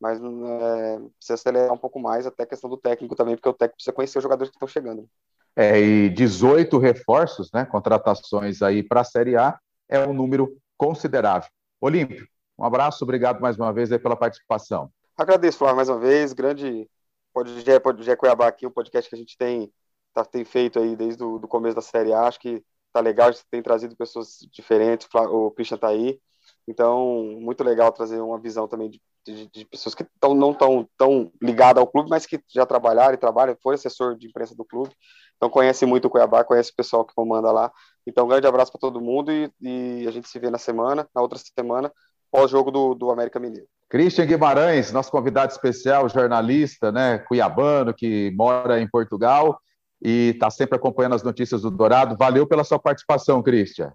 mas 0.00 0.18
é, 0.18 0.98
precisa 1.18 1.34
acelerar 1.34 1.72
um 1.72 1.78
pouco 1.78 2.00
mais, 2.00 2.26
até 2.26 2.42
a 2.42 2.46
questão 2.46 2.68
do 2.68 2.76
técnico 2.78 3.14
também, 3.14 3.36
porque 3.36 3.48
o 3.48 3.54
técnico 3.54 3.76
precisa 3.76 3.94
conhecer 3.94 4.18
os 4.18 4.22
jogadores 4.22 4.50
que 4.50 4.56
estão 4.56 4.68
chegando. 4.68 5.08
É, 5.54 5.78
e 5.78 6.08
18 6.10 6.78
reforços, 6.78 7.50
né, 7.52 7.64
contratações 7.64 8.62
aí 8.62 8.82
para 8.82 9.02
a 9.02 9.04
Série 9.04 9.36
A, 9.36 9.58
é 9.90 10.06
um 10.06 10.14
número 10.14 10.56
considerável. 10.78 11.50
Olímpio, 11.80 12.26
um 12.56 12.64
abraço, 12.64 13.02
obrigado 13.04 13.40
mais 13.40 13.56
uma 13.58 13.72
vez 13.72 13.90
pela 13.98 14.16
participação. 14.16 14.90
Agradeço, 15.16 15.58
Flávio, 15.58 15.76
mais 15.76 15.88
uma 15.88 15.98
vez, 15.98 16.32
grande 16.32 16.88
podcast 17.34 17.80
Pode 17.80 18.16
Cuiabá 18.16 18.46
aqui, 18.46 18.66
um 18.66 18.70
podcast 18.70 19.10
que 19.10 19.16
a 19.16 19.18
gente 19.18 19.36
tem, 19.36 19.70
tá, 20.14 20.24
tem 20.24 20.44
feito 20.44 20.78
aí 20.78 20.96
desde 20.96 21.22
o 21.22 21.40
começo 21.40 21.74
da 21.74 21.82
Série 21.82 22.12
acho 22.12 22.38
que 22.40 22.62
tá 22.92 23.00
legal, 23.00 23.28
a 23.28 23.32
gente 23.32 23.44
tem 23.50 23.62
trazido 23.62 23.96
pessoas 23.96 24.38
diferentes, 24.52 25.08
o 25.12 25.50
Christian 25.50 25.76
tá 25.76 25.88
aí, 25.88 26.20
então, 26.66 27.36
muito 27.40 27.64
legal 27.64 27.92
trazer 27.92 28.20
uma 28.20 28.38
visão 28.38 28.68
também 28.68 28.90
de, 28.90 29.02
de, 29.24 29.46
de 29.48 29.64
pessoas 29.64 29.94
que 29.94 30.04
tão, 30.18 30.34
não 30.34 30.52
estão 30.52 30.88
tão 30.96 31.32
ligadas 31.42 31.80
ao 31.80 31.86
clube, 31.86 32.08
mas 32.08 32.26
que 32.26 32.40
já 32.48 32.64
trabalharam 32.64 33.14
e 33.14 33.18
trabalham, 33.18 33.56
foi 33.62 33.74
assessor 33.74 34.16
de 34.16 34.28
imprensa 34.28 34.54
do 34.54 34.64
clube, 34.64 34.94
então 35.40 35.48
conhece 35.48 35.86
muito 35.86 36.04
o 36.04 36.10
Cuiabá, 36.10 36.44
conhece 36.44 36.70
o 36.70 36.76
pessoal 36.76 37.02
que 37.02 37.14
comanda 37.14 37.50
lá. 37.50 37.72
Então, 38.06 38.26
um 38.26 38.28
grande 38.28 38.46
abraço 38.46 38.70
para 38.70 38.78
todo 38.78 39.00
mundo 39.00 39.32
e, 39.32 39.50
e, 39.58 40.06
a 40.06 40.10
gente 40.10 40.28
se 40.28 40.38
vê 40.38 40.50
na 40.50 40.58
semana, 40.58 41.08
na 41.14 41.22
outra 41.22 41.38
semana, 41.38 41.90
pós-jogo 42.30 42.70
do, 42.70 42.94
do 42.94 43.10
América 43.10 43.40
Mineiro. 43.40 43.66
Christian 43.88 44.26
Guimarães, 44.26 44.92
nosso 44.92 45.10
convidado 45.10 45.50
especial, 45.50 46.06
jornalista, 46.10 46.92
né, 46.92 47.20
cuiabano, 47.20 47.94
que 47.94 48.30
mora 48.36 48.82
em 48.82 48.86
Portugal 48.86 49.58
e 50.02 50.32
está 50.34 50.50
sempre 50.50 50.76
acompanhando 50.76 51.14
as 51.14 51.22
notícias 51.22 51.62
do 51.62 51.70
Dourado. 51.70 52.18
Valeu 52.18 52.46
pela 52.46 52.62
sua 52.62 52.78
participação, 52.78 53.42
Christian. 53.42 53.90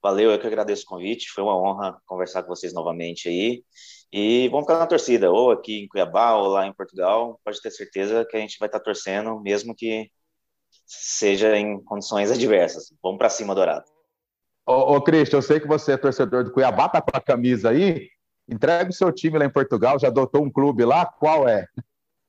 Valeu, 0.00 0.30
eu 0.30 0.38
que 0.38 0.46
agradeço 0.46 0.84
o 0.84 0.90
convite. 0.90 1.32
Foi 1.32 1.42
uma 1.42 1.60
honra 1.60 2.00
conversar 2.06 2.44
com 2.44 2.54
vocês 2.54 2.72
novamente 2.72 3.28
aí. 3.28 3.64
E 4.12 4.48
vamos 4.48 4.64
ficar 4.64 4.78
na 4.78 4.86
torcida, 4.86 5.28
ou 5.28 5.50
aqui 5.50 5.80
em 5.80 5.88
Cuiabá, 5.88 6.36
ou 6.36 6.46
lá 6.46 6.68
em 6.68 6.72
Portugal. 6.72 7.40
Pode 7.44 7.60
ter 7.60 7.72
certeza 7.72 8.24
que 8.24 8.36
a 8.36 8.40
gente 8.40 8.58
vai 8.60 8.68
estar 8.68 8.78
torcendo, 8.78 9.40
mesmo 9.40 9.74
que 9.74 10.08
seja 10.86 11.56
em 11.56 11.82
condições 11.82 12.30
adversas. 12.30 12.92
Vamos 13.02 13.18
para 13.18 13.28
cima, 13.28 13.54
Dourado. 13.54 13.84
Ô, 14.66 14.96
ô 14.96 15.02
Cristian, 15.02 15.38
eu 15.38 15.42
sei 15.42 15.60
que 15.60 15.66
você 15.66 15.92
é 15.92 15.96
torcedor 15.96 16.44
do 16.44 16.52
Cuiabá, 16.52 16.88
tá 16.88 17.00
com 17.00 17.16
a 17.16 17.20
camisa 17.20 17.70
aí. 17.70 18.08
Entrega 18.48 18.90
o 18.90 18.92
seu 18.92 19.12
time 19.12 19.38
lá 19.38 19.44
em 19.44 19.50
Portugal, 19.50 19.98
já 19.98 20.08
adotou 20.08 20.42
um 20.42 20.50
clube 20.50 20.84
lá? 20.84 21.04
Qual 21.04 21.48
é? 21.48 21.66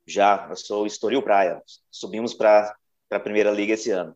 Já, 0.05 0.47
eu 0.49 0.55
sou 0.55 0.85
Estoril 0.85 1.21
Praia. 1.21 1.61
Subimos 1.91 2.33
para 2.33 2.75
a 3.11 3.19
Primeira 3.19 3.51
Liga 3.51 3.73
esse 3.73 3.91
ano. 3.91 4.15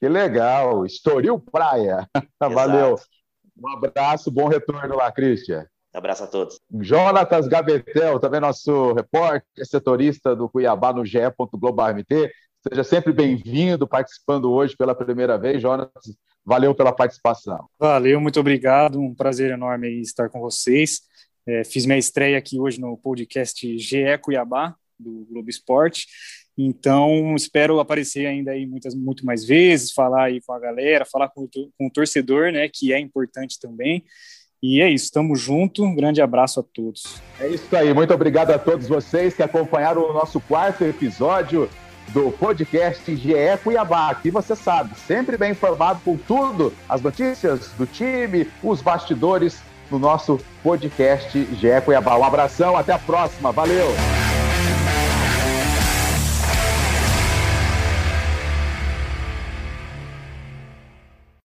Que 0.00 0.08
legal, 0.08 0.86
Estoril 0.86 1.38
Praia. 1.38 2.08
Valeu. 2.40 2.96
Um 3.56 3.68
abraço, 3.68 4.30
bom 4.30 4.48
retorno 4.48 4.96
lá, 4.96 5.12
Cristian. 5.12 5.66
Um 5.94 5.98
abraço 5.98 6.24
a 6.24 6.26
todos. 6.26 6.58
Jonatas 6.80 7.46
Gabetel, 7.48 8.18
também 8.18 8.40
nosso 8.40 8.92
repórter, 8.92 9.66
setorista 9.66 10.34
do 10.34 10.48
Cuiabá 10.48 10.92
no 10.92 11.04
GE.globalmt. 11.04 12.06
Seja 12.68 12.84
sempre 12.84 13.10
bem-vindo, 13.10 13.88
participando 13.88 14.52
hoje 14.52 14.76
pela 14.76 14.94
primeira 14.94 15.38
vez. 15.38 15.62
Jonas, 15.62 15.88
valeu 16.44 16.74
pela 16.74 16.92
participação. 16.92 17.66
Valeu, 17.78 18.20
muito 18.20 18.38
obrigado. 18.38 19.00
Um 19.00 19.14
prazer 19.14 19.50
enorme 19.50 19.88
estar 20.02 20.28
com 20.28 20.40
vocês. 20.40 21.00
É, 21.46 21.64
fiz 21.64 21.86
minha 21.86 21.98
estreia 21.98 22.36
aqui 22.36 22.60
hoje 22.60 22.78
no 22.78 22.98
podcast 22.98 23.78
GE 23.78 24.18
Cuiabá, 24.20 24.74
do 24.98 25.26
Globo 25.30 25.48
Esporte. 25.48 26.06
Então, 26.56 27.34
espero 27.34 27.80
aparecer 27.80 28.26
ainda 28.26 28.50
aí 28.50 28.66
muitas, 28.66 28.94
muito 28.94 29.24
mais 29.24 29.42
vezes, 29.42 29.92
falar 29.92 30.24
aí 30.24 30.42
com 30.42 30.52
a 30.52 30.60
galera, 30.60 31.06
falar 31.06 31.30
com, 31.30 31.48
com 31.48 31.86
o 31.86 31.90
torcedor, 31.90 32.52
né, 32.52 32.68
que 32.70 32.92
é 32.92 32.98
importante 32.98 33.58
também. 33.58 34.04
E 34.62 34.82
é 34.82 34.90
isso, 34.90 35.06
estamos 35.06 35.40
juntos. 35.40 35.82
Um 35.82 35.94
grande 35.94 36.20
abraço 36.20 36.60
a 36.60 36.62
todos. 36.62 37.22
É 37.40 37.48
isso 37.48 37.74
aí, 37.74 37.94
muito 37.94 38.12
obrigado 38.12 38.50
a 38.50 38.58
todos 38.58 38.86
vocês 38.86 39.32
que 39.32 39.42
acompanharam 39.42 40.02
o 40.02 40.12
nosso 40.12 40.38
quarto 40.42 40.84
episódio 40.84 41.66
do 42.08 42.30
podcast 42.32 43.14
GE 43.14 43.34
Cuiabá. 43.62 44.10
Aqui 44.10 44.30
você 44.30 44.56
sabe, 44.56 44.94
sempre 45.06 45.36
bem 45.36 45.52
informado 45.52 46.00
com 46.04 46.16
tudo, 46.16 46.72
as 46.88 47.00
notícias 47.00 47.68
do 47.78 47.86
time, 47.86 48.50
os 48.62 48.82
bastidores 48.82 49.60
no 49.90 49.98
nosso 49.98 50.40
podcast 50.62 51.44
GE 51.54 51.80
Cuiabá. 51.84 52.16
Um 52.16 52.24
abração, 52.24 52.76
até 52.76 52.92
a 52.92 52.98
próxima, 52.98 53.52
valeu! 53.52 54.29